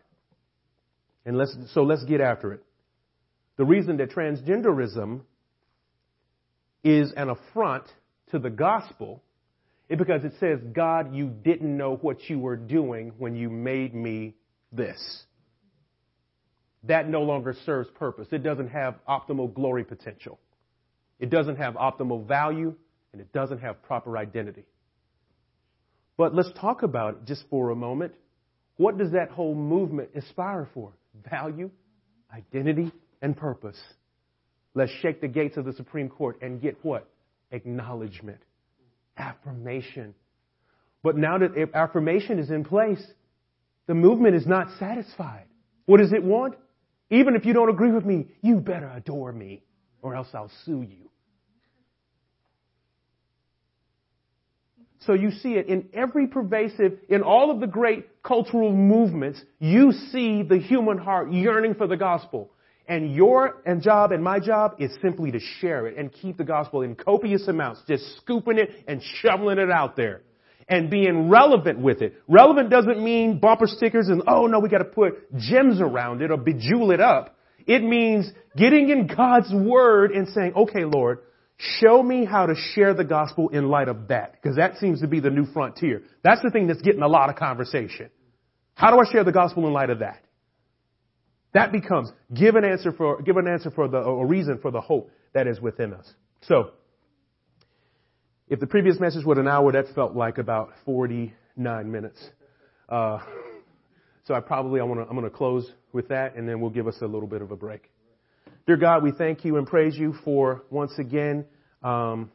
And 1.25 1.37
let's, 1.37 1.55
so 1.73 1.83
let's 1.83 2.03
get 2.05 2.21
after 2.21 2.53
it. 2.53 2.63
The 3.57 3.65
reason 3.65 3.97
that 3.97 4.11
transgenderism 4.11 5.21
is 6.83 7.11
an 7.17 7.29
affront 7.29 7.85
to 8.31 8.39
the 8.39 8.49
gospel 8.49 9.23
is 9.89 9.97
because 9.97 10.23
it 10.23 10.33
says, 10.39 10.59
God, 10.73 11.15
you 11.15 11.27
didn't 11.27 11.75
know 11.75 11.95
what 11.95 12.29
you 12.29 12.39
were 12.39 12.57
doing 12.57 13.13
when 13.17 13.35
you 13.35 13.49
made 13.49 13.93
me 13.93 14.35
this. 14.71 15.23
That 16.83 17.09
no 17.09 17.23
longer 17.23 17.55
serves 17.65 17.89
purpose. 17.95 18.27
It 18.31 18.43
doesn't 18.43 18.69
have 18.69 18.95
optimal 19.07 19.53
glory 19.53 19.83
potential. 19.83 20.39
It 21.19 21.29
doesn't 21.29 21.57
have 21.57 21.75
optimal 21.75 22.27
value 22.27 22.75
and 23.11 23.21
it 23.21 23.31
doesn't 23.31 23.59
have 23.59 23.81
proper 23.83 24.17
identity. 24.17 24.65
But 26.17 26.33
let's 26.33 26.51
talk 26.59 26.83
about 26.83 27.15
it 27.15 27.25
just 27.25 27.43
for 27.49 27.69
a 27.69 27.75
moment. 27.75 28.13
What 28.77 28.97
does 28.97 29.11
that 29.11 29.29
whole 29.29 29.55
movement 29.55 30.09
aspire 30.15 30.67
for? 30.73 30.91
Value, 31.29 31.71
identity, 32.33 32.91
and 33.21 33.35
purpose. 33.35 33.79
Let's 34.73 34.91
shake 35.01 35.21
the 35.21 35.27
gates 35.27 35.55
of 35.55 35.65
the 35.65 35.73
Supreme 35.73 36.09
Court 36.09 36.41
and 36.41 36.61
get 36.61 36.83
what? 36.83 37.09
Acknowledgement, 37.51 38.39
affirmation. 39.17 40.13
But 41.03 41.17
now 41.17 41.37
that 41.37 41.69
affirmation 41.73 42.39
is 42.39 42.49
in 42.49 42.65
place, 42.65 43.01
the 43.87 43.93
movement 43.93 44.35
is 44.35 44.45
not 44.45 44.67
satisfied. 44.77 45.45
What 45.85 45.97
does 45.97 46.11
it 46.11 46.23
want? 46.23 46.55
Even 47.09 47.35
if 47.35 47.45
you 47.45 47.53
don't 47.53 47.69
agree 47.69 47.91
with 47.91 48.03
me, 48.03 48.25
you 48.41 48.57
better 48.57 48.89
adore 48.89 49.31
me 49.31 49.61
or 50.05 50.15
else 50.15 50.27
I'll 50.35 50.51
sue 50.65 50.83
you. 50.83 51.09
So 54.99 55.13
you 55.13 55.31
see 55.31 55.53
it 55.53 55.67
in 55.67 55.89
every 55.93 56.27
pervasive, 56.27 56.99
in 57.09 57.23
all 57.23 57.49
of 57.49 57.59
the 57.59 57.65
great 57.65 58.21
cultural 58.21 58.71
movements, 58.71 59.41
you 59.59 59.91
see 60.11 60.43
the 60.43 60.59
human 60.59 60.99
heart 60.99 61.31
yearning 61.31 61.73
for 61.73 61.87
the 61.87 61.97
gospel. 61.97 62.51
And 62.87 63.15
your 63.15 63.63
and 63.65 63.81
job 63.81 64.11
and 64.11 64.23
my 64.23 64.39
job 64.39 64.75
is 64.77 64.91
simply 65.01 65.31
to 65.31 65.39
share 65.59 65.87
it 65.87 65.97
and 65.97 66.11
keep 66.13 66.37
the 66.37 66.43
gospel 66.43 66.83
in 66.83 66.93
copious 66.93 67.47
amounts, 67.47 67.81
just 67.87 68.03
scooping 68.17 68.59
it 68.59 68.69
and 68.87 69.01
shoveling 69.21 69.57
it 69.57 69.71
out 69.71 69.95
there 69.95 70.21
and 70.69 70.91
being 70.91 71.29
relevant 71.29 71.79
with 71.79 72.03
it. 72.03 72.13
Relevant 72.27 72.69
doesn't 72.69 73.03
mean 73.03 73.39
bumper 73.39 73.65
stickers 73.65 74.07
and, 74.07 74.21
oh 74.27 74.45
no, 74.45 74.59
we 74.59 74.69
gotta 74.69 74.85
put 74.85 75.35
gems 75.35 75.81
around 75.81 76.21
it 76.21 76.29
or 76.29 76.37
bejewel 76.37 76.93
it 76.93 77.01
up. 77.01 77.35
It 77.65 77.83
means 77.83 78.31
getting 78.55 78.89
in 78.89 79.07
God's 79.07 79.53
word 79.53 80.11
and 80.11 80.27
saying, 80.29 80.53
okay, 80.55 80.85
Lord, 80.85 81.19
Show 81.57 82.03
me 82.03 82.25
how 82.25 82.47
to 82.47 82.55
share 82.73 82.93
the 82.93 83.05
gospel 83.05 83.49
in 83.49 83.69
light 83.69 83.87
of 83.87 84.09
that, 84.09 84.33
because 84.33 84.57
that 84.57 84.77
seems 84.77 84.99
to 85.01 85.07
be 85.07 85.21
the 85.21 85.29
new 85.29 85.45
frontier. 85.45 86.03
That's 86.21 86.41
the 86.41 86.49
thing 86.49 86.67
that's 86.67 86.81
getting 86.81 87.01
a 87.01 87.07
lot 87.07 87.29
of 87.29 87.37
conversation. 87.37 88.09
How 88.73 88.91
do 88.91 88.99
I 88.99 89.09
share 89.09 89.23
the 89.23 89.31
gospel 89.31 89.65
in 89.65 89.71
light 89.71 89.89
of 89.89 89.99
that? 89.99 90.21
That 91.53 91.71
becomes 91.71 92.11
give 92.33 92.55
an 92.55 92.65
answer 92.65 92.91
for 92.91 93.21
give 93.21 93.37
an 93.37 93.47
answer 93.47 93.71
for 93.71 93.87
the 93.87 93.99
a 93.99 94.25
reason 94.25 94.59
for 94.61 94.71
the 94.71 94.81
hope 94.81 95.09
that 95.33 95.47
is 95.47 95.61
within 95.61 95.93
us. 95.93 96.05
So, 96.41 96.71
if 98.49 98.59
the 98.59 98.67
previous 98.67 98.99
message 98.99 99.23
was 99.23 99.37
an 99.37 99.47
hour, 99.47 99.71
that 99.71 99.85
felt 99.95 100.13
like 100.13 100.37
about 100.37 100.71
49 100.83 101.89
minutes. 101.89 102.29
Uh, 102.89 103.19
so 104.25 104.33
I 104.33 104.39
probably 104.39 104.79
I 104.79 104.83
want 104.83 104.99
to 104.99 105.07
I'm 105.07 105.17
going 105.17 105.29
to 105.29 105.35
close 105.35 105.69
with 105.93 106.09
that, 106.09 106.35
and 106.35 106.47
then 106.47 106.59
we'll 106.59 106.71
give 106.71 106.87
us 106.87 106.97
a 107.01 107.05
little 107.05 107.27
bit 107.27 107.41
of 107.41 107.51
a 107.51 107.55
break. 107.55 107.89
Dear 108.67 108.77
God, 108.77 109.03
we 109.03 109.11
thank 109.11 109.45
you 109.45 109.57
and 109.57 109.67
praise 109.67 109.95
you 109.95 110.15
for 110.23 110.63
once 110.71 110.93
again 110.97 111.45
um, 111.83 112.31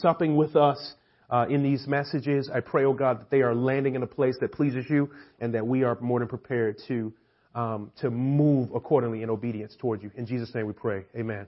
supping 0.00 0.36
with 0.36 0.56
us 0.56 0.94
uh, 1.30 1.46
in 1.48 1.62
these 1.62 1.86
messages. 1.86 2.50
I 2.52 2.60
pray, 2.60 2.84
oh 2.84 2.92
God, 2.92 3.20
that 3.20 3.30
they 3.30 3.42
are 3.42 3.54
landing 3.54 3.94
in 3.94 4.02
a 4.02 4.06
place 4.06 4.36
that 4.40 4.52
pleases 4.52 4.84
you 4.90 5.10
and 5.40 5.54
that 5.54 5.64
we 5.66 5.84
are 5.84 5.96
more 6.00 6.18
than 6.18 6.28
prepared 6.28 6.76
to 6.88 7.12
um, 7.54 7.92
to 8.00 8.10
move 8.10 8.70
accordingly 8.74 9.22
in 9.22 9.30
obedience 9.30 9.76
towards 9.78 10.02
you. 10.02 10.10
In 10.16 10.26
Jesus' 10.26 10.54
name 10.54 10.66
we 10.66 10.72
pray. 10.72 11.04
Amen. 11.16 11.46